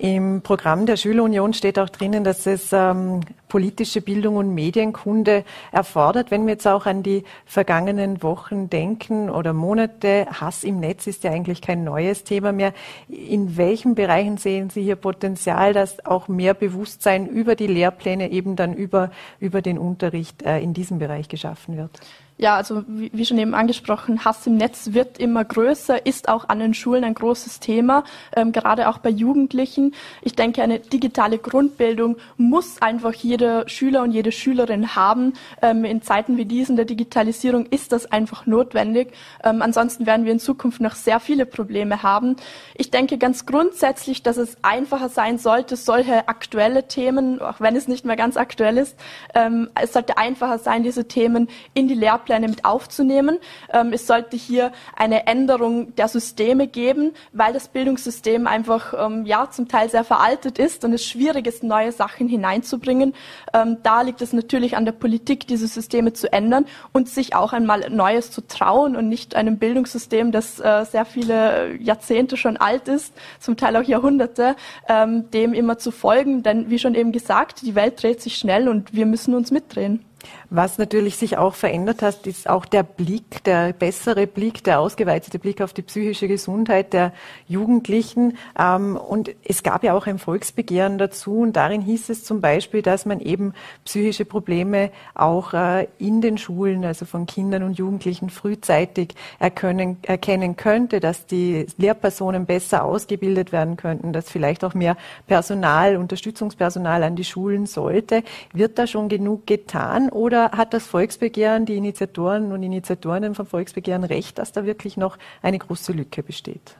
Im 0.00 0.42
Programm 0.42 0.86
der 0.86 0.96
Schülerunion 0.96 1.54
steht 1.54 1.76
auch 1.76 1.88
drinnen, 1.88 2.22
dass 2.22 2.46
es 2.46 2.72
ähm, 2.72 3.22
politische 3.48 4.00
Bildung 4.00 4.36
und 4.36 4.54
Medienkunde 4.54 5.42
erfordert. 5.72 6.30
Wenn 6.30 6.46
wir 6.46 6.52
jetzt 6.52 6.68
auch 6.68 6.86
an 6.86 7.02
die 7.02 7.24
vergangenen 7.46 8.22
Wochen 8.22 8.70
denken 8.70 9.28
oder 9.28 9.52
Monate, 9.52 10.28
Hass 10.30 10.62
im 10.62 10.78
Netz 10.78 11.08
ist 11.08 11.24
ja 11.24 11.32
eigentlich 11.32 11.62
kein 11.62 11.82
neues 11.82 12.22
Thema 12.22 12.52
mehr. 12.52 12.74
In 13.08 13.56
welchen 13.56 13.96
Bereichen 13.96 14.36
sehen 14.36 14.70
Sie 14.70 14.84
hier 14.84 14.94
Potenzial, 14.94 15.72
dass 15.72 16.06
auch 16.06 16.28
mehr 16.28 16.54
Bewusstsein 16.54 17.26
über 17.26 17.56
die 17.56 17.66
Lehrpläne 17.66 18.30
eben 18.30 18.54
dann 18.54 18.74
über, 18.74 19.10
über 19.40 19.62
den 19.62 19.78
Unterricht 19.78 20.44
äh, 20.44 20.60
in 20.60 20.74
diesem 20.74 21.00
Bereich 21.00 21.28
geschaffen 21.28 21.76
wird? 21.76 21.90
Ja, 22.40 22.54
also 22.54 22.84
wie, 22.86 23.10
wie, 23.12 23.26
schon 23.26 23.36
eben 23.38 23.52
angesprochen, 23.52 24.24
Hass 24.24 24.46
im 24.46 24.56
Netz 24.56 24.92
wird 24.92 25.18
immer 25.18 25.44
größer, 25.44 26.06
ist 26.06 26.28
auch 26.28 26.48
an 26.48 26.60
den 26.60 26.72
Schulen 26.72 27.02
ein 27.02 27.14
großes 27.14 27.58
Thema, 27.58 28.04
ähm, 28.36 28.52
gerade 28.52 28.88
auch 28.88 28.98
bei 28.98 29.10
Jugendlichen. 29.10 29.92
Ich 30.22 30.36
denke, 30.36 30.62
eine 30.62 30.78
digitale 30.78 31.38
Grundbildung 31.38 32.16
muss 32.36 32.80
einfach 32.80 33.12
jeder 33.12 33.68
Schüler 33.68 34.04
und 34.04 34.12
jede 34.12 34.30
Schülerin 34.30 34.94
haben. 34.94 35.32
Ähm, 35.62 35.84
in 35.84 36.00
Zeiten 36.00 36.36
wie 36.36 36.44
diesen 36.44 36.76
der 36.76 36.84
Digitalisierung 36.84 37.66
ist 37.66 37.90
das 37.90 38.06
einfach 38.12 38.46
notwendig. 38.46 39.08
Ähm, 39.42 39.60
ansonsten 39.60 40.06
werden 40.06 40.24
wir 40.24 40.30
in 40.30 40.38
Zukunft 40.38 40.80
noch 40.80 40.94
sehr 40.94 41.18
viele 41.18 41.44
Probleme 41.44 42.04
haben. 42.04 42.36
Ich 42.76 42.92
denke 42.92 43.18
ganz 43.18 43.46
grundsätzlich, 43.46 44.22
dass 44.22 44.36
es 44.36 44.56
einfacher 44.62 45.08
sein 45.08 45.38
sollte, 45.38 45.74
solche 45.74 46.28
aktuelle 46.28 46.86
Themen, 46.86 47.42
auch 47.42 47.60
wenn 47.60 47.74
es 47.74 47.88
nicht 47.88 48.04
mehr 48.04 48.14
ganz 48.14 48.36
aktuell 48.36 48.78
ist, 48.78 48.96
ähm, 49.34 49.70
es 49.74 49.92
sollte 49.92 50.18
einfacher 50.18 50.58
sein, 50.58 50.84
diese 50.84 51.08
Themen 51.08 51.48
in 51.74 51.88
die 51.88 51.94
Lehrpläne 51.94 52.27
Lehrpläne 52.28 52.48
mit 52.48 52.64
aufzunehmen. 52.64 53.38
Ähm, 53.72 53.92
es 53.92 54.06
sollte 54.06 54.36
hier 54.36 54.72
eine 54.96 55.26
Änderung 55.26 55.94
der 55.96 56.08
Systeme 56.08 56.66
geben, 56.66 57.12
weil 57.32 57.52
das 57.52 57.68
Bildungssystem 57.68 58.46
einfach 58.46 58.94
ähm, 58.96 59.24
ja 59.26 59.50
zum 59.50 59.68
Teil 59.68 59.88
sehr 59.88 60.04
veraltet 60.04 60.58
ist 60.58 60.84
und 60.84 60.92
es 60.92 61.04
schwierig 61.04 61.46
ist, 61.46 61.62
neue 61.62 61.92
Sachen 61.92 62.28
hineinzubringen. 62.28 63.14
Ähm, 63.52 63.78
da 63.82 64.02
liegt 64.02 64.22
es 64.22 64.32
natürlich 64.32 64.76
an 64.76 64.84
der 64.84 64.92
Politik, 64.92 65.46
diese 65.46 65.66
Systeme 65.66 66.12
zu 66.12 66.32
ändern 66.32 66.66
und 66.92 67.08
sich 67.08 67.34
auch 67.34 67.52
einmal 67.52 67.88
Neues 67.90 68.30
zu 68.30 68.46
trauen 68.46 68.96
und 68.96 69.08
nicht 69.08 69.34
einem 69.34 69.58
Bildungssystem, 69.58 70.32
das 70.32 70.60
äh, 70.60 70.84
sehr 70.84 71.04
viele 71.04 71.76
Jahrzehnte 71.76 72.36
schon 72.36 72.56
alt 72.56 72.88
ist, 72.88 73.14
zum 73.40 73.56
Teil 73.56 73.76
auch 73.76 73.82
Jahrhunderte, 73.82 74.56
ähm, 74.88 75.30
dem 75.30 75.54
immer 75.54 75.78
zu 75.78 75.90
folgen. 75.90 76.42
Denn 76.42 76.70
wie 76.70 76.78
schon 76.78 76.94
eben 76.94 77.12
gesagt, 77.12 77.62
die 77.62 77.74
Welt 77.74 78.02
dreht 78.02 78.20
sich 78.20 78.36
schnell 78.36 78.68
und 78.68 78.94
wir 78.94 79.06
müssen 79.06 79.34
uns 79.34 79.50
mitdrehen. 79.50 80.04
Was 80.50 80.78
natürlich 80.78 81.16
sich 81.16 81.36
auch 81.36 81.54
verändert 81.54 82.00
hat, 82.00 82.26
ist 82.26 82.48
auch 82.48 82.64
der 82.64 82.82
Blick, 82.82 83.44
der 83.44 83.74
bessere 83.74 84.26
Blick, 84.26 84.64
der 84.64 84.80
ausgeweitete 84.80 85.38
Blick 85.38 85.60
auf 85.60 85.74
die 85.74 85.82
psychische 85.82 86.26
Gesundheit 86.26 86.94
der 86.94 87.12
Jugendlichen. 87.48 88.38
Ähm, 88.58 88.96
und 88.96 89.30
es 89.44 89.62
gab 89.62 89.84
ja 89.84 89.94
auch 89.94 90.06
ein 90.06 90.18
Volksbegehren 90.18 90.96
dazu 90.96 91.40
und 91.40 91.54
darin 91.54 91.82
hieß 91.82 92.08
es 92.08 92.24
zum 92.24 92.40
Beispiel, 92.40 92.80
dass 92.80 93.04
man 93.04 93.20
eben 93.20 93.52
psychische 93.84 94.24
Probleme 94.24 94.90
auch 95.14 95.52
äh, 95.52 95.86
in 95.98 96.22
den 96.22 96.38
Schulen, 96.38 96.84
also 96.84 97.04
von 97.04 97.26
Kindern 97.26 97.62
und 97.62 97.78
Jugendlichen 97.78 98.30
frühzeitig 98.30 99.14
erkennen, 99.38 99.98
erkennen 100.02 100.56
könnte, 100.56 101.00
dass 101.00 101.26
die 101.26 101.66
Lehrpersonen 101.76 102.46
besser 102.46 102.84
ausgebildet 102.84 103.52
werden 103.52 103.76
könnten, 103.76 104.14
dass 104.14 104.30
vielleicht 104.30 104.64
auch 104.64 104.72
mehr 104.72 104.96
Personal, 105.26 105.96
Unterstützungspersonal 105.96 107.02
an 107.02 107.16
die 107.16 107.24
Schulen 107.24 107.66
sollte. 107.66 108.22
Wird 108.54 108.78
da 108.78 108.86
schon 108.86 109.10
genug 109.10 109.46
getan 109.46 110.08
oder 110.18 110.50
hat 110.50 110.74
das 110.74 110.86
Volksbegehren, 110.86 111.64
die 111.64 111.76
Initiatoren 111.76 112.52
und 112.52 112.62
Initiatorinnen 112.62 113.34
vom 113.34 113.46
Volksbegehren 113.46 114.04
recht, 114.04 114.38
dass 114.38 114.52
da 114.52 114.66
wirklich 114.66 114.96
noch 114.96 115.16
eine 115.42 115.58
große 115.58 115.92
Lücke 115.92 116.22
besteht? 116.22 116.76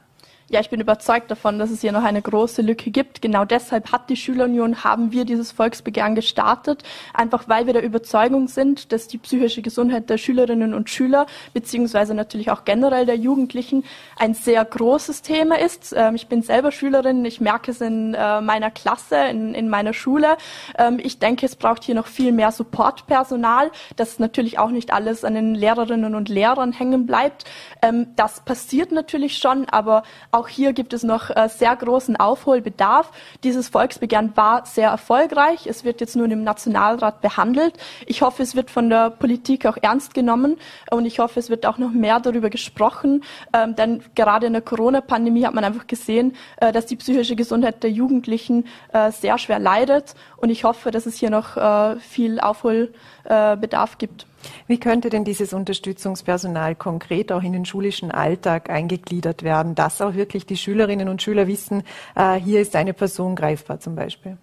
Ja, 0.51 0.59
ich 0.61 0.71
bin 0.71 0.81
überzeugt 0.81 1.29
davon, 1.29 1.59
dass 1.59 1.69
es 1.69 1.81
hier 1.81 1.91
noch 1.91 2.03
eine 2.03 2.23
große 2.23 2.63
Lücke 2.63 2.89
gibt. 2.89 3.21
Genau 3.21 3.45
deshalb 3.45 3.91
hat 3.91 4.09
die 4.09 4.15
Schülerunion, 4.15 4.83
haben 4.83 5.11
wir 5.11 5.23
dieses 5.23 5.51
Volksbegehren 5.51 6.15
gestartet, 6.15 6.81
einfach 7.13 7.47
weil 7.47 7.67
wir 7.67 7.73
der 7.73 7.83
Überzeugung 7.83 8.47
sind, 8.47 8.91
dass 8.91 9.07
die 9.07 9.19
psychische 9.19 9.61
Gesundheit 9.61 10.09
der 10.09 10.17
Schülerinnen 10.17 10.73
und 10.73 10.89
Schüler, 10.89 11.27
beziehungsweise 11.53 12.15
natürlich 12.15 12.49
auch 12.49 12.65
generell 12.65 13.05
der 13.05 13.15
Jugendlichen, 13.15 13.83
ein 14.17 14.33
sehr 14.33 14.65
großes 14.65 15.21
Thema 15.21 15.59
ist. 15.59 15.93
Ähm, 15.95 16.15
ich 16.15 16.27
bin 16.27 16.41
selber 16.41 16.71
Schülerin, 16.71 17.23
ich 17.25 17.39
merke 17.39 17.69
es 17.69 17.79
in 17.79 18.15
äh, 18.15 18.41
meiner 18.41 18.71
Klasse, 18.71 19.17
in, 19.29 19.53
in 19.53 19.69
meiner 19.69 19.93
Schule. 19.93 20.35
Ähm, 20.79 20.99
ich 20.99 21.19
denke, 21.19 21.45
es 21.45 21.55
braucht 21.55 21.83
hier 21.83 21.93
noch 21.93 22.07
viel 22.07 22.31
mehr 22.31 22.51
Supportpersonal, 22.51 23.69
dass 23.97 24.17
natürlich 24.17 24.57
auch 24.57 24.71
nicht 24.71 24.91
alles 24.91 25.23
an 25.23 25.35
den 25.35 25.53
Lehrerinnen 25.53 26.15
und 26.15 26.27
Lehrern 26.27 26.71
hängen 26.71 27.05
bleibt. 27.05 27.45
Ähm, 27.83 28.07
das 28.15 28.39
passiert 28.39 28.91
natürlich 28.91 29.37
schon, 29.37 29.69
aber 29.69 30.01
auch 30.38 30.38
hier 30.47 30.73
gibt 30.73 30.93
es 30.93 31.03
noch 31.03 31.29
äh, 31.29 31.49
sehr 31.49 31.75
großen 31.75 32.15
Aufholbedarf. 32.15 33.11
Dieses 33.43 33.69
Volksbegehren 33.69 34.35
war 34.35 34.65
sehr 34.65 34.89
erfolgreich. 34.89 35.67
Es 35.67 35.83
wird 35.83 36.01
jetzt 36.01 36.15
nun 36.15 36.31
im 36.31 36.43
Nationalrat 36.43 37.21
behandelt. 37.21 37.73
Ich 38.05 38.21
hoffe, 38.21 38.43
es 38.43 38.55
wird 38.55 38.71
von 38.71 38.89
der 38.89 39.09
Politik 39.09 39.65
auch 39.65 39.77
ernst 39.81 40.13
genommen 40.13 40.57
und 40.91 41.05
ich 41.05 41.19
hoffe, 41.19 41.39
es 41.39 41.49
wird 41.49 41.65
auch 41.65 41.77
noch 41.77 41.91
mehr 41.91 42.19
darüber 42.19 42.49
gesprochen. 42.49 43.23
Ähm, 43.53 43.75
denn 43.75 44.03
gerade 44.15 44.47
in 44.47 44.53
der 44.53 44.61
Corona-Pandemie 44.61 45.45
hat 45.45 45.53
man 45.53 45.63
einfach 45.63 45.87
gesehen, 45.87 46.35
äh, 46.57 46.71
dass 46.71 46.85
die 46.85 46.95
psychische 46.95 47.35
Gesundheit 47.35 47.83
der 47.83 47.91
Jugendlichen 47.91 48.65
äh, 48.93 49.11
sehr 49.11 49.37
schwer 49.37 49.59
leidet. 49.59 50.15
Und 50.37 50.49
ich 50.49 50.63
hoffe, 50.63 50.91
dass 50.91 51.05
es 51.05 51.15
hier 51.15 51.29
noch 51.29 51.57
viel 51.99 52.39
Aufholbedarf 52.39 53.97
gibt. 53.97 54.25
Wie 54.67 54.79
könnte 54.79 55.09
denn 55.09 55.23
dieses 55.23 55.53
Unterstützungspersonal 55.53 56.75
konkret 56.75 57.31
auch 57.31 57.43
in 57.43 57.53
den 57.53 57.65
schulischen 57.65 58.11
Alltag 58.11 58.69
eingegliedert 58.69 59.43
werden, 59.43 59.75
dass 59.75 60.01
auch 60.01 60.13
wirklich 60.13 60.45
die 60.45 60.57
Schülerinnen 60.57 61.09
und 61.09 61.21
Schüler 61.21 61.47
wissen, 61.47 61.83
äh, 62.15 62.35
hier 62.35 62.61
ist 62.61 62.75
eine 62.75 62.93
Person 62.93 63.35
greifbar 63.35 63.79
zum 63.79 63.95
Beispiel? 63.95 64.37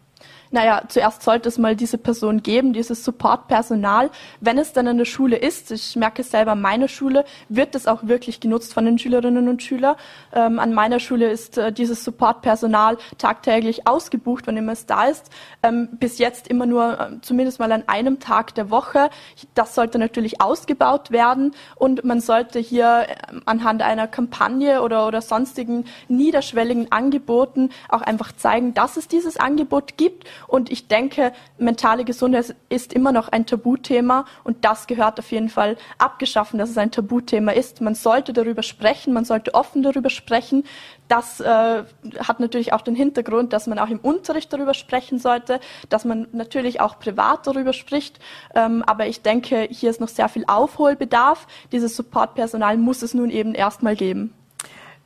Naja, 0.56 0.84
zuerst 0.88 1.22
sollte 1.22 1.50
es 1.50 1.58
mal 1.58 1.76
diese 1.76 1.98
Person 1.98 2.42
geben, 2.42 2.72
dieses 2.72 3.04
Supportpersonal. 3.04 4.08
Wenn 4.40 4.56
es 4.56 4.72
dann 4.72 4.88
an 4.88 4.96
der 4.96 5.04
Schule 5.04 5.36
ist, 5.36 5.70
ich 5.70 5.96
merke 5.96 6.22
es 6.22 6.30
selber 6.30 6.52
an 6.52 6.62
meiner 6.62 6.88
Schule, 6.88 7.26
wird 7.50 7.74
es 7.74 7.86
auch 7.86 8.04
wirklich 8.04 8.40
genutzt 8.40 8.72
von 8.72 8.86
den 8.86 8.98
Schülerinnen 8.98 9.48
und 9.48 9.62
Schülern. 9.62 9.96
Ähm, 10.32 10.58
an 10.58 10.72
meiner 10.72 10.98
Schule 10.98 11.30
ist 11.30 11.58
äh, 11.58 11.72
dieses 11.72 12.04
Supportpersonal 12.04 12.96
tagtäglich 13.18 13.86
ausgebucht, 13.86 14.46
wann 14.46 14.56
immer 14.56 14.72
es 14.72 14.86
da 14.86 15.04
ist. 15.04 15.30
Ähm, 15.62 15.90
bis 15.92 16.16
jetzt 16.16 16.48
immer 16.48 16.64
nur 16.64 16.98
äh, 16.98 17.20
zumindest 17.20 17.58
mal 17.58 17.70
an 17.70 17.84
einem 17.86 18.18
Tag 18.18 18.54
der 18.54 18.70
Woche. 18.70 19.10
Das 19.52 19.74
sollte 19.74 19.98
natürlich 19.98 20.40
ausgebaut 20.40 21.10
werden 21.10 21.54
und 21.74 22.02
man 22.02 22.22
sollte 22.22 22.60
hier 22.60 23.08
äh, 23.10 23.14
anhand 23.44 23.82
einer 23.82 24.06
Kampagne 24.06 24.80
oder, 24.80 25.06
oder 25.06 25.20
sonstigen 25.20 25.84
niederschwelligen 26.08 26.90
Angeboten 26.92 27.68
auch 27.90 28.00
einfach 28.00 28.32
zeigen, 28.32 28.72
dass 28.72 28.96
es 28.96 29.06
dieses 29.06 29.36
Angebot 29.36 29.98
gibt 29.98 30.24
und 30.48 30.70
ich 30.70 30.88
denke, 30.88 31.32
mentale 31.58 32.04
Gesundheit 32.04 32.54
ist 32.68 32.92
immer 32.92 33.12
noch 33.12 33.28
ein 33.28 33.46
Tabuthema 33.46 34.24
und 34.44 34.64
das 34.64 34.86
gehört 34.86 35.18
auf 35.18 35.30
jeden 35.30 35.48
Fall 35.48 35.76
abgeschaffen, 35.98 36.58
dass 36.58 36.70
es 36.70 36.78
ein 36.78 36.90
Tabuthema 36.90 37.52
ist. 37.52 37.80
Man 37.80 37.94
sollte 37.94 38.32
darüber 38.32 38.62
sprechen, 38.62 39.12
man 39.12 39.24
sollte 39.24 39.54
offen 39.54 39.82
darüber 39.82 40.10
sprechen. 40.10 40.64
Das 41.08 41.40
äh, 41.40 41.84
hat 42.18 42.40
natürlich 42.40 42.72
auch 42.72 42.82
den 42.82 42.94
Hintergrund, 42.94 43.52
dass 43.52 43.66
man 43.66 43.78
auch 43.78 43.88
im 43.88 44.00
Unterricht 44.00 44.52
darüber 44.52 44.74
sprechen 44.74 45.18
sollte, 45.18 45.60
dass 45.88 46.04
man 46.04 46.26
natürlich 46.32 46.80
auch 46.80 46.98
privat 46.98 47.46
darüber 47.46 47.72
spricht. 47.72 48.18
Ähm, 48.54 48.82
aber 48.86 49.06
ich 49.06 49.22
denke, 49.22 49.68
hier 49.70 49.90
ist 49.90 50.00
noch 50.00 50.08
sehr 50.08 50.28
viel 50.28 50.44
Aufholbedarf. 50.46 51.46
Dieses 51.72 51.96
Supportpersonal 51.96 52.76
muss 52.76 53.02
es 53.02 53.14
nun 53.14 53.30
eben 53.30 53.54
erstmal 53.54 53.96
geben. 53.96 54.32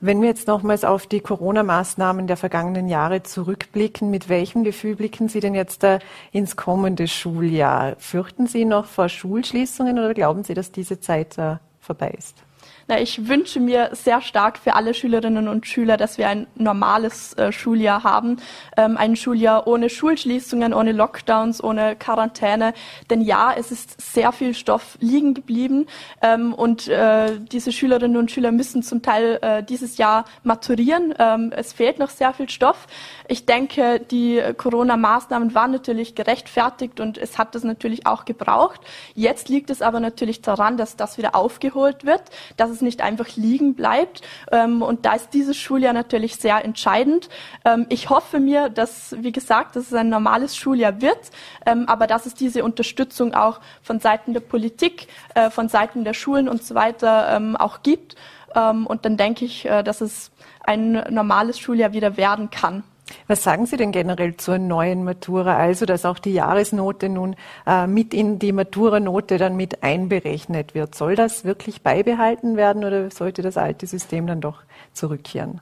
Wenn 0.03 0.23
wir 0.23 0.29
jetzt 0.29 0.49
nochmals 0.49 0.83
auf 0.83 1.07
die 1.07 1.21
Corona-Maßnahmen 1.21 2.27
der 2.27 2.39
vergangenen 2.39 2.89
Jahre 2.89 3.23
zurückblicken, 3.23 4.11
mit 4.11 4.31
welchem 4.31 4.65
Gefühl 4.65 4.97
blicken 4.97 5.29
Sie 5.29 5.41
denn 5.41 5.55
jetzt 5.55 5.83
da 5.83 5.99
ins 6.33 6.57
kommende 6.57 7.07
Schuljahr? 7.07 7.97
Fürchten 7.99 8.47
Sie 8.47 8.65
noch 8.65 8.87
vor 8.87 9.11
Schulschließungen 9.11 9.99
oder 9.99 10.15
glauben 10.15 10.43
Sie, 10.43 10.55
dass 10.55 10.73
diese 10.73 11.01
Zeit 11.01 11.37
äh, 11.37 11.57
vorbei 11.81 12.15
ist? 12.17 12.43
Na, 12.89 13.01
ich 13.01 13.29
wünsche 13.29 13.61
mir 13.61 13.91
sehr 13.93 14.21
stark 14.21 14.59
für 14.59 14.75
alle 14.75 14.95
Schülerinnen 14.95 15.47
und 15.49 15.67
Schüler, 15.67 15.97
dass 15.97 16.19
wir 16.19 16.29
ein 16.29 16.47
normales 16.57 17.35
äh, 17.35 17.53
Schuljahr 17.53 18.03
haben. 18.03 18.39
Ähm, 18.77 18.97
ein 18.97 19.15
Schuljahr 19.17 19.67
ohne 19.67 19.89
Schulschließungen, 19.89 20.75
ohne 20.75 20.93
Lockdowns, 20.93 21.63
ohne 21.63 21.95
Quarantäne. 21.97 22.75
Denn 23.09 23.21
ja, 23.21 23.55
es 23.57 23.71
ist 23.71 24.01
sehr 24.01 24.33
viel 24.33 24.55
Stoff 24.55 24.99
liegen 25.01 25.35
geblieben. 25.35 25.87
Ähm, 26.21 26.53
und 26.53 26.89
äh, 26.89 27.39
diese 27.39 27.73
Schülerinnen 27.73 28.17
und 28.17 28.31
Schüler 28.31 28.53
müssen 28.53 28.83
zum 28.83 29.03
Teil 29.03 29.39
äh, 29.43 29.63
dieses 29.63 29.97
Jahr 29.97 30.25
maturieren. 30.43 31.15
Ähm, 31.19 31.53
es 31.55 31.73
fehlt 31.73 31.99
noch 31.99 32.11
sehr 32.11 32.33
viel 32.33 32.51
Stoff. 32.51 32.87
Ich 33.29 33.47
denke, 33.47 34.01
die 34.01 34.43
Corona-Maßnahmen 34.57 35.55
waren 35.55 35.71
natürlich 35.71 36.15
gerechtfertigt 36.15 36.99
und 36.99 37.19
es 37.19 37.39
hat 37.39 37.55
das 37.55 37.63
natürlich 37.63 38.07
auch 38.07 38.25
gebraucht. 38.25 38.81
Jetzt 39.15 39.49
liegt 39.49 39.71
es 39.71 39.83
aber 39.83 40.01
natürlich 40.01 40.43
daran, 40.43 40.77
dass 40.77 40.97
das 40.97 41.19
wieder 41.19 41.35
aufgeholt 41.35 42.05
wird, 42.05 42.23
dass 42.61 42.70
es 42.70 42.83
nicht 42.83 43.01
einfach 43.01 43.37
liegen 43.37 43.75
bleibt. 43.75 44.23
Ähm, 44.53 44.83
und 44.83 45.07
da 45.07 45.14
ist 45.14 45.31
dieses 45.33 45.57
Schuljahr 45.57 45.92
natürlich 45.92 46.37
sehr 46.37 46.64
entscheidend. 46.64 47.29
Ähm, 47.64 47.87
ich 47.88 48.11
hoffe 48.11 48.38
mir, 48.38 48.68
dass, 48.68 49.16
wie 49.18 49.33
gesagt, 49.33 49.77
dass 49.77 49.87
es 49.87 49.94
ein 49.94 50.09
normales 50.11 50.57
Schuljahr 50.57 51.01
wird, 51.01 51.31
ähm, 51.66 51.85
aber 51.88 52.07
dass 52.07 52.27
es 52.27 52.35
diese 52.35 52.62
Unterstützung 52.62 53.35
auch 53.35 53.61
von 53.83 53.99
Seiten 53.99 54.35
der 54.35 54.40
Politik, 54.40 55.09
äh, 55.35 55.51
von 55.51 55.68
Seiten 55.68 56.05
der 56.05 56.14
Schulen 56.14 56.49
und 56.49 56.62
so 56.62 56.75
weiter 56.75 57.35
ähm, 57.35 57.57
auch 57.57 57.83
gibt. 57.83 58.16
Ähm, 58.55 58.87
und 58.87 59.05
dann 59.05 59.16
denke 59.16 59.44
ich, 59.44 59.64
äh, 59.64 59.83
dass 59.83 60.01
es 60.01 60.31
ein 60.62 60.92
normales 61.11 61.59
Schuljahr 61.59 61.92
wieder 61.92 62.16
werden 62.16 62.51
kann. 62.51 62.85
Was 63.27 63.42
sagen 63.42 63.66
Sie 63.66 63.77
denn 63.77 63.92
generell 63.92 64.37
zur 64.37 64.59
neuen 64.59 65.05
Matura? 65.05 65.57
Also, 65.57 65.87
dass 65.87 66.05
auch 66.05 66.18
die 66.18 66.33
Jahresnote 66.33 67.09
nun 67.09 67.37
äh, 67.66 67.87
mit 67.87 68.14
in 68.14 68.38
die 68.38 68.53
Maturanote 68.53 69.38
dann 69.38 69.57
mit 69.57 69.83
einberechnet 69.83 70.75
wird. 70.75 70.94
Soll 70.94 71.16
das 71.16 71.44
wirklich 71.44 71.83
beibehalten 71.83 72.57
werden 72.57 72.85
oder 72.85 73.11
sollte 73.11 73.42
das 73.42 73.57
alte 73.57 73.87
System 73.87 74.27
dann 74.27 74.40
doch 74.40 74.62
zurückkehren? 74.92 75.61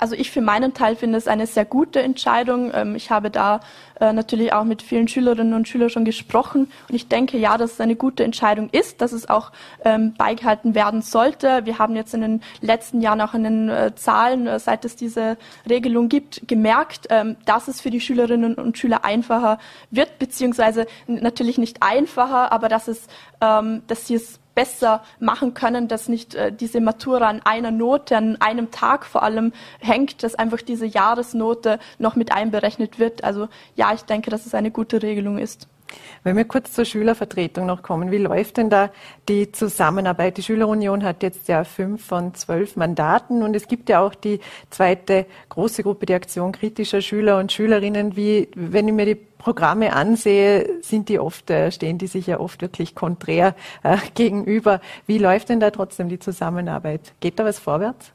Also 0.00 0.14
ich 0.14 0.30
für 0.30 0.40
meinen 0.40 0.72
Teil 0.72 0.96
finde 0.96 1.18
es 1.18 1.28
eine 1.28 1.46
sehr 1.46 1.66
gute 1.66 2.00
Entscheidung. 2.00 2.72
Ähm, 2.72 2.96
ich 2.96 3.10
habe 3.10 3.30
da 3.30 3.60
äh, 4.00 4.14
natürlich 4.14 4.54
auch 4.54 4.64
mit 4.64 4.80
vielen 4.80 5.08
Schülerinnen 5.08 5.52
und 5.52 5.68
Schülern 5.68 5.90
schon 5.90 6.06
gesprochen 6.06 6.72
und 6.88 6.94
ich 6.94 7.08
denke 7.08 7.36
ja, 7.36 7.58
dass 7.58 7.72
es 7.72 7.80
eine 7.80 7.96
gute 7.96 8.24
Entscheidung 8.24 8.70
ist, 8.70 9.02
dass 9.02 9.12
es 9.12 9.28
auch 9.28 9.52
ähm, 9.84 10.14
beigehalten 10.14 10.74
werden 10.74 11.02
sollte. 11.02 11.66
Wir 11.66 11.78
haben 11.78 11.94
jetzt 11.96 12.14
in 12.14 12.22
den 12.22 12.42
letzten 12.62 13.02
Jahren 13.02 13.20
auch 13.20 13.34
in 13.34 13.44
den 13.44 13.68
äh, 13.68 13.94
Zahlen, 13.94 14.46
äh, 14.46 14.58
seit 14.58 14.86
es 14.86 14.96
diese 14.96 15.36
Regelung 15.68 16.08
gibt, 16.08 16.48
gemerkt, 16.48 17.08
ähm, 17.10 17.36
dass 17.44 17.68
es 17.68 17.82
für 17.82 17.90
die 17.90 18.00
Schülerinnen 18.00 18.54
und 18.54 18.78
Schüler 18.78 19.04
einfacher 19.04 19.58
wird, 19.90 20.18
beziehungsweise 20.18 20.86
natürlich 21.06 21.58
nicht 21.58 21.82
einfacher, 21.82 22.52
aber 22.52 22.68
dass 22.68 22.88
es, 22.88 23.06
dass 23.40 24.06
sie 24.06 24.14
es 24.14 24.39
besser 24.60 25.02
machen 25.20 25.54
können, 25.54 25.88
dass 25.88 26.10
nicht 26.10 26.34
äh, 26.34 26.52
diese 26.52 26.82
Matura 26.82 27.28
an 27.28 27.40
einer 27.44 27.70
Note, 27.70 28.14
an 28.14 28.36
einem 28.42 28.70
Tag 28.70 29.06
vor 29.06 29.22
allem 29.22 29.54
hängt, 29.78 30.22
dass 30.22 30.34
einfach 30.34 30.60
diese 30.60 30.84
Jahresnote 30.84 31.78
noch 31.98 32.14
mit 32.14 32.30
einberechnet 32.30 32.98
wird. 32.98 33.24
Also 33.24 33.48
ja, 33.74 33.94
ich 33.94 34.02
denke, 34.02 34.28
dass 34.28 34.44
es 34.44 34.54
eine 34.54 34.70
gute 34.70 35.02
Regelung 35.02 35.38
ist. 35.38 35.66
Wenn 36.22 36.36
wir 36.36 36.44
kurz 36.44 36.72
zur 36.72 36.84
Schülervertretung 36.84 37.66
noch 37.66 37.82
kommen, 37.82 38.10
wie 38.10 38.18
läuft 38.18 38.58
denn 38.58 38.68
da 38.68 38.90
die 39.28 39.52
Zusammenarbeit? 39.52 40.36
Die 40.36 40.42
Schülerunion 40.42 41.02
hat 41.02 41.22
jetzt 41.22 41.48
ja 41.48 41.64
fünf 41.64 42.04
von 42.04 42.34
zwölf 42.34 42.76
Mandaten 42.76 43.42
und 43.42 43.56
es 43.56 43.68
gibt 43.68 43.88
ja 43.88 44.00
auch 44.00 44.14
die 44.14 44.40
zweite 44.68 45.26
große 45.48 45.82
Gruppe, 45.82 46.06
die 46.06 46.14
Aktion 46.14 46.52
kritischer 46.52 47.00
Schüler 47.00 47.38
und 47.38 47.52
Schülerinnen. 47.52 48.16
Wie, 48.16 48.48
wenn 48.54 48.88
ich 48.88 48.94
mir 48.94 49.06
die 49.06 49.14
Programme 49.14 49.94
ansehe, 49.94 50.82
sind 50.82 51.08
die 51.08 51.18
oft, 51.18 51.50
äh, 51.50 51.72
stehen 51.72 51.96
die 51.96 52.06
sich 52.06 52.26
ja 52.26 52.38
oft 52.38 52.60
wirklich 52.60 52.94
konträr 52.94 53.54
äh, 53.82 53.96
gegenüber. 54.14 54.80
Wie 55.06 55.18
läuft 55.18 55.48
denn 55.48 55.60
da 55.60 55.70
trotzdem 55.70 56.10
die 56.10 56.18
Zusammenarbeit? 56.18 57.14
Geht 57.20 57.38
da 57.38 57.46
was 57.46 57.58
vorwärts? 57.58 58.12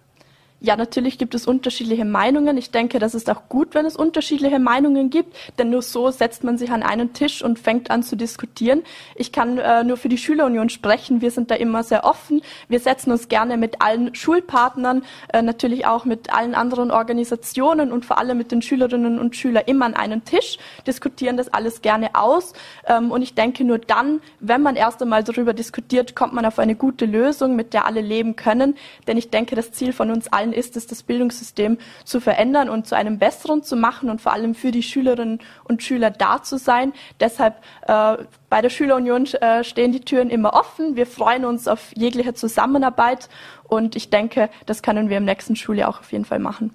Ja, 0.65 0.75
natürlich 0.75 1.19
gibt 1.19 1.35
es 1.35 1.45
unterschiedliche 1.45 2.05
Meinungen. 2.05 2.57
Ich 2.57 2.71
denke, 2.71 2.97
das 2.97 3.13
ist 3.13 3.29
auch 3.29 3.49
gut, 3.49 3.75
wenn 3.75 3.85
es 3.85 3.95
unterschiedliche 3.95 4.57
Meinungen 4.57 5.11
gibt, 5.11 5.37
denn 5.59 5.69
nur 5.69 5.83
so 5.83 6.09
setzt 6.09 6.43
man 6.43 6.57
sich 6.57 6.71
an 6.71 6.81
einen 6.81 7.13
Tisch 7.13 7.43
und 7.43 7.59
fängt 7.59 7.91
an 7.91 8.01
zu 8.01 8.15
diskutieren. 8.15 8.81
Ich 9.13 9.31
kann 9.31 9.59
äh, 9.59 9.83
nur 9.83 9.95
für 9.95 10.09
die 10.09 10.17
Schülerunion 10.17 10.69
sprechen. 10.69 11.21
Wir 11.21 11.29
sind 11.29 11.51
da 11.51 11.55
immer 11.55 11.83
sehr 11.83 12.03
offen. 12.03 12.41
Wir 12.67 12.79
setzen 12.79 13.11
uns 13.11 13.27
gerne 13.27 13.57
mit 13.57 13.83
allen 13.83 14.15
Schulpartnern, 14.15 15.03
äh, 15.31 15.43
natürlich 15.43 15.85
auch 15.85 16.03
mit 16.03 16.33
allen 16.33 16.55
anderen 16.55 16.89
Organisationen 16.89 17.91
und 17.91 18.03
vor 18.03 18.17
allem 18.17 18.39
mit 18.39 18.51
den 18.51 18.63
Schülerinnen 18.63 19.19
und 19.19 19.35
Schülern 19.35 19.65
immer 19.67 19.85
an 19.85 19.93
einen 19.93 20.25
Tisch, 20.25 20.57
diskutieren 20.87 21.37
das 21.37 21.53
alles 21.53 21.83
gerne 21.83 22.15
aus. 22.15 22.53
Ähm, 22.87 23.11
und 23.11 23.21
ich 23.21 23.35
denke, 23.35 23.63
nur 23.65 23.77
dann, 23.77 24.19
wenn 24.39 24.63
man 24.63 24.77
erst 24.77 24.99
einmal 24.99 25.23
darüber 25.23 25.53
diskutiert, 25.53 26.15
kommt 26.15 26.33
man 26.33 26.43
auf 26.43 26.57
eine 26.57 26.73
gute 26.73 27.05
Lösung, 27.05 27.55
mit 27.55 27.75
der 27.75 27.85
alle 27.85 28.01
leben 28.01 28.35
können. 28.35 28.75
Denn 29.05 29.17
ich 29.17 29.29
denke, 29.29 29.55
das 29.55 29.71
Ziel 29.71 29.93
von 29.93 30.09
uns 30.09 30.27
allen 30.33 30.54
ist 30.55 30.77
es, 30.77 30.87
das 30.87 31.03
Bildungssystem 31.03 31.77
zu 32.03 32.19
verändern 32.19 32.69
und 32.69 32.87
zu 32.87 32.95
einem 32.95 33.19
besseren 33.19 33.63
zu 33.63 33.75
machen 33.75 34.09
und 34.09 34.21
vor 34.21 34.33
allem 34.33 34.55
für 34.55 34.71
die 34.71 34.83
Schülerinnen 34.83 35.39
und 35.63 35.83
Schüler 35.83 36.11
da 36.11 36.41
zu 36.41 36.57
sein. 36.57 36.93
Deshalb 37.19 37.55
äh, 37.87 38.17
bei 38.49 38.61
der 38.61 38.69
Schülerunion 38.69 39.25
äh, 39.25 39.63
stehen 39.63 39.91
die 39.91 40.01
Türen 40.01 40.29
immer 40.29 40.53
offen. 40.53 40.95
Wir 40.95 41.07
freuen 41.07 41.45
uns 41.45 41.67
auf 41.67 41.91
jegliche 41.95 42.33
Zusammenarbeit 42.33 43.29
und 43.67 43.95
ich 43.95 44.09
denke, 44.09 44.49
das 44.65 44.81
können 44.81 45.09
wir 45.09 45.17
im 45.17 45.25
nächsten 45.25 45.55
Schuljahr 45.55 45.89
auch 45.89 45.99
auf 45.99 46.11
jeden 46.11 46.25
Fall 46.25 46.39
machen. 46.39 46.71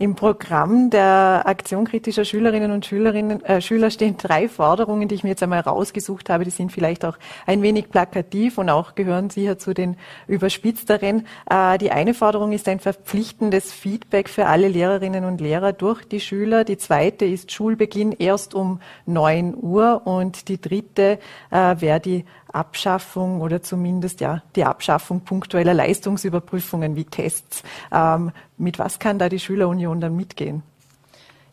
Im 0.00 0.14
Programm 0.14 0.90
der 0.90 1.42
Aktion 1.46 1.84
kritischer 1.84 2.24
Schülerinnen 2.24 2.70
und 2.70 2.86
Schülerinnen, 2.86 3.44
äh, 3.44 3.60
Schüler 3.60 3.90
stehen 3.90 4.16
drei 4.16 4.48
Forderungen, 4.48 5.08
die 5.08 5.16
ich 5.16 5.24
mir 5.24 5.30
jetzt 5.30 5.42
einmal 5.42 5.58
rausgesucht 5.58 6.30
habe. 6.30 6.44
Die 6.44 6.50
sind 6.50 6.70
vielleicht 6.70 7.04
auch 7.04 7.18
ein 7.46 7.62
wenig 7.62 7.90
plakativ 7.90 8.58
und 8.58 8.70
auch 8.70 8.94
gehören 8.94 9.28
sicher 9.28 9.58
zu 9.58 9.74
den 9.74 9.96
überspitzteren. 10.28 11.26
Äh, 11.50 11.78
die 11.78 11.90
eine 11.90 12.14
Forderung 12.14 12.52
ist 12.52 12.68
ein 12.68 12.78
verpflichtendes 12.78 13.72
Feedback 13.72 14.28
für 14.28 14.46
alle 14.46 14.68
Lehrerinnen 14.68 15.24
und 15.24 15.40
Lehrer 15.40 15.72
durch 15.72 16.04
die 16.04 16.20
Schüler. 16.20 16.62
Die 16.62 16.78
zweite 16.78 17.24
ist 17.24 17.50
Schulbeginn 17.50 18.12
erst 18.12 18.54
um 18.54 18.80
neun 19.04 19.56
Uhr 19.60 20.02
und 20.04 20.46
die 20.48 20.60
dritte 20.60 21.18
äh, 21.50 21.74
wäre 21.80 21.98
die 21.98 22.24
Abschaffung 22.52 23.40
oder 23.40 23.62
zumindest 23.62 24.20
ja 24.20 24.42
die 24.56 24.64
Abschaffung 24.64 25.20
punktueller 25.20 25.74
Leistungsüberprüfungen 25.74 26.96
wie 26.96 27.04
Tests. 27.04 27.62
Ähm, 27.92 28.32
mit 28.56 28.78
was 28.78 28.98
kann 28.98 29.18
da 29.18 29.28
die 29.28 29.40
Schülerunion 29.40 30.00
dann 30.00 30.16
mitgehen? 30.16 30.62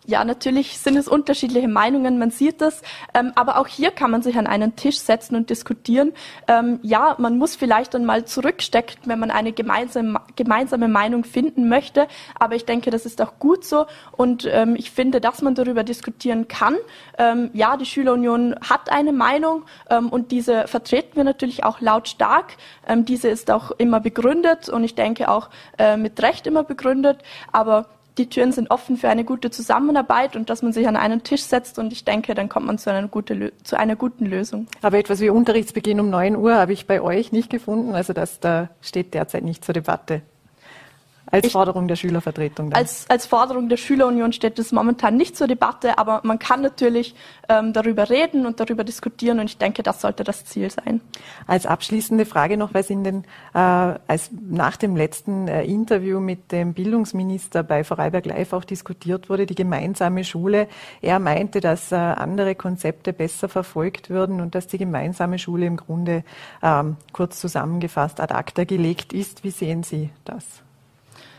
Ja, 0.07 0.23
natürlich 0.23 0.77
sind 0.77 0.97
es 0.97 1.07
unterschiedliche 1.07 1.67
Meinungen, 1.67 2.19
man 2.19 2.29
sieht 2.29 2.61
das, 2.61 2.83
ähm, 3.15 3.31
aber 3.33 3.57
auch 3.57 3.65
hier 3.65 3.89
kann 3.89 4.11
man 4.11 4.21
sich 4.21 4.37
an 4.37 4.45
einen 4.45 4.75
Tisch 4.75 4.99
setzen 4.99 5.35
und 5.35 5.49
diskutieren. 5.49 6.13
Ähm, 6.47 6.79
ja, 6.83 7.15
man 7.17 7.39
muss 7.39 7.55
vielleicht 7.55 7.95
dann 7.95 8.05
mal 8.05 8.23
zurückstecken, 8.25 8.97
wenn 9.05 9.17
man 9.17 9.31
eine 9.31 9.51
gemeinsame, 9.51 10.21
gemeinsame 10.35 10.87
Meinung 10.87 11.23
finden 11.23 11.69
möchte, 11.69 12.07
aber 12.39 12.53
ich 12.53 12.65
denke, 12.65 12.91
das 12.91 13.07
ist 13.07 13.19
auch 13.19 13.39
gut 13.39 13.65
so 13.65 13.87
und 14.11 14.47
ähm, 14.51 14.75
ich 14.77 14.91
finde, 14.91 15.19
dass 15.21 15.41
man 15.41 15.55
darüber 15.55 15.83
diskutieren 15.83 16.47
kann. 16.47 16.75
Ähm, 17.17 17.49
ja, 17.53 17.75
die 17.75 17.87
Schülerunion 17.87 18.55
hat 18.61 18.91
eine 18.91 19.11
Meinung 19.11 19.63
ähm, 19.89 20.09
und 20.09 20.31
diese 20.31 20.67
vertreten 20.67 21.15
wir 21.15 21.23
natürlich 21.23 21.63
auch 21.63 21.81
lautstark. 21.81 22.57
Ähm, 22.87 23.05
diese 23.05 23.29
ist 23.29 23.49
auch 23.49 23.71
immer 23.71 24.01
begründet 24.01 24.69
und 24.69 24.83
ich 24.83 24.93
denke 24.93 25.29
auch 25.29 25.49
äh, 25.79 25.97
mit 25.97 26.21
Recht 26.21 26.45
immer 26.45 26.63
begründet, 26.63 27.17
aber 27.51 27.87
die 28.18 28.30
Türen 28.30 28.51
sind 28.51 28.72
offen 28.72 28.97
für 28.97 29.09
eine 29.09 29.24
gute 29.24 29.51
Zusammenarbeit 29.51 30.36
und 30.36 30.49
dass 30.49 30.61
man 30.61 30.74
sich 30.74 30.88
an 30.88 30.95
einen 30.95 31.24
Tisch 31.24 31.43
setzt 31.43 31.80
und 31.80 31.91
ich 31.91 32.05
denke, 32.05 32.34
dann 32.34 32.49
kommt 32.49 32.66
man 32.66 32.78
zu 32.78 32.89
einer, 32.89 33.07
gute, 33.07 33.53
zu 33.63 33.78
einer 33.78 33.95
guten 33.95 34.26
Lösung. 34.26 34.68
Aber 34.82 34.97
etwas 34.97 35.20
wie 35.20 35.30
Unterrichtsbeginn 35.30 35.99
um 35.99 36.09
9 36.09 36.36
Uhr 36.36 36.55
habe 36.55 36.74
ich 36.74 36.88
bei 36.88 37.01
euch 37.01 37.32
nicht 37.32 37.49
gefunden, 37.49 37.93
also 37.93 38.13
das 38.13 38.39
da 38.39 38.70
steht 38.82 39.13
derzeit 39.13 39.43
nicht 39.43 39.66
zur 39.66 39.74
Debatte. 39.74 40.22
Als 41.32 41.47
ich, 41.47 41.51
Forderung 41.53 41.88
der 41.88 41.95
Schülervertretung. 41.95 42.71
Als, 42.73 43.09
als 43.09 43.26
Forderung 43.26 43.67
der 43.67 43.78
Schülerunion 43.78 44.32
steht 44.32 44.59
es 44.59 44.71
momentan 44.71 45.17
nicht 45.17 45.36
zur 45.36 45.47
Debatte, 45.47 45.97
aber 45.97 46.21
man 46.23 46.38
kann 46.38 46.61
natürlich 46.61 47.15
ähm, 47.49 47.73
darüber 47.73 48.09
reden 48.09 48.45
und 48.45 48.59
darüber 48.59 48.84
diskutieren 48.84 49.39
und 49.39 49.45
ich 49.45 49.57
denke, 49.57 49.82
das 49.82 50.01
sollte 50.01 50.23
das 50.23 50.45
Ziel 50.45 50.69
sein. 50.69 51.01
Als 51.47 51.65
abschließende 51.65 52.26
Frage 52.26 52.57
noch, 52.57 52.73
weil 52.73 52.82
es 52.82 52.89
in 52.89 53.03
den, 53.03 53.23
äh, 53.53 53.57
als 53.57 54.30
nach 54.32 54.78
dem 54.78 54.95
letzten 54.95 55.47
äh, 55.47 55.63
Interview 55.63 56.19
mit 56.19 56.51
dem 56.51 56.73
Bildungsminister 56.73 57.63
bei 57.63 57.84
Vorarlberg 57.84 58.26
Live 58.26 58.53
auch 58.53 58.63
diskutiert 58.63 59.30
wurde, 59.30 59.45
die 59.45 59.55
gemeinsame 59.55 60.23
Schule. 60.23 60.67
Er 61.01 61.19
meinte, 61.19 61.59
dass 61.59 61.91
äh, 61.91 61.95
andere 61.95 62.55
Konzepte 62.55 63.13
besser 63.13 63.49
verfolgt 63.49 64.09
würden 64.09 64.41
und 64.41 64.53
dass 64.53 64.67
die 64.67 64.78
gemeinsame 64.78 65.39
Schule 65.39 65.65
im 65.65 65.78
Grunde 65.78 66.23
ähm, 66.61 66.97
kurz 67.13 67.39
zusammengefasst 67.39 68.19
ad 68.19 68.34
acta 68.34 68.63
gelegt 68.63 69.13
ist. 69.13 69.43
Wie 69.43 69.51
sehen 69.51 69.84
Sie 69.84 70.11
das? 70.23 70.64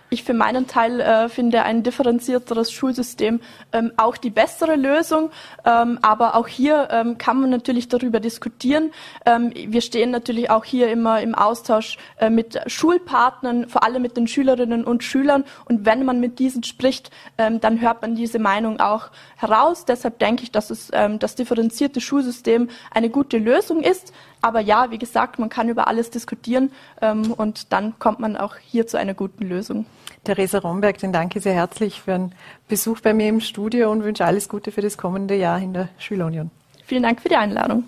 Ich 0.09 0.22
für 0.22 0.34
meinen 0.34 0.66
Teil 0.68 1.00
äh, 1.00 1.28
finde 1.28 1.64
ein 1.64 1.82
differenzierteres 1.82 2.70
Schulsystem 2.70 3.40
ähm, 3.72 3.92
auch 3.96 4.16
die 4.16 4.30
bessere 4.30 4.76
Lösung. 4.76 5.30
Ähm, 5.64 5.98
aber 6.02 6.36
auch 6.36 6.46
hier 6.46 6.88
ähm, 6.92 7.18
kann 7.18 7.40
man 7.40 7.50
natürlich 7.50 7.88
darüber 7.88 8.20
diskutieren. 8.20 8.92
Ähm, 9.24 9.52
wir 9.54 9.80
stehen 9.80 10.11
natürlich 10.11 10.48
auch 10.50 10.64
hier 10.64 10.90
immer 10.90 11.20
im 11.20 11.34
Austausch 11.34 11.98
äh, 12.18 12.30
mit 12.30 12.61
Schulpartnern, 12.66 13.68
vor 13.68 13.82
allem 13.82 14.02
mit 14.02 14.16
den 14.16 14.28
Schülerinnen 14.28 14.84
und 14.84 15.02
Schülern. 15.02 15.44
Und 15.64 15.84
wenn 15.84 16.04
man 16.04 16.20
mit 16.20 16.38
diesen 16.38 16.62
spricht, 16.62 17.11
ähm, 17.36 17.61
dann 17.61 17.80
hört 17.80 18.02
man 18.02 18.14
diese 18.14 18.38
Meinung 18.38 18.78
auch 18.78 19.11
heraus. 19.36 19.86
Deshalb 19.86 20.20
denke 20.20 20.44
ich, 20.44 20.52
dass 20.52 20.70
es 20.70 20.90
ähm, 20.92 21.18
das 21.18 21.34
differenzierte 21.34 22.00
Schulsystem 22.00 22.70
eine 22.92 23.11
gute 23.11 23.38
Lösung 23.38 23.82
ist. 23.82 24.12
Aber 24.43 24.61
ja, 24.61 24.91
wie 24.91 24.99
gesagt, 24.99 25.39
man 25.39 25.49
kann 25.49 25.68
über 25.68 25.89
alles 25.89 26.11
diskutieren 26.11 26.70
ähm, 27.01 27.32
und 27.32 27.72
dann 27.72 27.99
kommt 27.99 28.20
man 28.20 28.37
auch 28.37 28.57
hier 28.57 28.87
zu 28.87 28.99
einer 28.99 29.14
guten 29.14 29.45
Lösung. 29.47 29.87
Theresa 30.24 30.59
Romberg, 30.59 30.99
den 30.99 31.12
danke 31.12 31.41
sehr 31.41 31.55
herzlich 31.55 32.03
für 32.03 32.14
einen 32.14 32.32
Besuch 32.68 33.01
bei 33.01 33.14
mir 33.14 33.28
im 33.28 33.41
Studio 33.41 33.91
und 33.91 34.05
wünsche 34.05 34.24
alles 34.24 34.49
Gute 34.49 34.72
für 34.72 34.82
das 34.82 34.99
kommende 34.99 35.34
Jahr 35.37 35.59
in 35.59 35.72
der 35.72 35.89
Schülerunion. 35.99 36.51
Vielen 36.84 37.03
Dank 37.03 37.20
für 37.20 37.28
die 37.28 37.37
Einladung. 37.37 37.84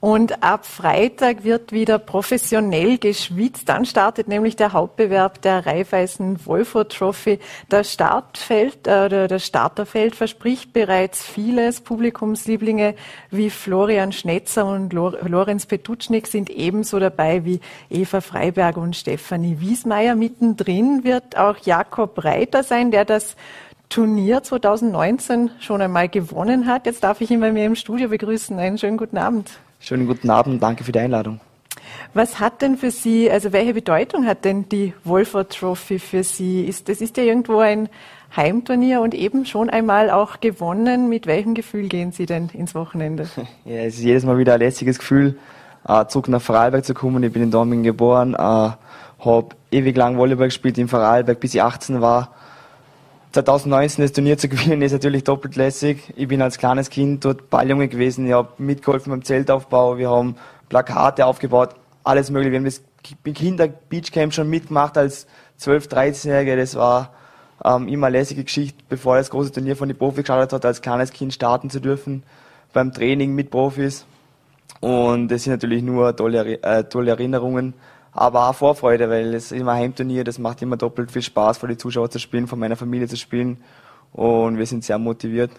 Und 0.00 0.44
ab 0.44 0.64
Freitag 0.64 1.42
wird 1.42 1.72
wieder 1.72 1.98
professionell 1.98 2.98
geschwitzt. 2.98 3.68
Dann 3.68 3.84
startet 3.84 4.28
nämlich 4.28 4.54
der 4.54 4.72
Hauptbewerb 4.72 5.42
der 5.42 5.66
Raiffeisen 5.66 6.38
Volvo 6.46 6.84
Trophy. 6.84 7.40
Das 7.68 7.92
Startfeld 7.92 8.86
äh, 8.86 9.26
das 9.26 9.44
Starterfeld 9.44 10.14
verspricht 10.14 10.72
bereits 10.72 11.24
vieles. 11.24 11.80
Publikumslieblinge 11.80 12.94
wie 13.32 13.50
Florian 13.50 14.12
Schnetzer 14.12 14.66
und 14.66 14.92
Lorenz 14.92 15.66
Petutschnik 15.66 16.28
sind 16.28 16.48
ebenso 16.48 17.00
dabei 17.00 17.44
wie 17.44 17.60
Eva 17.90 18.20
Freiberg 18.20 18.76
und 18.76 18.94
Stefanie 18.94 19.58
Wiesmeier. 19.58 20.14
Mittendrin 20.14 21.02
wird 21.02 21.36
auch 21.36 21.56
Jakob 21.58 22.24
Reiter 22.24 22.62
sein, 22.62 22.92
der 22.92 23.04
das 23.04 23.34
Turnier 23.88 24.44
2019 24.44 25.50
schon 25.58 25.82
einmal 25.82 26.08
gewonnen 26.08 26.66
hat. 26.66 26.86
Jetzt 26.86 27.02
darf 27.02 27.20
ich 27.20 27.32
ihn 27.32 27.40
bei 27.40 27.50
mir 27.50 27.66
im 27.66 27.74
Studio 27.74 28.10
begrüßen. 28.10 28.56
Einen 28.60 28.78
schönen 28.78 28.96
guten 28.96 29.18
Abend. 29.18 29.58
Schönen 29.88 30.06
guten 30.06 30.28
Abend, 30.28 30.62
danke 30.62 30.84
für 30.84 30.92
die 30.92 30.98
Einladung. 30.98 31.40
Was 32.12 32.40
hat 32.40 32.60
denn 32.60 32.76
für 32.76 32.90
Sie, 32.90 33.30
also 33.30 33.54
welche 33.54 33.72
Bedeutung 33.72 34.26
hat 34.26 34.44
denn 34.44 34.68
die 34.68 34.92
Wolford 35.02 35.50
Trophy 35.58 35.98
für 35.98 36.22
Sie? 36.24 36.66
Ist, 36.66 36.90
das 36.90 37.00
ist 37.00 37.16
ja 37.16 37.22
irgendwo 37.22 37.60
ein 37.60 37.88
Heimturnier 38.36 39.00
und 39.00 39.14
eben 39.14 39.46
schon 39.46 39.70
einmal 39.70 40.10
auch 40.10 40.40
gewonnen. 40.40 41.08
Mit 41.08 41.26
welchem 41.26 41.54
Gefühl 41.54 41.88
gehen 41.88 42.12
Sie 42.12 42.26
denn 42.26 42.50
ins 42.52 42.74
Wochenende? 42.74 43.30
Ja, 43.64 43.76
es 43.76 43.94
ist 43.94 44.04
jedes 44.04 44.26
Mal 44.26 44.36
wieder 44.36 44.52
ein 44.52 44.60
lässiges 44.60 44.98
Gefühl, 44.98 45.38
äh, 45.86 46.04
zurück 46.04 46.28
nach 46.28 46.42
Vorarlberg 46.42 46.84
zu 46.84 46.92
kommen. 46.92 47.22
Ich 47.22 47.32
bin 47.32 47.44
in 47.44 47.50
Dortmund 47.50 47.82
geboren, 47.82 48.34
äh, 48.34 48.38
habe 48.38 49.48
ewig 49.70 49.96
lang 49.96 50.18
Volleyball 50.18 50.48
gespielt 50.48 50.76
in 50.76 50.88
Vorarlberg, 50.88 51.40
bis 51.40 51.54
ich 51.54 51.62
18 51.62 52.02
war 52.02 52.34
2019 53.44 54.02
das 54.02 54.12
Turnier 54.12 54.36
zu 54.36 54.48
gewinnen 54.48 54.82
ist 54.82 54.90
natürlich 54.90 55.22
doppelt 55.22 55.54
lässig. 55.54 56.12
Ich 56.16 56.26
bin 56.26 56.42
als 56.42 56.58
kleines 56.58 56.90
Kind 56.90 57.24
dort 57.24 57.50
Balljunge 57.50 57.86
gewesen. 57.86 58.26
Ich 58.26 58.32
habe 58.32 58.48
mitgeholfen 58.58 59.10
beim 59.12 59.22
Zeltaufbau. 59.22 59.96
Wir 59.96 60.10
haben 60.10 60.34
Plakate 60.68 61.24
aufgebaut, 61.24 61.76
alles 62.02 62.30
mögliche. 62.30 62.50
Wir 62.50 62.58
haben 62.58 62.64
das 62.64 62.82
Kinder 63.34 63.68
Beachcamp 63.68 64.34
schon 64.34 64.50
mitgemacht 64.50 64.98
als 64.98 65.28
12-, 65.60 65.88
13-Jährige. 65.88 66.56
Das 66.56 66.74
war 66.74 67.12
ähm, 67.64 67.86
immer 67.86 68.08
eine 68.08 68.18
lässige 68.18 68.42
Geschichte, 68.42 68.82
bevor 68.88 69.16
das 69.16 69.30
große 69.30 69.52
Turnier 69.52 69.76
von 69.76 69.88
den 69.88 69.96
Profis 69.96 70.24
gestartet 70.24 70.52
hat, 70.52 70.64
als 70.64 70.82
kleines 70.82 71.12
Kind 71.12 71.32
starten 71.32 71.70
zu 71.70 71.80
dürfen 71.80 72.24
beim 72.72 72.92
Training 72.92 73.36
mit 73.36 73.52
Profis. 73.52 74.04
Und 74.80 75.28
das 75.28 75.44
sind 75.44 75.52
natürlich 75.52 75.84
nur 75.84 76.16
tolle, 76.16 76.60
äh, 76.62 76.84
tolle 76.84 77.12
Erinnerungen 77.12 77.74
aber 78.20 78.48
auch 78.48 78.54
Vorfreude, 78.54 79.08
weil 79.10 79.34
es 79.34 79.52
ist 79.52 79.60
immer 79.60 79.72
ein 79.72 79.82
Heimturnier, 79.82 80.24
das 80.24 80.38
macht 80.38 80.62
immer 80.62 80.76
doppelt 80.76 81.10
viel 81.10 81.22
Spaß, 81.22 81.58
vor 81.58 81.68
die 81.68 81.76
Zuschauer 81.76 82.10
zu 82.10 82.18
spielen, 82.18 82.46
vor 82.46 82.58
meiner 82.58 82.76
Familie 82.76 83.08
zu 83.08 83.16
spielen. 83.16 83.58
Und 84.12 84.58
wir 84.58 84.66
sind 84.66 84.84
sehr 84.84 84.98
motiviert, 84.98 85.50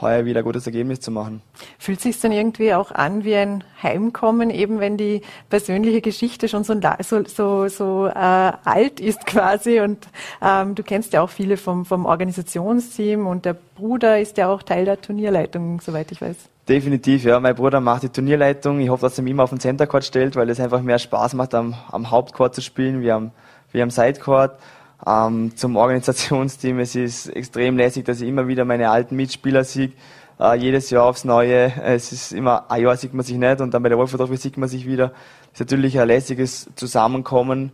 heuer 0.00 0.24
wieder 0.24 0.40
ein 0.40 0.44
gutes 0.44 0.66
Ergebnis 0.66 1.00
zu 1.00 1.10
machen. 1.10 1.42
Fühlt 1.78 2.00
sich 2.00 2.20
dann 2.20 2.32
irgendwie 2.32 2.74
auch 2.74 2.90
an 2.90 3.24
wie 3.24 3.34
ein 3.34 3.64
Heimkommen, 3.82 4.50
eben 4.50 4.80
wenn 4.80 4.96
die 4.96 5.22
persönliche 5.48 6.00
Geschichte 6.00 6.48
schon 6.48 6.64
so, 6.64 6.74
so, 7.00 7.24
so, 7.24 7.68
so 7.68 8.06
äh, 8.06 8.12
alt 8.14 9.00
ist 9.00 9.26
quasi 9.26 9.80
und 9.80 10.06
ähm, 10.42 10.74
du 10.74 10.82
kennst 10.82 11.12
ja 11.12 11.22
auch 11.22 11.30
viele 11.30 11.56
vom, 11.56 11.84
vom 11.84 12.06
Organisationsteam 12.06 13.26
und 13.26 13.44
der 13.44 13.54
Bruder 13.54 14.20
ist 14.20 14.36
ja 14.38 14.48
auch 14.48 14.62
Teil 14.62 14.84
der 14.84 15.00
Turnierleitung, 15.00 15.80
soweit 15.80 16.12
ich 16.12 16.20
weiß. 16.20 16.36
Definitiv, 16.68 17.24
ja. 17.24 17.38
Mein 17.38 17.54
Bruder 17.54 17.80
macht 17.80 18.02
die 18.02 18.08
Turnierleitung. 18.08 18.80
Ich 18.80 18.88
hoffe, 18.88 19.06
dass 19.06 19.18
er 19.18 19.24
mich 19.24 19.30
immer 19.30 19.44
auf 19.44 19.50
den 19.50 19.60
Center 19.60 19.86
Court 19.86 20.04
stellt, 20.04 20.34
weil 20.34 20.50
es 20.50 20.58
einfach 20.58 20.82
mehr 20.82 20.98
Spaß 20.98 21.34
macht, 21.34 21.54
am, 21.54 21.74
am 21.92 22.10
Hauptcourt 22.10 22.54
zu 22.54 22.60
spielen, 22.60 23.02
wie 23.02 23.12
am 23.12 23.30
wie 23.72 23.82
am 23.82 23.90
Sidecourt. 23.90 24.58
Ähm, 25.06 25.54
zum 25.56 25.76
Organisationsteam, 25.76 26.80
es 26.80 26.96
ist 26.96 27.28
extrem 27.28 27.76
lässig, 27.76 28.04
dass 28.06 28.20
ich 28.20 28.28
immer 28.28 28.48
wieder 28.48 28.64
meine 28.64 28.90
alten 28.90 29.14
Mitspieler 29.14 29.62
sehe, 29.62 29.92
äh, 30.40 30.56
jedes 30.56 30.90
Jahr 30.90 31.04
aufs 31.04 31.24
Neue. 31.24 31.72
Es 31.82 32.12
ist 32.12 32.32
immer, 32.32 32.70
ein 32.70 32.82
Jahr 32.82 32.96
sieht 32.96 33.12
man 33.12 33.24
sich 33.24 33.36
nicht 33.36 33.60
und 33.60 33.74
dann 33.74 33.82
bei 33.82 33.90
der 33.90 33.98
Wolferdorf 33.98 34.34
sieht 34.38 34.56
man 34.56 34.68
sich 34.68 34.86
wieder. 34.86 35.12
Es 35.52 35.60
ist 35.60 35.60
natürlich 35.60 36.00
ein 36.00 36.08
lässiges 36.08 36.68
Zusammenkommen 36.76 37.72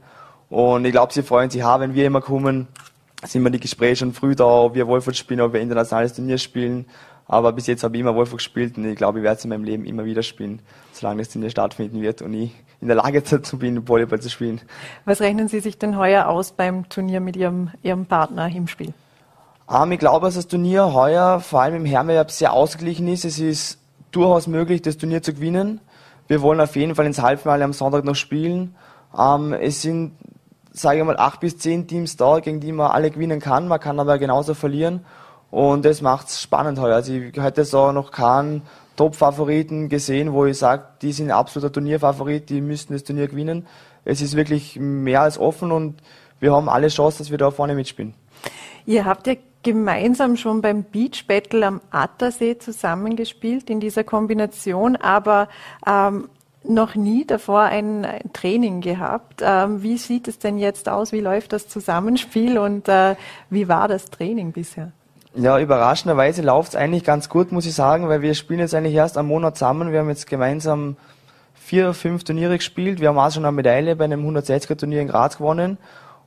und 0.51 0.85
ich 0.85 0.93
glaube, 0.93 1.13
sie 1.13 1.23
freuen 1.23 1.49
sich 1.49 1.63
auch, 1.63 1.79
wenn 1.81 1.95
wir 1.95 2.07
immer 2.07 2.21
kommen, 2.21 2.67
sind 3.25 3.45
wir 3.45 3.51
die 3.51 3.61
Gespräche 3.61 3.97
schon 3.97 4.13
früh 4.13 4.35
da, 4.35 4.45
ob 4.45 4.75
wir 4.75 4.89
Wolfurt 4.89 5.17
spielen, 5.17 5.41
ob 5.41 5.53
wir 5.53 5.61
internationales 5.61 6.15
Turnier 6.15 6.39
spielen. 6.39 6.87
Aber 7.27 7.53
bis 7.53 7.67
jetzt 7.67 7.85
habe 7.85 7.97
ich 7.97 8.01
immer 8.01 8.15
Wolfurt 8.15 8.39
gespielt 8.39 8.77
und 8.77 8.85
ich 8.85 8.97
glaube, 8.97 9.19
ich 9.19 9.25
werde 9.25 9.39
es 9.39 9.45
in 9.45 9.51
meinem 9.51 9.65
Leben 9.65 9.85
immer 9.85 10.05
wieder 10.05 10.23
spielen, 10.23 10.61
solange 10.93 11.23
das 11.23 11.31
Turnier 11.31 11.51
stattfinden 11.51 12.03
wird 12.03 12.21
und 12.21 12.35
ich 12.35 12.53
in 12.81 12.89
der 12.89 12.97
Lage 12.97 13.23
dazu 13.31 13.59
bin, 13.59 13.89
Volleyball 13.89 14.21
zu 14.21 14.29
spielen. 14.29 14.61
Was 15.05 15.21
rechnen 15.21 15.49
Sie 15.49 15.61
sich 15.61 15.79
denn 15.79 15.97
heuer 15.97 16.29
aus 16.29 16.53
beim 16.53 16.89
Turnier 16.89 17.21
mit 17.21 17.37
Ihrem, 17.37 17.71
Ihrem 17.83 18.07
Partner 18.07 18.49
im 18.49 18.67
Spiel? 18.69 18.93
Ähm, 19.71 19.93
ich 19.93 19.99
glaube, 19.99 20.27
dass 20.27 20.35
das 20.35 20.49
Turnier 20.49 20.93
heuer 20.93 21.41
vor 21.41 21.63
allem 21.63 21.77
im 21.77 21.85
Herrenwettbewerb 21.85 22.31
sehr 22.31 22.53
ausgeglichen 22.53 23.09
ist. 23.09 23.25
Es 23.25 23.39
ist 23.39 23.79
durchaus 24.11 24.47
möglich, 24.47 24.83
das 24.83 24.99
Turnier 24.99 25.23
zu 25.23 25.33
gewinnen. 25.33 25.81
Wir 26.29 26.43
wollen 26.43 26.61
auf 26.61 26.77
jeden 26.77 26.95
Fall 26.95 27.07
ins 27.07 27.21
Halbfinale 27.21 27.65
am 27.65 27.73
Sonntag 27.73 28.05
noch 28.05 28.15
spielen. 28.15 28.75
Ähm, 29.19 29.53
es 29.53 29.83
sind, 29.83 30.13
sage 30.73 30.99
ich 30.99 31.05
mal, 31.05 31.17
acht 31.17 31.41
bis 31.41 31.59
zehn 31.59 31.87
Teams 31.87 32.17
da, 32.17 32.41
gegen 32.41 32.61
die 32.61 32.73
man 32.73 32.91
alle 32.91 33.11
gewinnen 33.11 33.41
kann. 33.41 33.69
Man 33.69 33.81
kann 33.81 34.01
aber 34.01 34.19
genauso 34.19 34.55
verlieren. 34.55 35.05
Und 35.53 35.85
das 35.85 36.01
macht 36.01 36.29
es 36.29 36.41
spannend 36.41 36.81
heuer. 36.81 36.97
Also 36.97 37.13
ich 37.13 37.37
hätte 37.37 37.67
so 37.67 37.93
noch 37.93 38.11
keinen 38.11 38.63
Top-Favoriten 38.97 39.91
gesehen, 39.91 40.33
wo 40.33 40.47
ich 40.47 40.57
sage, 40.57 40.85
die 41.03 41.13
sind 41.13 41.31
absoluter 41.31 41.71
Turnierfavorit, 41.71 42.49
die 42.49 42.63
müssten 42.63 42.95
das 42.95 43.05
Turnier 43.05 43.29
gewinnen. 43.29 43.67
Es 44.07 44.23
ist 44.23 44.35
wirklich 44.35 44.79
mehr 44.81 45.21
als 45.21 45.39
offen 45.39 45.71
und 45.71 46.03
wir 46.41 46.53
haben 46.53 46.71
alle 46.71 46.89
Chance, 46.89 47.19
dass 47.19 47.31
wir 47.31 47.37
da 47.37 47.51
vorne 47.51 47.75
mitspielen. 47.75 48.15
Ihr 48.87 49.05
habt 49.05 49.27
ja 49.27 49.35
gemeinsam 49.63 50.39
schon 50.39 50.63
beim 50.63 50.85
Beach 50.85 51.27
Battle 51.29 51.67
am 51.67 51.83
Attersee 51.91 52.57
zusammengespielt 52.57 53.69
in 53.69 53.79
dieser 53.79 54.05
Kombination, 54.05 54.97
aber 54.97 55.49
ähm, 55.87 56.31
noch 56.65 56.95
nie 56.95 57.27
davor 57.27 57.61
ein, 57.61 58.07
ein 58.07 58.33
Training 58.33 58.81
gehabt. 58.81 59.43
Ähm, 59.45 59.83
wie 59.83 59.99
sieht 59.99 60.29
es 60.29 60.39
denn 60.39 60.57
jetzt 60.57 60.89
aus? 60.89 61.13
Wie 61.13 61.21
läuft 61.21 61.53
das 61.53 61.69
Zusammenspiel 61.69 62.57
und 62.57 62.89
äh, 62.89 63.17
wie 63.51 63.69
war 63.69 63.87
das 63.87 64.07
Training 64.07 64.53
bisher? 64.53 64.93
Ja, 65.35 65.59
überraschenderweise 65.59 66.43
läuft 66.43 66.71
es 66.71 66.77
eigentlich 66.77 67.05
ganz 67.05 67.31
gut, 67.31 67.53
muss 67.53 67.65
ich 67.65 67.75
sagen, 67.75 68.07
weil 68.09 68.21
wir 68.21 68.35
spielen 68.35 68.61
jetzt 68.61 68.75
eigentlich 68.75 68.95
erst 68.95 69.17
einen 69.17 69.29
Monat 69.29 69.57
zusammen. 69.57 69.91
Wir 69.91 70.01
haben 70.01 70.11
jetzt 70.11 70.27
gemeinsam 70.27 70.97
vier, 71.55 71.95
fünf 71.95 72.25
Turniere 72.25 72.59
gespielt. 72.59 73.01
Wir 73.01 73.09
haben 73.09 73.19
auch 73.19 73.31
schon 73.31 73.47
eine 73.47 73.53
Medaille 73.53 73.97
bei 73.97 74.05
einem 74.05 74.29
160er 74.29 74.77
Turnier 74.77 75.01
in 75.01 75.09
Graz 75.09 75.39
gewonnen. 75.39 75.79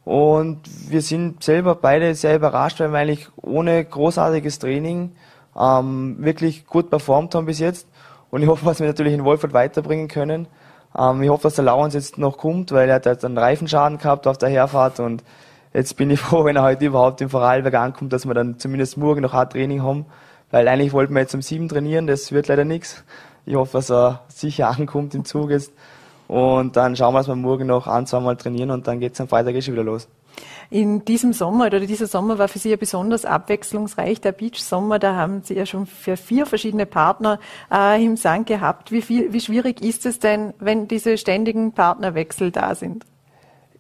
Und 0.06 0.62
wir 0.89 1.03
sind 1.03 1.43
selber 1.43 1.76
beide 1.76 2.16
sehr 2.16 2.36
überrascht, 2.36 2.80
weil 2.80 2.91
wir 2.91 2.97
eigentlich 2.97 3.28
ohne 3.36 3.86
großartiges 3.86 4.58
Training 4.58 5.12
ähm, 5.56 6.16
wirklich 6.20 6.66
gut 6.66 6.89
performt 6.89 7.36
haben 7.36 7.45
bis 7.45 7.60
jetzt. 7.60 7.88
Und 8.32 8.41
ich 8.41 8.47
hoffe, 8.47 8.66
dass 8.66 8.80
wir 8.80 8.88
natürlich 8.88 9.14
in 9.14 9.24
Wolfurt 9.24 9.53
weiterbringen 9.53 10.08
können. 10.08 10.47
Ähm, 10.97 11.22
ich 11.22 11.30
hoffe, 11.30 11.43
dass 11.43 11.56
der 11.56 11.66
Lauens 11.66 11.93
jetzt 11.93 12.18
noch 12.18 12.38
kommt, 12.38 12.72
weil 12.72 12.89
er 12.89 12.95
hat 12.95 13.06
jetzt 13.06 13.24
einen 13.24 13.38
Reifenschaden 13.38 13.99
gehabt 13.99 14.26
auf 14.26 14.39
der 14.39 14.49
Herfahrt 14.49 14.99
und 14.99 15.24
Jetzt 15.76 15.97
bin 15.97 16.09
ich 16.09 16.19
froh, 16.21 16.45
wenn 16.45 16.55
er 16.55 16.63
heute 16.63 16.86
überhaupt 16.86 17.19
im 17.19 17.30
Vorarlberg 17.30 17.73
ankommt, 17.76 18.13
dass 18.13 18.26
wir 18.26 18.34
dann 18.34 18.57
zumindest 18.59 18.97
morgen 18.97 19.21
noch 19.21 19.34
ein 19.34 19.49
Training 19.49 19.84
haben, 19.84 20.05
weil 20.49 20.67
eigentlich 20.69 20.93
wollten 20.93 21.13
wir 21.13 21.19
jetzt 21.19 21.36
um 21.36 21.41
sieben 21.41 21.67
trainieren, 21.67 22.07
das 22.07 22.32
wird 22.32 22.47
leider 22.47 22.63
nichts. 22.63 23.03
Ich 23.45 23.55
hoffe, 23.55 23.73
dass 23.73 23.91
er 23.91 24.23
sicher 24.30 24.69
ankommt 24.69 25.13
im 25.15 25.26
Zug 25.26 25.49
jetzt. 25.49 25.73
Und 26.28 26.78
dann 26.78 26.95
schauen 26.95 27.13
wir, 27.13 27.19
dass 27.19 27.28
wir 27.28 27.36
morgen 27.36 27.67
noch 27.67 27.88
ein, 27.88 28.07
zwei 28.07 28.21
Mal 28.21 28.38
trainieren 28.38 28.71
und 28.71 28.88
dann 28.88 28.99
geht 28.99 29.13
es 29.13 29.21
am 29.21 29.28
Freitag 29.28 29.61
schon 29.61 29.73
wieder 29.73 29.84
los. 29.84 30.07
In 30.69 31.05
diesem 31.05 31.34
Sommer 31.34 31.67
oder 31.67 31.82
dieser 31.82 32.07
Sommer 32.07 32.39
war 32.39 32.47
für 32.47 32.57
Sie 32.57 32.69
ja 32.69 32.78
besonders 32.78 33.26
abwechslungsreich. 33.26 34.21
Der 34.21 34.32
Beach 34.32 34.63
Sommer, 34.63 34.97
da 34.97 35.15
haben 35.15 35.43
Sie 35.43 35.55
ja 35.55 35.65
schon 35.65 35.86
für 35.86 36.17
vier 36.17 36.45
verschiedene 36.45 36.86
Partner 36.86 37.39
äh, 37.71 38.03
im 38.03 38.17
Sand 38.17 38.47
gehabt. 38.47 38.91
Wie, 38.91 39.01
viel, 39.01 39.32
wie 39.34 39.41
schwierig 39.41 39.82
ist 39.82 40.05
es 40.05 40.19
denn, 40.19 40.53
wenn 40.59 40.88
diese 40.88 41.17
ständigen 41.17 41.73
Partnerwechsel 41.73 42.51
da 42.51 42.73
sind? 42.73 43.05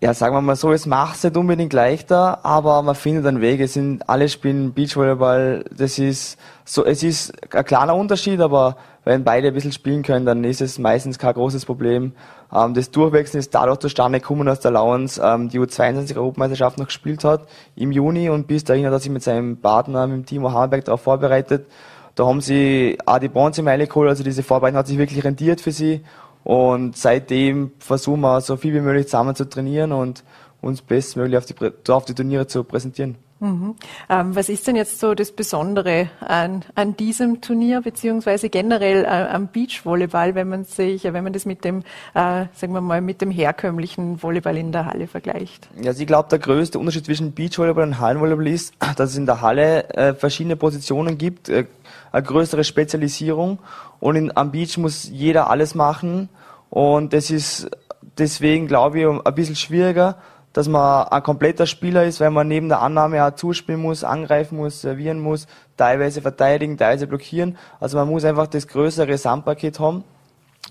Ja, 0.05 0.13
sagen 0.13 0.35
wir 0.35 0.41
mal 0.41 0.55
so, 0.55 0.71
es 0.71 0.85
macht 0.85 1.15
es 1.15 1.23
nicht 1.23 1.35
unbedingt 1.35 1.73
leichter, 1.73 2.45
aber 2.45 2.83
man 2.83 2.93
findet 2.93 3.25
einen 3.25 3.41
Weg. 3.41 3.59
Es 3.59 3.73
sind, 3.73 4.07
alle 4.07 4.29
spielen 4.29 4.71
Beachvolleyball. 4.71 5.65
Das 5.75 5.97
ist 5.97 6.37
so, 6.63 6.85
es 6.85 7.01
ist 7.01 7.33
ein 7.51 7.65
kleiner 7.65 7.95
Unterschied, 7.95 8.39
aber 8.39 8.77
wenn 9.03 9.23
beide 9.23 9.47
ein 9.47 9.55
bisschen 9.55 9.71
spielen 9.71 10.03
können, 10.03 10.27
dann 10.27 10.43
ist 10.43 10.61
es 10.61 10.77
meistens 10.77 11.17
kein 11.17 11.33
großes 11.33 11.65
Problem. 11.65 12.11
Ähm, 12.53 12.75
das 12.75 12.91
Durchwechseln 12.91 13.39
ist 13.39 13.55
dadurch 13.55 13.79
zustande 13.79 14.19
gekommen, 14.19 14.45
dass 14.45 14.59
der 14.59 14.69
Lawrence 14.69 15.19
ähm, 15.19 15.49
die 15.49 15.59
U22 15.59 16.15
Europameisterschaft 16.15 16.77
noch 16.77 16.85
gespielt 16.85 17.23
hat 17.23 17.47
im 17.75 17.91
Juni 17.91 18.29
und 18.29 18.45
bis 18.45 18.63
dahin 18.63 18.85
hat 18.85 18.93
er 18.93 18.99
sich 18.99 19.09
mit 19.09 19.23
seinem 19.23 19.57
Partner, 19.57 20.05
mit 20.05 20.17
dem 20.17 20.25
Timo 20.27 20.51
Hammerberg 20.51 20.85
darauf 20.85 21.01
vorbereitet. 21.01 21.65
Da 22.13 22.27
haben 22.27 22.41
sie 22.41 22.99
auch 23.07 23.17
die 23.17 23.27
Bronzemeile 23.27 23.87
geholt, 23.87 24.09
also 24.09 24.23
diese 24.23 24.43
Vorbereitung 24.43 24.77
hat 24.77 24.85
sich 24.85 24.99
wirklich 24.99 25.23
rentiert 25.23 25.61
für 25.61 25.71
sie 25.71 26.03
und 26.45 26.95
seitdem 26.95 27.71
versuchen 27.79 28.21
wir 28.21 28.39
so 28.39 28.55
viel 28.55 28.73
wie 28.75 28.79
möglich 28.79 29.07
zusammen 29.07 29.35
zu 29.35 29.49
trainieren 29.49 29.91
und 29.91 30.23
uns 30.61 30.83
bestmöglich 30.83 31.37
auf 31.37 31.45
die, 31.47 31.91
auf 31.91 32.05
die 32.05 32.13
Turniere 32.13 32.45
zu 32.45 32.63
präsentieren. 32.63 33.15
Mhm. 33.39 33.75
Ähm, 34.09 34.35
was 34.35 34.47
ist 34.47 34.65
denn 34.65 34.75
jetzt 34.75 34.99
so 34.99 35.13
das 35.13 35.31
Besondere 35.31 36.09
an, 36.21 36.63
an 36.75 36.95
diesem 36.95 37.41
Turnier 37.41 37.81
beziehungsweise 37.81 38.49
generell 38.49 39.03
äh, 39.03 39.07
am 39.07 39.47
Beachvolleyball, 39.47 40.35
wenn 40.35 40.47
man 40.47 40.65
sich, 40.65 41.03
wenn 41.03 41.23
man 41.23 41.33
das 41.33 41.45
mit 41.45 41.65
dem, 41.65 41.79
äh, 42.13 42.45
sagen 42.53 42.73
wir 42.73 42.81
mal, 42.81 43.01
mit 43.01 43.21
dem 43.21 43.31
herkömmlichen 43.31 44.21
Volleyball 44.23 44.55
in 44.55 44.71
der 44.71 44.85
Halle 44.85 45.07
vergleicht? 45.07 45.67
Ja, 45.81 45.87
also 45.87 46.01
ich 46.01 46.07
glaube, 46.07 46.29
der 46.29 46.39
größte 46.39 46.79
Unterschied 46.79 47.05
zwischen 47.05 47.33
Beachvolleyball 47.33 47.83
und 47.83 47.99
Hallenvolleyball 47.99 48.47
ist, 48.47 48.73
dass 48.95 49.09
es 49.09 49.17
in 49.17 49.25
der 49.25 49.41
Halle 49.41 49.89
äh, 49.89 50.13
verschiedene 50.13 50.55
Positionen 50.55 51.17
gibt, 51.17 51.49
äh, 51.49 51.65
eine 52.13 52.23
größere 52.23 52.63
Spezialisierung 52.63 53.59
und 54.05 54.15
in, 54.15 54.37
am 54.37 54.51
Beach 54.51 54.77
muss 54.77 55.09
jeder 55.09 55.49
alles 55.49 55.73
machen 55.73 56.29
und 56.69 57.11
das 57.11 57.31
ist 57.31 57.71
deswegen, 58.19 58.67
glaube 58.67 58.99
ich, 58.99 59.07
ein 59.07 59.33
bisschen 59.33 59.55
schwieriger, 59.55 60.17
dass 60.53 60.67
man 60.67 61.07
ein 61.07 61.23
kompletter 61.23 61.65
Spieler 61.65 62.05
ist, 62.05 62.19
weil 62.19 62.29
man 62.29 62.47
neben 62.47 62.69
der 62.69 62.83
Annahme 62.83 63.25
auch 63.25 63.33
zuspielen 63.33 63.81
muss, 63.81 64.03
angreifen 64.03 64.57
muss, 64.57 64.79
servieren 64.81 65.19
muss, 65.19 65.47
teilweise 65.75 66.21
verteidigen, 66.21 66.77
teilweise 66.77 67.07
blockieren. 67.07 67.57
Also 67.79 67.97
man 67.97 68.07
muss 68.07 68.25
einfach 68.25 68.45
das 68.45 68.67
größere 68.67 69.07
Gesamtpaket 69.07 69.79
haben. 69.79 70.03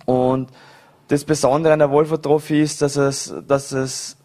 Und 0.06 0.50
das 1.08 1.24
Besondere 1.24 1.72
an 1.72 1.80
der 1.80 1.90
Wolfer 1.90 2.22
Trophy 2.22 2.62
ist, 2.62 2.82
dass 2.82 2.94
es, 2.94 3.34
dass 3.48 3.72
es 3.72 4.16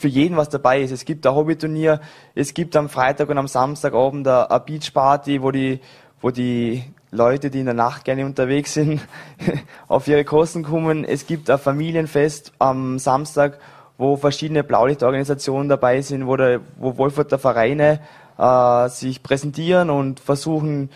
für 0.00 0.08
jeden 0.08 0.36
was 0.36 0.48
dabei 0.48 0.82
ist. 0.82 0.90
Es 0.90 1.04
gibt 1.04 1.24
ein 1.28 1.34
Hobbyturnier, 1.36 2.00
es 2.34 2.54
gibt 2.54 2.74
am 2.74 2.88
Freitag 2.88 3.28
und 3.28 3.38
am 3.38 3.46
Samstagabend 3.46 4.26
eine 4.26 4.60
Beachparty, 4.66 5.42
wo 5.42 5.52
die, 5.52 5.78
wo 6.20 6.32
die 6.32 6.82
Leute, 7.10 7.50
die 7.50 7.60
in 7.60 7.66
der 7.66 7.74
Nacht 7.74 8.04
gerne 8.04 8.26
unterwegs 8.26 8.74
sind, 8.74 9.00
auf 9.88 10.08
ihre 10.08 10.24
Kosten 10.24 10.62
kommen. 10.62 11.04
Es 11.04 11.26
gibt 11.26 11.48
ein 11.48 11.58
Familienfest 11.58 12.52
am 12.58 12.98
Samstag, 12.98 13.58
wo 13.96 14.16
verschiedene 14.16 14.62
Blaulichtorganisationen 14.62 15.68
dabei 15.68 16.02
sind, 16.02 16.26
wo, 16.26 16.36
der, 16.36 16.60
wo 16.76 16.96
Wolfurter 16.98 17.38
Vereine 17.38 18.00
äh, 18.38 18.88
sich 18.88 19.22
präsentieren 19.22 19.90
und 19.90 20.20
versuchen, 20.20 20.90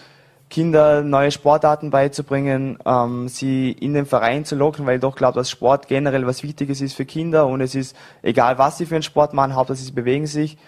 Kinder 0.52 1.02
neue 1.02 1.30
Sportarten 1.30 1.88
beizubringen, 1.88 2.78
ähm, 2.84 3.26
sie 3.26 3.72
in 3.72 3.94
den 3.94 4.04
Verein 4.04 4.44
zu 4.44 4.54
locken, 4.54 4.84
weil 4.84 4.96
ich 4.96 5.00
doch 5.00 5.16
glaube, 5.16 5.36
dass 5.36 5.48
Sport 5.48 5.88
generell 5.88 6.26
was 6.26 6.42
Wichtiges 6.42 6.82
ist 6.82 6.92
für 6.92 7.06
Kinder 7.06 7.46
und 7.46 7.62
es 7.62 7.74
ist 7.74 7.96
egal, 8.20 8.58
was 8.58 8.76
sie 8.76 8.84
für 8.84 8.96
einen 8.96 9.02
Sport 9.02 9.32
machen, 9.32 9.54
hauptsächlich 9.54 9.86
sie 9.86 9.94
bewegen 9.94 10.26
sich. 10.26 10.58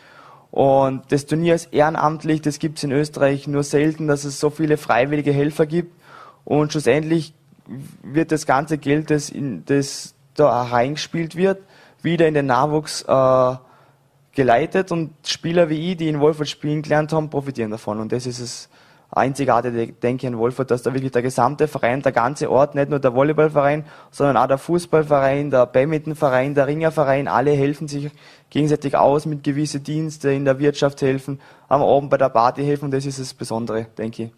Und 0.54 1.02
das 1.08 1.26
Turnier 1.26 1.56
ist 1.56 1.72
ehrenamtlich, 1.72 2.40
das 2.40 2.60
gibt 2.60 2.78
es 2.78 2.84
in 2.84 2.92
Österreich 2.92 3.48
nur 3.48 3.64
selten, 3.64 4.06
dass 4.06 4.22
es 4.22 4.38
so 4.38 4.50
viele 4.50 4.76
freiwillige 4.76 5.32
Helfer 5.32 5.66
gibt. 5.66 6.00
Und 6.44 6.70
schlussendlich 6.70 7.34
wird 8.04 8.30
das 8.30 8.46
ganze 8.46 8.78
Geld, 8.78 9.10
das, 9.10 9.30
in, 9.30 9.64
das 9.64 10.14
da 10.34 10.62
reingespielt 10.62 11.34
wird, 11.34 11.58
wieder 12.02 12.28
in 12.28 12.34
den 12.34 12.46
Nachwuchs 12.46 13.02
äh, 13.02 13.56
geleitet 14.30 14.92
und 14.92 15.10
Spieler 15.26 15.70
wie 15.70 15.90
ich, 15.90 15.96
die 15.96 16.08
in 16.08 16.20
Wolfurt 16.20 16.48
spielen 16.48 16.82
gelernt 16.82 17.12
haben, 17.12 17.30
profitieren 17.30 17.72
davon. 17.72 17.98
Und 17.98 18.12
das 18.12 18.24
ist 18.24 18.38
es 18.38 18.68
einzigartige, 19.14 19.92
denke 19.92 20.26
ich, 20.26 20.32
in 20.32 20.38
Wolfurt, 20.38 20.70
dass 20.70 20.82
da 20.82 20.92
wirklich 20.92 21.12
der 21.12 21.22
gesamte 21.22 21.68
Verein, 21.68 22.02
der 22.02 22.12
ganze 22.12 22.50
Ort, 22.50 22.74
nicht 22.74 22.90
nur 22.90 22.98
der 22.98 23.14
Volleyballverein, 23.14 23.84
sondern 24.10 24.36
auch 24.36 24.48
der 24.48 24.58
Fußballverein, 24.58 25.50
der 25.50 25.66
Badmintonverein, 25.66 26.54
der 26.54 26.66
Ringerverein, 26.66 27.28
alle 27.28 27.52
helfen 27.52 27.88
sich 27.88 28.10
gegenseitig 28.50 28.96
aus 28.96 29.26
mit 29.26 29.44
gewissen 29.44 29.82
Diensten 29.82 30.30
in 30.30 30.44
der 30.44 30.58
Wirtschaft 30.58 31.00
helfen, 31.02 31.40
am 31.68 31.82
Abend 31.82 32.10
bei 32.10 32.16
der 32.16 32.28
Party 32.28 32.64
helfen 32.64 32.90
das 32.90 33.06
ist 33.06 33.20
das 33.20 33.34
Besondere, 33.34 33.86
denke 33.96 34.24
ich. 34.24 34.30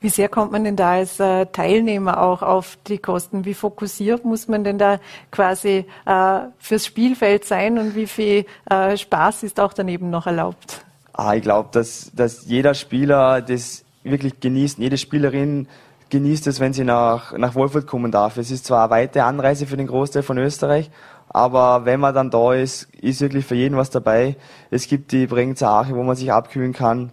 Wie 0.00 0.10
sehr 0.10 0.28
kommt 0.28 0.52
man 0.52 0.64
denn 0.64 0.76
da 0.76 0.92
als 0.92 1.18
äh, 1.18 1.46
Teilnehmer 1.46 2.20
auch 2.20 2.42
auf 2.42 2.76
die 2.86 2.98
Kosten? 2.98 3.44
Wie 3.44 3.54
fokussiert 3.54 4.24
muss 4.24 4.48
man 4.48 4.64
denn 4.64 4.78
da 4.78 5.00
quasi 5.30 5.86
äh, 6.04 6.38
fürs 6.58 6.84
Spielfeld 6.84 7.44
sein 7.44 7.78
und 7.78 7.94
wie 7.94 8.06
viel 8.06 8.44
äh, 8.68 8.96
Spaß 8.96 9.44
ist 9.44 9.58
auch 9.60 9.72
daneben 9.72 10.10
noch 10.10 10.26
erlaubt? 10.26 10.84
Ah, 11.14 11.34
ich 11.34 11.42
glaube, 11.42 11.70
dass, 11.72 12.10
dass 12.14 12.46
jeder 12.46 12.74
Spieler 12.74 13.40
das 13.40 13.84
wirklich 14.04 14.40
genießt, 14.40 14.78
jede 14.78 14.98
Spielerin 14.98 15.68
genießt 16.10 16.46
es, 16.46 16.60
wenn 16.60 16.72
sie 16.72 16.84
nach, 16.84 17.36
nach 17.38 17.54
Wolfurt 17.54 17.86
kommen 17.86 18.12
darf. 18.12 18.36
Es 18.36 18.50
ist 18.50 18.66
zwar 18.66 18.84
eine 18.84 18.90
weite 18.90 19.24
Anreise 19.24 19.66
für 19.66 19.76
den 19.76 19.86
Großteil 19.86 20.22
von 20.22 20.36
Österreich, 20.38 20.90
aber 21.28 21.86
wenn 21.86 22.00
man 22.00 22.14
dann 22.14 22.30
da 22.30 22.52
ist, 22.52 22.88
ist 23.00 23.22
wirklich 23.22 23.46
für 23.46 23.54
jeden 23.54 23.76
was 23.76 23.90
dabei. 23.90 24.36
Es 24.70 24.86
gibt 24.86 25.12
die 25.12 25.26
Bregenzer 25.26 25.70
Arche, 25.70 25.96
wo 25.96 26.02
man 26.02 26.16
sich 26.16 26.30
abkühlen 26.30 26.74
kann. 26.74 27.12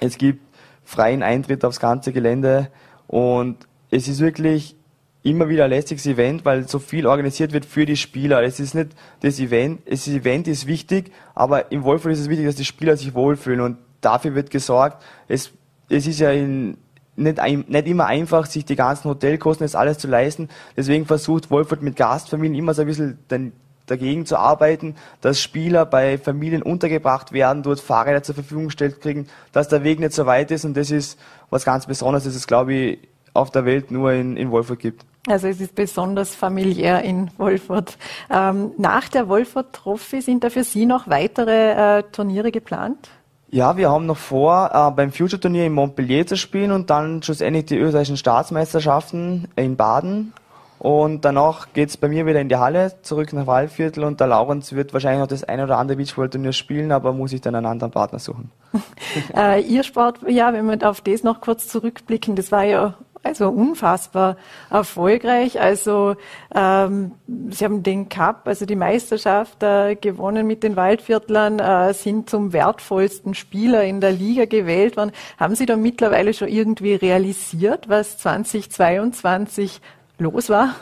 Es 0.00 0.16
gibt 0.16 0.40
freien 0.84 1.22
Eintritt 1.22 1.64
aufs 1.64 1.80
ganze 1.80 2.12
Gelände 2.12 2.70
und 3.06 3.58
es 3.90 4.08
ist 4.08 4.20
wirklich 4.20 4.76
immer 5.22 5.48
wieder 5.48 5.64
ein 5.64 5.70
lästiges 5.70 6.06
Event, 6.06 6.44
weil 6.44 6.66
so 6.66 6.78
viel 6.78 7.06
organisiert 7.06 7.52
wird 7.52 7.66
für 7.66 7.84
die 7.84 7.96
Spieler. 7.96 8.42
Es 8.42 8.58
ist 8.58 8.74
nicht 8.74 8.90
das 9.20 9.38
Event, 9.38 9.82
das 9.86 10.08
Event 10.08 10.48
ist 10.48 10.66
wichtig, 10.66 11.12
aber 11.34 11.70
im 11.72 11.84
Wolfsburg 11.84 12.12
ist 12.12 12.20
es 12.20 12.30
wichtig, 12.30 12.46
dass 12.46 12.56
die 12.56 12.64
Spieler 12.64 12.96
sich 12.96 13.14
wohlfühlen 13.14 13.60
und 13.60 13.76
dafür 14.00 14.34
wird 14.34 14.50
gesorgt. 14.50 15.02
Es, 15.28 15.52
es 15.90 16.06
ist 16.06 16.20
ja 16.20 16.30
in, 16.30 16.78
nicht, 17.16 17.38
nicht 17.68 17.86
immer 17.86 18.06
einfach, 18.06 18.46
sich 18.46 18.64
die 18.64 18.76
ganzen 18.76 19.10
Hotelkosten 19.10 19.66
jetzt 19.66 19.76
alles 19.76 19.98
zu 19.98 20.08
leisten. 20.08 20.48
Deswegen 20.76 21.04
versucht 21.04 21.50
Wolfurt 21.50 21.82
mit 21.82 21.96
Gastfamilien 21.96 22.58
immer 22.58 22.72
so 22.72 22.82
ein 22.82 22.88
bisschen 22.88 23.18
den, 23.30 23.52
dagegen 23.86 24.24
zu 24.24 24.38
arbeiten, 24.38 24.94
dass 25.20 25.42
Spieler 25.42 25.84
bei 25.84 26.16
Familien 26.16 26.62
untergebracht 26.62 27.32
werden, 27.32 27.62
dort 27.62 27.80
Fahrräder 27.80 28.22
zur 28.22 28.36
Verfügung 28.36 28.66
gestellt 28.66 29.00
kriegen, 29.00 29.26
dass 29.52 29.68
der 29.68 29.82
Weg 29.84 29.98
nicht 29.98 30.12
so 30.12 30.26
weit 30.26 30.50
ist 30.50 30.64
und 30.64 30.76
das 30.76 30.90
ist 30.90 31.18
was 31.50 31.64
ganz 31.64 31.86
Besonderes, 31.86 32.24
das 32.24 32.36
es, 32.36 32.46
glaube 32.46 32.72
ich, 32.72 32.98
auf 33.34 33.50
der 33.50 33.64
Welt 33.64 33.90
nur 33.90 34.12
in, 34.12 34.36
in 34.36 34.50
Wolfurt 34.50 34.78
gibt. 34.78 35.04
Also 35.28 35.48
es 35.48 35.60
ist 35.60 35.74
besonders 35.74 36.34
familiär 36.34 37.02
in 37.02 37.30
Wolfurt. 37.36 37.98
Ähm, 38.30 38.72
nach 38.78 39.08
der 39.08 39.28
Wolfurt 39.28 39.74
Trophy 39.74 40.22
sind 40.22 40.42
da 40.44 40.50
für 40.50 40.64
Sie 40.64 40.86
noch 40.86 41.08
weitere 41.08 41.98
äh, 41.98 42.02
Turniere 42.10 42.50
geplant? 42.50 43.10
Ja, 43.52 43.76
wir 43.76 43.90
haben 43.90 44.06
noch 44.06 44.16
vor, 44.16 44.70
äh, 44.72 44.90
beim 44.92 45.10
Future-Turnier 45.10 45.66
in 45.66 45.72
Montpellier 45.72 46.24
zu 46.24 46.36
spielen 46.36 46.70
und 46.70 46.88
dann 46.88 47.20
schlussendlich 47.20 47.64
die 47.64 47.78
österreichischen 47.78 48.16
Staatsmeisterschaften 48.16 49.48
in 49.56 49.76
Baden. 49.76 50.32
Und 50.78 51.24
danach 51.24 51.72
geht's 51.74 51.96
bei 51.96 52.08
mir 52.08 52.26
wieder 52.26 52.40
in 52.40 52.48
die 52.48 52.56
Halle, 52.56 52.92
zurück 53.02 53.32
nach 53.32 53.48
Waldviertel 53.48 54.04
und 54.04 54.20
der 54.20 54.28
Laurenz 54.28 54.72
wird 54.72 54.92
wahrscheinlich 54.92 55.20
noch 55.20 55.26
das 55.26 55.42
ein 55.44 55.60
oder 55.60 55.78
andere 55.78 55.96
Beachvolleyball-Turnier 55.96 56.52
spielen, 56.52 56.92
aber 56.92 57.12
muss 57.12 57.32
ich 57.32 57.40
dann 57.40 57.56
einen 57.56 57.66
anderen 57.66 57.90
Partner 57.90 58.20
suchen. 58.20 58.52
äh, 59.36 59.60
Ihr 59.60 59.82
Sport, 59.82 60.20
ja, 60.28 60.52
wenn 60.52 60.66
wir 60.66 60.88
auf 60.88 61.00
das 61.00 61.24
noch 61.24 61.40
kurz 61.40 61.66
zurückblicken, 61.66 62.36
das 62.36 62.52
war 62.52 62.62
ja 62.62 62.94
also 63.22 63.48
unfassbar 63.48 64.36
erfolgreich. 64.70 65.60
Also 65.60 66.16
ähm, 66.54 67.12
sie 67.50 67.64
haben 67.64 67.82
den 67.82 68.08
Cup, 68.08 68.46
also 68.46 68.66
die 68.66 68.76
Meisterschaft 68.76 69.62
äh, 69.62 69.94
gewonnen 69.94 70.46
mit 70.46 70.62
den 70.62 70.76
Waldviertlern, 70.76 71.58
äh, 71.58 71.92
sind 71.92 72.30
zum 72.30 72.52
wertvollsten 72.52 73.34
Spieler 73.34 73.84
in 73.84 74.00
der 74.00 74.12
Liga 74.12 74.46
gewählt 74.46 74.96
worden. 74.96 75.12
Haben 75.38 75.54
Sie 75.54 75.66
da 75.66 75.76
mittlerweile 75.76 76.32
schon 76.32 76.48
irgendwie 76.48 76.94
realisiert, 76.94 77.88
was 77.88 78.18
2022 78.18 79.80
los 80.18 80.48
war? 80.48 80.74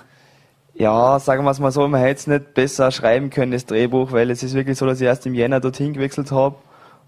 Ja, 0.74 1.18
sagen 1.18 1.45
wir 1.45 1.51
es 1.51 1.59
mal 1.59 1.72
so, 1.72 1.89
man 1.89 2.01
hätte 2.01 2.20
es 2.20 2.26
nicht 2.28 2.55
besser 2.55 2.93
schreiben 2.93 3.30
können, 3.30 3.51
das 3.51 3.66
Drehbuch, 3.66 4.12
weil 4.12 4.30
es 4.30 4.45
ist 4.45 4.55
wirklich 4.55 4.78
so, 4.78 4.86
dass 4.86 5.01
ich 5.01 5.07
erst 5.09 5.26
im 5.26 5.34
Jänner 5.34 5.59
dorthin 5.59 5.93
gewechselt 5.93 6.30
habe, 6.30 6.55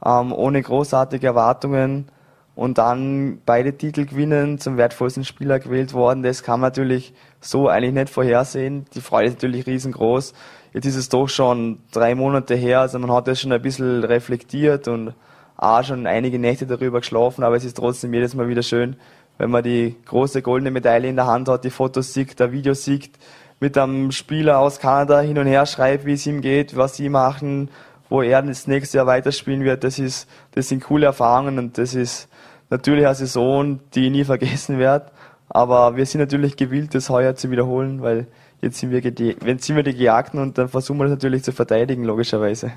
ähm, 0.04 0.32
ohne 0.32 0.60
großartige 0.60 1.28
Erwartungen 1.28 2.10
und 2.54 2.78
dann 2.78 3.40
beide 3.46 3.76
Titel 3.76 4.06
gewinnen, 4.06 4.58
zum 4.58 4.76
wertvollsten 4.76 5.24
Spieler 5.24 5.58
gewählt 5.58 5.94
worden. 5.94 6.22
Das 6.22 6.42
kann 6.42 6.60
man 6.60 6.68
natürlich 6.68 7.14
so 7.40 7.68
eigentlich 7.68 7.94
nicht 7.94 8.10
vorhersehen. 8.10 8.84
Die 8.94 9.00
Freude 9.00 9.28
ist 9.28 9.34
natürlich 9.34 9.66
riesengroß. 9.66 10.34
Jetzt 10.72 10.86
ist 10.86 10.96
es 10.96 11.08
doch 11.08 11.28
schon 11.28 11.78
drei 11.90 12.14
Monate 12.14 12.54
her, 12.54 12.80
also 12.80 12.98
man 12.98 13.10
hat 13.12 13.26
das 13.26 13.40
schon 13.40 13.52
ein 13.52 13.62
bisschen 13.62 14.04
reflektiert 14.04 14.86
und 14.86 15.14
auch 15.56 15.84
schon 15.84 16.06
einige 16.06 16.38
Nächte 16.38 16.66
darüber 16.66 17.00
geschlafen, 17.00 17.44
aber 17.44 17.56
es 17.56 17.64
ist 17.64 17.76
trotzdem 17.76 18.14
jedes 18.14 18.34
Mal 18.34 18.48
wieder 18.48 18.62
schön, 18.62 18.96
wenn 19.36 19.50
man 19.50 19.62
die 19.62 19.96
große 20.06 20.42
goldene 20.42 20.70
Medaille 20.70 21.08
in 21.08 21.16
der 21.16 21.26
Hand 21.26 21.48
hat, 21.48 21.64
die 21.64 21.70
Fotos 21.70 22.14
sieht, 22.14 22.38
der 22.38 22.52
Video 22.52 22.72
sieht, 22.74 23.10
mit 23.58 23.76
einem 23.76 24.10
Spieler 24.10 24.58
aus 24.58 24.78
Kanada 24.78 25.20
hin 25.20 25.38
und 25.38 25.46
her 25.46 25.66
schreibt, 25.66 26.06
wie 26.06 26.14
es 26.14 26.26
ihm 26.26 26.40
geht, 26.40 26.76
was 26.76 26.96
sie 26.96 27.10
machen, 27.10 27.68
wo 28.08 28.22
er 28.22 28.40
das 28.40 28.66
nächste 28.66 28.98
Jahr 28.98 29.06
weiterspielen 29.06 29.64
wird. 29.64 29.84
Das 29.84 29.98
ist, 29.98 30.28
das 30.52 30.68
sind 30.68 30.82
coole 30.82 31.06
Erfahrungen 31.06 31.58
und 31.58 31.76
das 31.76 31.94
ist 31.94 32.29
natürlich 32.70 33.06
eine 33.06 33.14
Saison, 33.14 33.80
die 33.94 34.06
ich 34.06 34.10
nie 34.10 34.24
vergessen 34.24 34.78
werde. 34.78 35.10
Aber 35.48 35.96
wir 35.96 36.06
sind 36.06 36.20
natürlich 36.20 36.56
gewillt, 36.56 36.94
das 36.94 37.10
heuer 37.10 37.34
zu 37.34 37.50
wiederholen, 37.50 38.02
weil 38.02 38.28
jetzt 38.62 38.78
sind 38.78 38.92
wir, 38.92 39.00
jetzt 39.00 39.64
sind 39.64 39.76
wir 39.76 39.82
die 39.82 39.94
Gejagten 39.94 40.40
und 40.40 40.56
dann 40.56 40.68
versuchen 40.68 40.98
wir 40.98 41.04
das 41.04 41.12
natürlich 41.12 41.42
zu 41.42 41.52
verteidigen, 41.52 42.04
logischerweise. 42.04 42.72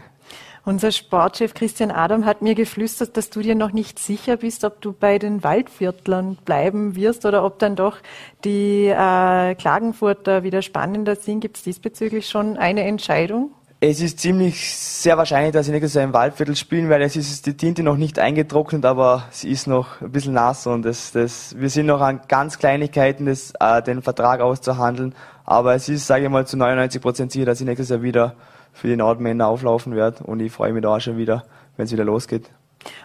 Unser 0.66 0.92
Sportchef 0.92 1.54
Christian 1.54 1.92
Adam 1.92 2.26
hat 2.26 2.42
mir 2.42 2.56
geflüstert, 2.56 3.18
dass 3.18 3.30
du 3.30 3.42
dir 3.42 3.54
noch 3.54 3.74
nicht 3.74 4.00
sicher 4.00 4.38
bist, 4.38 4.64
ob 4.64 4.80
du 4.80 4.94
bei 4.94 5.20
den 5.20 5.44
Waldviertlern 5.44 6.38
bleiben 6.46 6.96
wirst 6.96 7.26
oder 7.26 7.44
ob 7.44 7.60
dann 7.60 7.76
doch 7.76 7.98
die 8.46 8.86
äh, 8.86 9.56
Klagenfurter 9.56 10.44
wieder 10.44 10.62
spannender 10.62 11.18
sind. 11.18 11.42
Gibt 11.42 11.58
es 11.58 11.64
diesbezüglich 11.64 12.30
schon 12.30 12.56
eine 12.56 12.86
Entscheidung? 12.86 13.52
Es 13.86 14.00
ist 14.00 14.20
ziemlich 14.22 14.74
sehr 14.74 15.18
wahrscheinlich, 15.18 15.52
dass 15.52 15.68
ich 15.68 15.74
nächstes 15.74 15.96
Jahr 15.96 16.06
im 16.06 16.14
Waldviertel 16.14 16.56
spielen 16.56 16.88
werde. 16.88 17.04
Es 17.04 17.18
ist 17.18 17.46
die 17.46 17.58
Tinte 17.58 17.84
noch 17.84 17.98
nicht 17.98 18.18
eingetrocknet, 18.18 18.86
aber 18.86 19.26
sie 19.30 19.50
ist 19.50 19.68
noch 19.68 20.00
ein 20.00 20.10
bisschen 20.10 20.32
nass 20.32 20.66
und 20.68 20.84
das, 20.84 21.12
das, 21.12 21.54
wir 21.60 21.70
sind 21.70 21.88
noch 21.88 22.00
an 22.00 22.22
ganz 22.30 22.60
Kleinigkeiten, 22.60 23.26
das, 23.26 23.52
äh, 23.60 23.82
den 23.82 24.02
Vertrag 24.02 24.40
auszuhandeln. 24.40 25.14
Aber 25.44 25.76
es 25.76 25.90
ist, 25.90 26.08
sage 26.08 26.24
ich 26.24 26.30
mal, 26.30 26.48
zu 26.48 26.56
99 26.56 27.02
Prozent 27.02 27.34
sicher, 27.34 27.46
dass 27.46 27.60
ich 27.60 27.68
nächstes 27.68 27.90
Jahr 27.90 28.02
wieder 28.02 28.36
für 28.72 28.88
die 28.88 28.96
Nordmänner 28.96 29.48
auflaufen 29.48 29.98
werde 29.98 30.24
und 30.24 30.40
ich 30.40 30.54
freue 30.54 30.72
mich 30.72 30.82
da 30.82 30.96
auch 30.96 31.02
schon 31.02 31.18
wieder, 31.18 31.44
wenn 31.76 31.84
es 31.86 31.92
wieder 31.92 32.06
losgeht. 32.06 32.50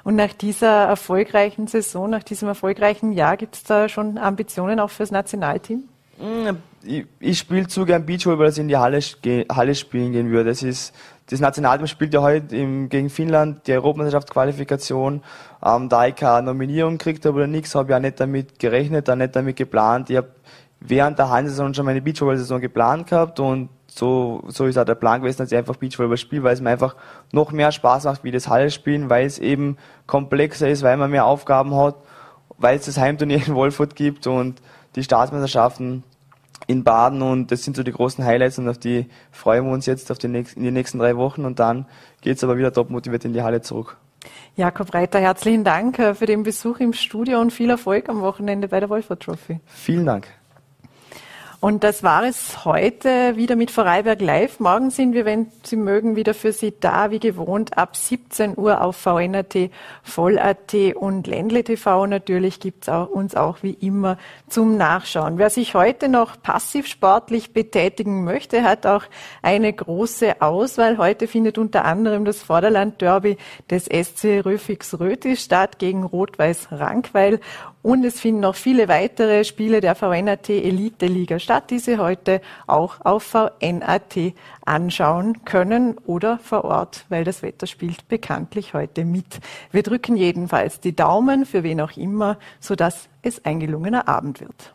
Und 0.04 0.14
nach 0.14 0.32
dieser 0.32 0.84
erfolgreichen 0.84 1.66
Saison, 1.66 2.08
nach 2.08 2.22
diesem 2.22 2.46
erfolgreichen 2.46 3.10
Jahr, 3.10 3.36
gibt 3.36 3.56
es 3.56 3.64
da 3.64 3.88
schon 3.88 4.16
Ambitionen 4.16 4.78
auch 4.78 4.90
fürs 4.90 5.10
Nationalteam? 5.10 5.88
Hm, 6.20 6.56
ich, 6.82 7.06
ich 7.20 7.38
spiele 7.38 7.66
zu 7.66 7.84
gern 7.84 8.06
Beachvolleyball, 8.06 8.46
dass 8.46 8.56
ich 8.56 8.62
in 8.62 8.68
die 8.68 8.76
Halle, 8.76 9.00
Halle 9.00 9.74
spielen 9.74 10.12
gehen 10.12 10.30
würde. 10.30 10.50
Das 10.50 10.62
ist, 10.62 10.94
das 11.26 11.40
Nationalteam 11.40 11.86
spielt 11.86 12.14
ja 12.14 12.22
heute 12.22 12.56
im, 12.56 12.88
gegen 12.88 13.10
Finnland 13.10 13.66
die 13.66 13.72
Europameisterschaftsqualifikation. 13.72 15.22
Ähm, 15.64 15.88
da 15.88 16.06
ich 16.06 16.14
keine 16.14 16.46
Nominierung 16.46 16.98
gekriegt 16.98 17.24
habe 17.26 17.36
oder 17.36 17.46
nichts, 17.46 17.74
habe 17.74 17.90
ich 17.90 17.96
auch 17.96 18.00
nicht 18.00 18.20
damit 18.20 18.58
gerechnet, 18.58 19.10
auch 19.10 19.16
nicht 19.16 19.36
damit 19.36 19.56
geplant. 19.56 20.10
Ich 20.10 20.16
habe 20.16 20.28
während 20.80 21.18
der 21.18 21.30
Handsaison 21.30 21.74
schon 21.74 21.84
meine 21.84 22.00
Beachvolleyball-Saison 22.00 22.60
geplant 22.60 23.08
gehabt 23.08 23.40
und 23.40 23.68
so, 23.88 24.44
so 24.46 24.66
ist 24.66 24.78
auch 24.78 24.84
der 24.84 24.94
Plan 24.94 25.20
gewesen, 25.20 25.38
dass 25.38 25.50
ich 25.50 25.58
einfach 25.58 25.76
Beachvolleyball 25.76 26.16
spiele, 26.16 26.42
weil 26.44 26.54
es 26.54 26.60
mir 26.60 26.70
einfach 26.70 26.94
noch 27.32 27.50
mehr 27.50 27.72
Spaß 27.72 28.04
macht 28.04 28.22
wie 28.22 28.30
das 28.30 28.48
Halle 28.48 28.70
spielen, 28.70 29.10
weil 29.10 29.26
es 29.26 29.38
eben 29.38 29.76
komplexer 30.06 30.68
ist, 30.68 30.82
weil 30.82 30.96
man 30.96 31.10
mehr 31.10 31.24
Aufgaben 31.24 31.74
hat, 31.74 31.96
weil 32.58 32.76
es 32.76 32.86
das 32.86 32.98
Heimturnier 32.98 33.46
in 33.46 33.54
Wolfurt 33.54 33.96
gibt 33.96 34.26
und 34.26 34.62
die 34.94 35.02
Staatsmeisterschaften 35.02 36.04
in 36.66 36.84
Baden 36.84 37.22
und 37.22 37.50
das 37.50 37.62
sind 37.62 37.76
so 37.76 37.82
die 37.82 37.92
großen 37.92 38.24
Highlights 38.24 38.58
und 38.58 38.68
auf 38.68 38.78
die 38.78 39.06
freuen 39.30 39.64
wir 39.64 39.72
uns 39.72 39.86
jetzt 39.86 40.10
auf 40.10 40.18
die 40.18 40.28
nächsten, 40.28 40.60
in 40.60 40.64
die 40.64 40.70
nächsten 40.70 40.98
drei 40.98 41.16
Wochen 41.16 41.44
und 41.44 41.58
dann 41.58 41.86
geht's 42.20 42.44
aber 42.44 42.58
wieder 42.58 42.72
top 42.72 42.90
motiviert 42.90 43.24
in 43.24 43.32
die 43.32 43.42
Halle 43.42 43.62
zurück. 43.62 43.96
Jakob 44.56 44.92
Reiter, 44.92 45.20
herzlichen 45.20 45.64
Dank 45.64 45.98
äh, 45.98 46.14
für 46.14 46.26
den 46.26 46.42
Besuch 46.42 46.80
im 46.80 46.92
Studio 46.92 47.40
und 47.40 47.52
viel 47.52 47.70
Erfolg 47.70 48.08
am 48.08 48.20
Wochenende 48.20 48.68
bei 48.68 48.80
der 48.80 48.90
Wolfer 48.90 49.18
Trophy. 49.18 49.60
Vielen 49.66 50.04
Dank. 50.04 50.26
Und 51.60 51.82
das 51.82 52.04
war 52.04 52.22
es 52.22 52.64
heute 52.64 53.36
wieder 53.36 53.56
mit 53.56 53.72
Vorarlberg 53.72 54.20
Live. 54.20 54.60
Morgen 54.60 54.90
sind 54.90 55.12
wir, 55.12 55.24
wenn 55.24 55.48
Sie 55.64 55.74
mögen, 55.74 56.14
wieder 56.14 56.32
für 56.32 56.52
Sie 56.52 56.72
da, 56.78 57.10
wie 57.10 57.18
gewohnt, 57.18 57.76
ab 57.76 57.96
17 57.96 58.56
Uhr 58.56 58.80
auf 58.80 58.94
VNAT, 58.94 59.70
Voll.at 60.04 60.72
und 60.94 61.26
Ländle 61.26 61.64
TV. 61.64 62.06
Natürlich 62.06 62.60
gibt's 62.60 62.88
auch, 62.88 63.08
uns 63.08 63.34
auch 63.34 63.64
wie 63.64 63.72
immer 63.72 64.18
zum 64.48 64.76
Nachschauen. 64.76 65.38
Wer 65.38 65.50
sich 65.50 65.74
heute 65.74 66.08
noch 66.08 66.40
passiv 66.40 66.86
sportlich 66.86 67.52
betätigen 67.52 68.22
möchte, 68.22 68.62
hat 68.62 68.86
auch 68.86 69.02
eine 69.42 69.72
große 69.72 70.40
Auswahl. 70.40 70.96
Heute 70.96 71.26
findet 71.26 71.58
unter 71.58 71.84
anderem 71.84 72.24
das 72.24 72.40
Vorderland-Derby 72.40 73.36
des 73.68 73.86
SC 73.86 74.44
Röfix 74.44 75.00
Rötis 75.00 75.42
statt 75.42 75.80
gegen 75.80 76.04
Rot-Weiß 76.04 76.68
Rankweil. 76.70 77.40
Und 77.82 78.04
es 78.04 78.20
finden 78.20 78.40
noch 78.40 78.56
viele 78.56 78.88
weitere 78.88 79.44
Spiele 79.44 79.80
der 79.80 79.94
VNAT 79.94 80.48
Elite 80.50 81.06
Liga 81.06 81.38
statt, 81.38 81.70
die 81.70 81.78
Sie 81.78 81.98
heute 81.98 82.40
auch 82.66 83.00
auf 83.04 83.22
VNAT 83.22 84.34
anschauen 84.64 85.44
können 85.44 85.96
oder 86.04 86.38
vor 86.38 86.64
Ort, 86.64 87.06
weil 87.08 87.24
das 87.24 87.42
Wetter 87.42 87.66
spielt 87.66 88.08
bekanntlich 88.08 88.74
heute 88.74 89.04
mit. 89.04 89.38
Wir 89.70 89.82
drücken 89.82 90.16
jedenfalls 90.16 90.80
die 90.80 90.96
Daumen 90.96 91.46
für 91.46 91.62
wen 91.62 91.80
auch 91.80 91.96
immer, 91.96 92.38
sodass 92.58 93.08
es 93.22 93.44
ein 93.44 93.60
gelungener 93.60 94.08
Abend 94.08 94.40
wird. 94.40 94.74